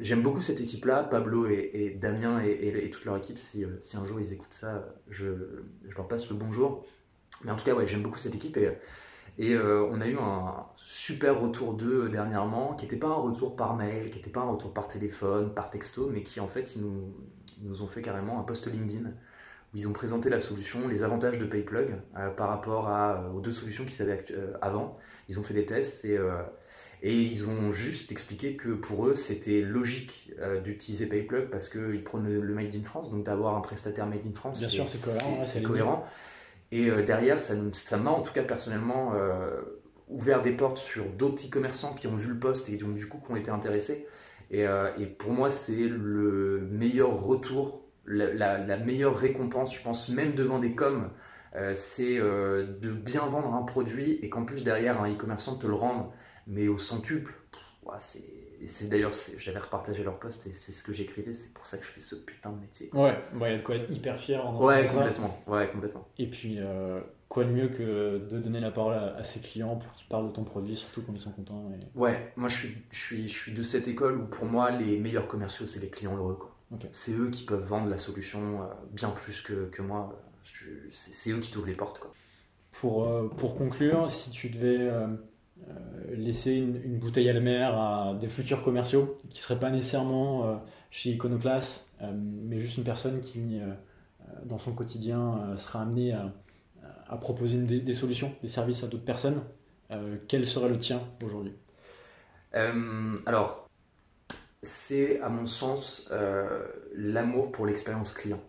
j'aime 0.00 0.22
beaucoup 0.22 0.40
cette 0.40 0.60
équipe-là, 0.60 1.04
Pablo 1.04 1.46
et, 1.46 1.96
Damien 2.00 2.42
et, 2.42 2.90
toute 2.90 3.04
leur 3.04 3.16
équipe. 3.16 3.38
Si, 3.38 3.64
euh, 3.64 3.68
si, 3.80 3.96
un 3.96 4.04
jour 4.04 4.20
ils 4.20 4.32
écoutent 4.32 4.52
ça, 4.52 4.94
je, 5.08 5.26
leur 5.96 6.08
passe 6.08 6.28
le 6.30 6.36
bonjour. 6.36 6.84
Mais 7.44 7.50
en 7.50 7.56
tout 7.56 7.64
cas, 7.64 7.74
ouais, 7.74 7.86
j'aime 7.86 8.02
beaucoup 8.02 8.18
cette 8.18 8.34
équipe 8.34 8.56
et, 8.58 9.54
euh, 9.54 9.86
on 9.90 10.00
a 10.00 10.06
eu 10.08 10.18
un 10.18 10.66
super 10.76 11.40
retour 11.40 11.74
d'eux 11.74 12.08
dernièrement, 12.08 12.74
qui 12.74 12.84
n'était 12.84 12.96
pas 12.96 13.08
un 13.08 13.14
retour 13.14 13.56
par 13.56 13.74
mail, 13.76 14.10
qui 14.10 14.18
n'était 14.18 14.30
pas 14.30 14.40
un 14.40 14.50
retour 14.50 14.74
par 14.74 14.88
téléphone, 14.88 15.54
par 15.54 15.70
texto, 15.70 16.10
mais 16.10 16.22
qui 16.22 16.40
en 16.40 16.48
fait, 16.48 16.74
ils 16.76 16.82
nous, 16.82 17.82
ont 17.82 17.86
fait 17.86 18.02
carrément 18.02 18.38
un 18.40 18.42
post 18.42 18.66
LinkedIn 18.66 19.10
où 19.72 19.76
ils 19.76 19.86
ont 19.86 19.92
présenté 19.92 20.28
la 20.30 20.40
solution, 20.40 20.88
les 20.88 21.02
avantages 21.02 21.38
de 21.38 21.44
PayPlug 21.44 22.00
euh, 22.16 22.30
par 22.30 22.48
rapport 22.48 22.88
euh, 22.88 23.30
aux 23.30 23.40
deux 23.40 23.52
solutions 23.52 23.84
qu'ils 23.84 24.02
avaient 24.02 24.24
euh, 24.32 24.52
avant. 24.60 24.98
Ils 25.28 25.38
ont 25.38 25.42
fait 25.42 25.54
des 25.54 25.64
tests 25.64 26.04
et, 26.04 26.18
et 27.02 27.22
ils 27.22 27.48
ont 27.48 27.72
juste 27.72 28.12
expliqué 28.12 28.56
que 28.56 28.70
pour 28.70 29.06
eux, 29.06 29.14
c'était 29.14 29.60
logique 29.62 30.32
d'utiliser 30.64 31.06
PayPlug 31.06 31.48
parce 31.48 31.68
qu'ils 31.68 32.04
prennent 32.04 32.28
le, 32.28 32.54
Made 32.54 32.74
in 32.74 32.84
France, 32.84 33.10
donc 33.10 33.24
d'avoir 33.24 33.56
un 33.56 33.60
prestataire 33.60 34.06
Made 34.06 34.26
in 34.26 34.34
France. 34.34 34.58
Bien 34.58 34.68
sûr, 34.68 34.88
c'est 34.88 35.02
cohérent. 35.02 35.42
C'est 35.42 35.62
cohérent. 35.62 36.06
Et 36.72 36.90
derrière, 37.02 37.38
ça 37.38 37.96
m'a 37.96 38.10
en 38.10 38.20
tout 38.20 38.32
cas 38.32 38.42
personnellement 38.42 39.14
ouvert 40.08 40.42
des 40.42 40.52
portes 40.52 40.78
sur 40.78 41.06
d'autres 41.06 41.36
petits 41.36 41.50
commerçants 41.50 41.94
qui 41.94 42.06
ont 42.06 42.16
vu 42.16 42.28
le 42.28 42.38
poste 42.38 42.68
et 42.68 42.76
donc 42.76 42.96
du 42.96 43.08
coup 43.08 43.18
qui 43.24 43.32
ont 43.32 43.36
été 43.36 43.50
intéressés. 43.50 44.06
Et, 44.50 44.66
et 44.98 45.06
pour 45.06 45.32
moi, 45.32 45.50
c'est 45.50 45.88
le 45.88 46.68
meilleur 46.70 47.18
retour 47.22 47.80
la, 48.10 48.76
meilleure 48.76 49.16
récompense, 49.16 49.74
je 49.74 49.82
pense, 49.82 50.08
même 50.08 50.34
devant 50.34 50.58
des 50.58 50.74
coms, 50.74 51.10
euh, 51.56 51.72
c'est 51.74 52.18
euh, 52.18 52.66
de 52.80 52.90
bien 52.90 53.26
vendre 53.26 53.54
un 53.54 53.62
produit 53.62 54.18
et 54.22 54.28
qu'en 54.28 54.44
plus 54.44 54.64
derrière 54.64 55.02
un 55.02 55.12
e-commerçant 55.12 55.56
te 55.56 55.66
le 55.66 55.74
rende, 55.74 56.06
mais 56.46 56.68
au 56.68 56.78
centuple. 56.78 57.34
c'est 57.98 58.88
d'ailleurs, 58.88 59.12
j'avais 59.38 59.58
repartagé 59.58 60.02
leur 60.02 60.18
post 60.18 60.46
et 60.46 60.52
c'est 60.52 60.72
ce 60.72 60.82
que 60.82 60.92
j'écrivais, 60.92 61.32
c'est 61.32 61.52
pour 61.52 61.66
ça 61.66 61.78
que 61.78 61.84
je 61.84 61.90
fais 61.90 62.00
ce 62.00 62.14
putain 62.14 62.50
de 62.50 62.60
métier. 62.60 62.90
Ouais, 62.92 63.18
il 63.34 63.40
y 63.40 63.44
a 63.44 63.56
de 63.56 63.62
quoi 63.62 63.76
être 63.76 63.90
hyper 63.90 64.18
fier 64.18 64.44
en 64.44 64.62
ouais, 64.62 64.86
complètement. 64.86 65.42
ouais, 65.46 65.70
complètement. 65.70 66.08
Et 66.18 66.28
puis, 66.28 66.56
euh, 66.58 67.00
quoi 67.30 67.44
de 67.44 67.50
mieux 67.50 67.68
que 67.68 68.18
de 68.28 68.38
donner 68.38 68.60
la 68.60 68.70
parole 68.70 68.94
à, 68.94 69.22
ses 69.22 69.40
clients 69.40 69.76
pour 69.76 69.90
qu'ils 69.92 70.08
parlent 70.08 70.28
de 70.28 70.32
ton 70.32 70.44
produit, 70.44 70.76
surtout 70.76 71.02
quand 71.02 71.12
ils 71.12 71.20
sont 71.20 71.32
contents. 71.32 71.70
Ouais, 71.94 72.32
moi 72.36 72.48
je 72.48 72.56
suis, 72.56 72.78
je, 72.90 72.98
suis, 72.98 73.28
je 73.28 73.38
suis 73.38 73.52
de 73.52 73.62
cette 73.62 73.88
école 73.88 74.18
où 74.18 74.26
pour 74.26 74.44
moi 74.44 74.70
les 74.70 74.98
meilleurs 74.98 75.28
commerciaux 75.28 75.66
c'est 75.66 75.80
les 75.80 75.90
clients 75.90 76.16
heureux. 76.16 76.34
Quoi. 76.34 76.50
C'est 76.92 77.12
eux 77.12 77.30
qui 77.30 77.44
peuvent 77.44 77.64
vendre 77.64 77.88
la 77.88 77.98
solution 77.98 78.62
euh, 78.62 78.66
bien 78.92 79.10
plus 79.10 79.40
que, 79.42 79.68
que 79.70 79.80
moi. 79.80 80.20
C'est 80.90 81.30
eux 81.30 81.38
qui 81.38 81.50
t'ouvrent 81.50 81.68
les 81.68 81.74
portes. 81.74 82.00
Quoi. 82.00 82.12
Pour, 82.72 83.08
euh, 83.08 83.28
pour 83.28 83.56
conclure, 83.56 84.10
si 84.10 84.30
tu 84.30 84.50
devais 84.50 84.90
laisser 86.16 86.54
une, 86.54 86.98
bouteille 86.98 87.28
à 87.28 87.32
la 87.32 87.40
mer 87.40 87.78
à 87.78 88.14
des 88.14 88.28
futurs 88.28 88.62
commerciaux 88.62 89.18
qui 89.28 89.38
ne 89.38 89.42
seraient 89.42 89.60
pas 89.60 89.70
nécessairement 89.70 90.62
chez 90.90 91.10
Iconoclast, 91.10 91.92
mais 92.12 92.60
juste 92.60 92.78
une 92.78 92.84
personne 92.84 93.20
qui, 93.20 93.60
dans 94.44 94.58
son 94.58 94.72
quotidien, 94.72 95.56
sera 95.56 95.82
amenée 95.82 96.12
à, 96.12 97.16
proposer 97.16 97.58
des, 97.58 97.94
solutions, 97.94 98.34
des 98.42 98.48
services 98.48 98.82
à 98.82 98.88
d'autres 98.88 99.04
personnes. 99.04 99.42
quel 100.28 100.46
serait 100.46 100.68
le 100.68 100.78
tien 100.78 101.00
aujourd'hui? 101.24 101.52
Alors, 102.52 103.68
c'est 104.62 105.20
à 105.20 105.28
mon 105.28 105.46
sens 105.46 106.10
l'amour 106.94 107.52
pour 107.52 107.66
l'expérience 107.66 108.12
client. 108.12 108.40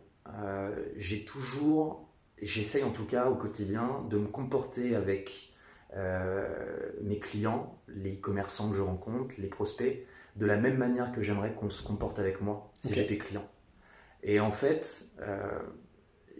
J'ai 0.97 1.25
toujours, 1.25 2.07
j'essaye 2.41 2.83
en 2.83 2.91
tout 2.91 3.05
cas 3.05 3.27
au 3.27 3.35
quotidien 3.35 4.05
de 4.09 4.17
me 4.17 4.27
comporter 4.27 4.95
avec 4.95 5.50
mes 5.93 7.19
clients, 7.19 7.77
les 7.87 8.17
commerçants 8.17 8.69
que 8.69 8.75
je 8.75 8.81
rencontre, 8.81 9.35
les 9.37 9.47
prospects, 9.47 10.05
de 10.35 10.45
la 10.45 10.57
même 10.57 10.77
manière 10.77 11.11
que 11.11 11.21
j'aimerais 11.21 11.53
qu'on 11.53 11.69
se 11.69 11.83
comporte 11.83 12.19
avec 12.19 12.41
moi 12.41 12.71
si 12.79 12.93
j'étais 12.93 13.17
client. 13.17 13.45
Et 14.23 14.39
en 14.39 14.51
fait, 14.51 15.05
euh, 15.19 15.59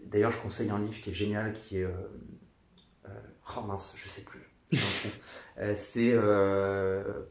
d'ailleurs, 0.04 0.30
je 0.30 0.38
conseille 0.38 0.70
un 0.70 0.78
livre 0.78 1.00
qui 1.00 1.10
est 1.10 1.14
génial, 1.14 1.52
qui 1.52 1.78
est. 1.78 1.84
Euh, 1.84 1.90
euh, 3.06 3.10
oh 3.56 3.62
mince, 3.62 3.92
je 3.96 4.08
sais 4.08 4.22
plus. 4.22 4.40
c'est 5.74 6.14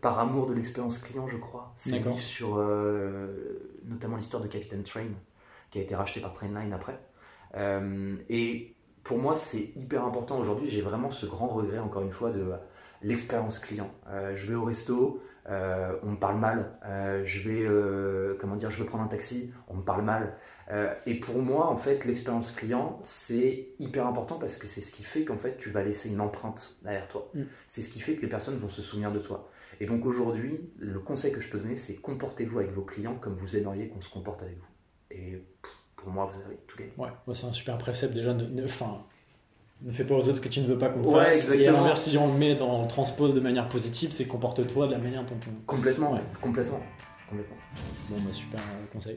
Par 0.02 0.20
amour 0.20 0.48
de 0.48 0.54
l'expérience 0.54 1.00
client, 1.00 1.28
je 1.28 1.38
crois. 1.38 1.74
C'est 1.76 1.96
un 1.96 1.98
livre 1.98 2.20
sur 2.20 2.58
notamment 3.86 4.18
l'histoire 4.18 4.44
de 4.44 4.48
Captain 4.48 4.82
Train, 4.84 5.12
qui 5.72 5.80
a 5.80 5.82
été 5.82 5.96
racheté 5.96 6.22
par 6.22 6.34
Trainline 6.34 6.74
après. 6.74 7.00
et 8.30 8.76
pour 9.04 9.18
moi, 9.18 9.36
c'est 9.36 9.72
hyper 9.76 10.06
important 10.06 10.38
aujourd'hui. 10.40 10.68
J'ai 10.68 10.82
vraiment 10.82 11.12
ce 11.12 11.26
grand 11.26 11.48
regret, 11.48 11.80
encore 11.80 12.04
une 12.04 12.12
fois, 12.12 12.32
de 12.32 12.52
l'expérience 13.02 13.60
client. 13.60 13.90
je 14.36 14.48
vais 14.48 14.56
au 14.56 14.64
resto, 14.64 15.22
euh, 15.50 15.98
on 16.04 16.12
me 16.12 16.18
parle 16.18 16.38
mal, 16.38 16.78
euh, 16.86 17.24
je 17.26 17.50
vais 17.50 17.66
euh, 17.66 18.38
comment 18.40 18.56
dire, 18.56 18.70
je 18.70 18.82
veux 18.82 18.86
prendre 18.86 19.04
un 19.04 19.08
taxi, 19.08 19.52
on 19.68 19.76
me 19.76 19.84
parle 19.84 20.04
mal. 20.04 20.38
et 21.06 21.20
pour 21.20 21.40
moi, 21.40 21.68
en 21.68 21.76
fait, 21.76 22.06
l'expérience 22.06 22.52
client, 22.52 22.98
c'est 23.02 23.74
hyper 23.80 24.08
important 24.08 24.40
parce 24.40 24.56
que 24.56 24.68
c'est 24.68 24.80
ce 24.80 24.94
qui 24.94 25.04
fait 25.04 25.26
qu'en 25.26 25.38
fait, 25.38 25.58
tu 25.58 25.70
vas 25.70 25.84
laisser 25.84 26.10
une 26.10 26.22
empreinte 26.22 26.78
derrière 26.82 27.10
toi. 27.10 27.30
Mm. 27.34 27.42
C'est 27.68 27.82
ce 27.82 27.90
qui 27.90 28.00
fait 28.00 28.16
que 28.16 28.22
les 28.22 28.30
personnes 28.30 28.56
vont 28.56 28.70
se 28.70 28.82
souvenir 28.82 29.12
de 29.12 29.20
toi. 29.20 29.50
Et 29.82 29.86
donc 29.86 30.06
aujourd'hui, 30.06 30.72
le 30.78 31.00
conseil 31.00 31.34
que 31.34 31.42
je 31.42 31.50
peux 31.50 31.58
donner, 31.58 31.76
c'est 31.76 31.98
comportez-vous 31.98 32.60
avec 32.60 32.72
vos 32.72 32.84
clients 32.84 33.16
comme 33.16 33.34
vous 33.34 33.58
aimeriez 33.58 33.90
qu'on 33.90 34.00
se 34.00 34.10
comporte 34.10 34.44
avec 34.44 34.58
vous. 34.60 34.68
Et 35.10 35.44
pour 36.04 36.12
moi, 36.12 36.26
vous 36.26 36.40
avez 36.46 36.58
tout 36.68 36.78
gagné. 36.78 36.92
Ouais, 36.98 37.10
c'est 37.34 37.46
un 37.46 37.54
super 37.54 37.78
précepte 37.78 38.14
déjà. 38.14 38.34
Ne 38.34 39.92
fais 39.92 40.04
pas 40.04 40.16
aux 40.16 40.20
autres 40.20 40.36
ce 40.36 40.42
que 40.42 40.50
tu 40.50 40.62
ne 40.62 40.68
veux 40.68 40.78
pas 40.78 40.90
qu'on 40.90 41.12
fasse. 41.12 41.50
Et 41.50 41.68
à 41.68 41.72
l'inverse, 41.72 42.04
si 42.04 42.18
on 42.18 42.32
le 42.32 42.38
met 42.38 42.54
dans, 42.56 42.80
on 42.80 42.82
le 42.84 42.88
transpose 42.88 43.34
de 43.34 43.40
manière 43.40 43.68
positive, 43.68 44.12
c'est 44.12 44.26
comporte-toi 44.26 44.88
de 44.88 44.92
la 44.92 45.00
manière 45.00 45.24
dont 45.26 45.40
on. 45.48 45.66
Complètement, 45.66 46.18
complètement, 46.40 46.80
complètement. 47.28 47.58
Bon, 48.10 48.18
bah, 48.18 48.34
super 48.34 48.60
euh, 48.60 48.94
conseil. 48.94 49.16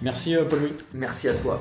Merci, 0.00 0.34
euh, 0.34 0.44
Paul-Louis. 0.44 0.72
Merci 0.94 1.28
à 1.28 1.34
toi. 1.34 1.60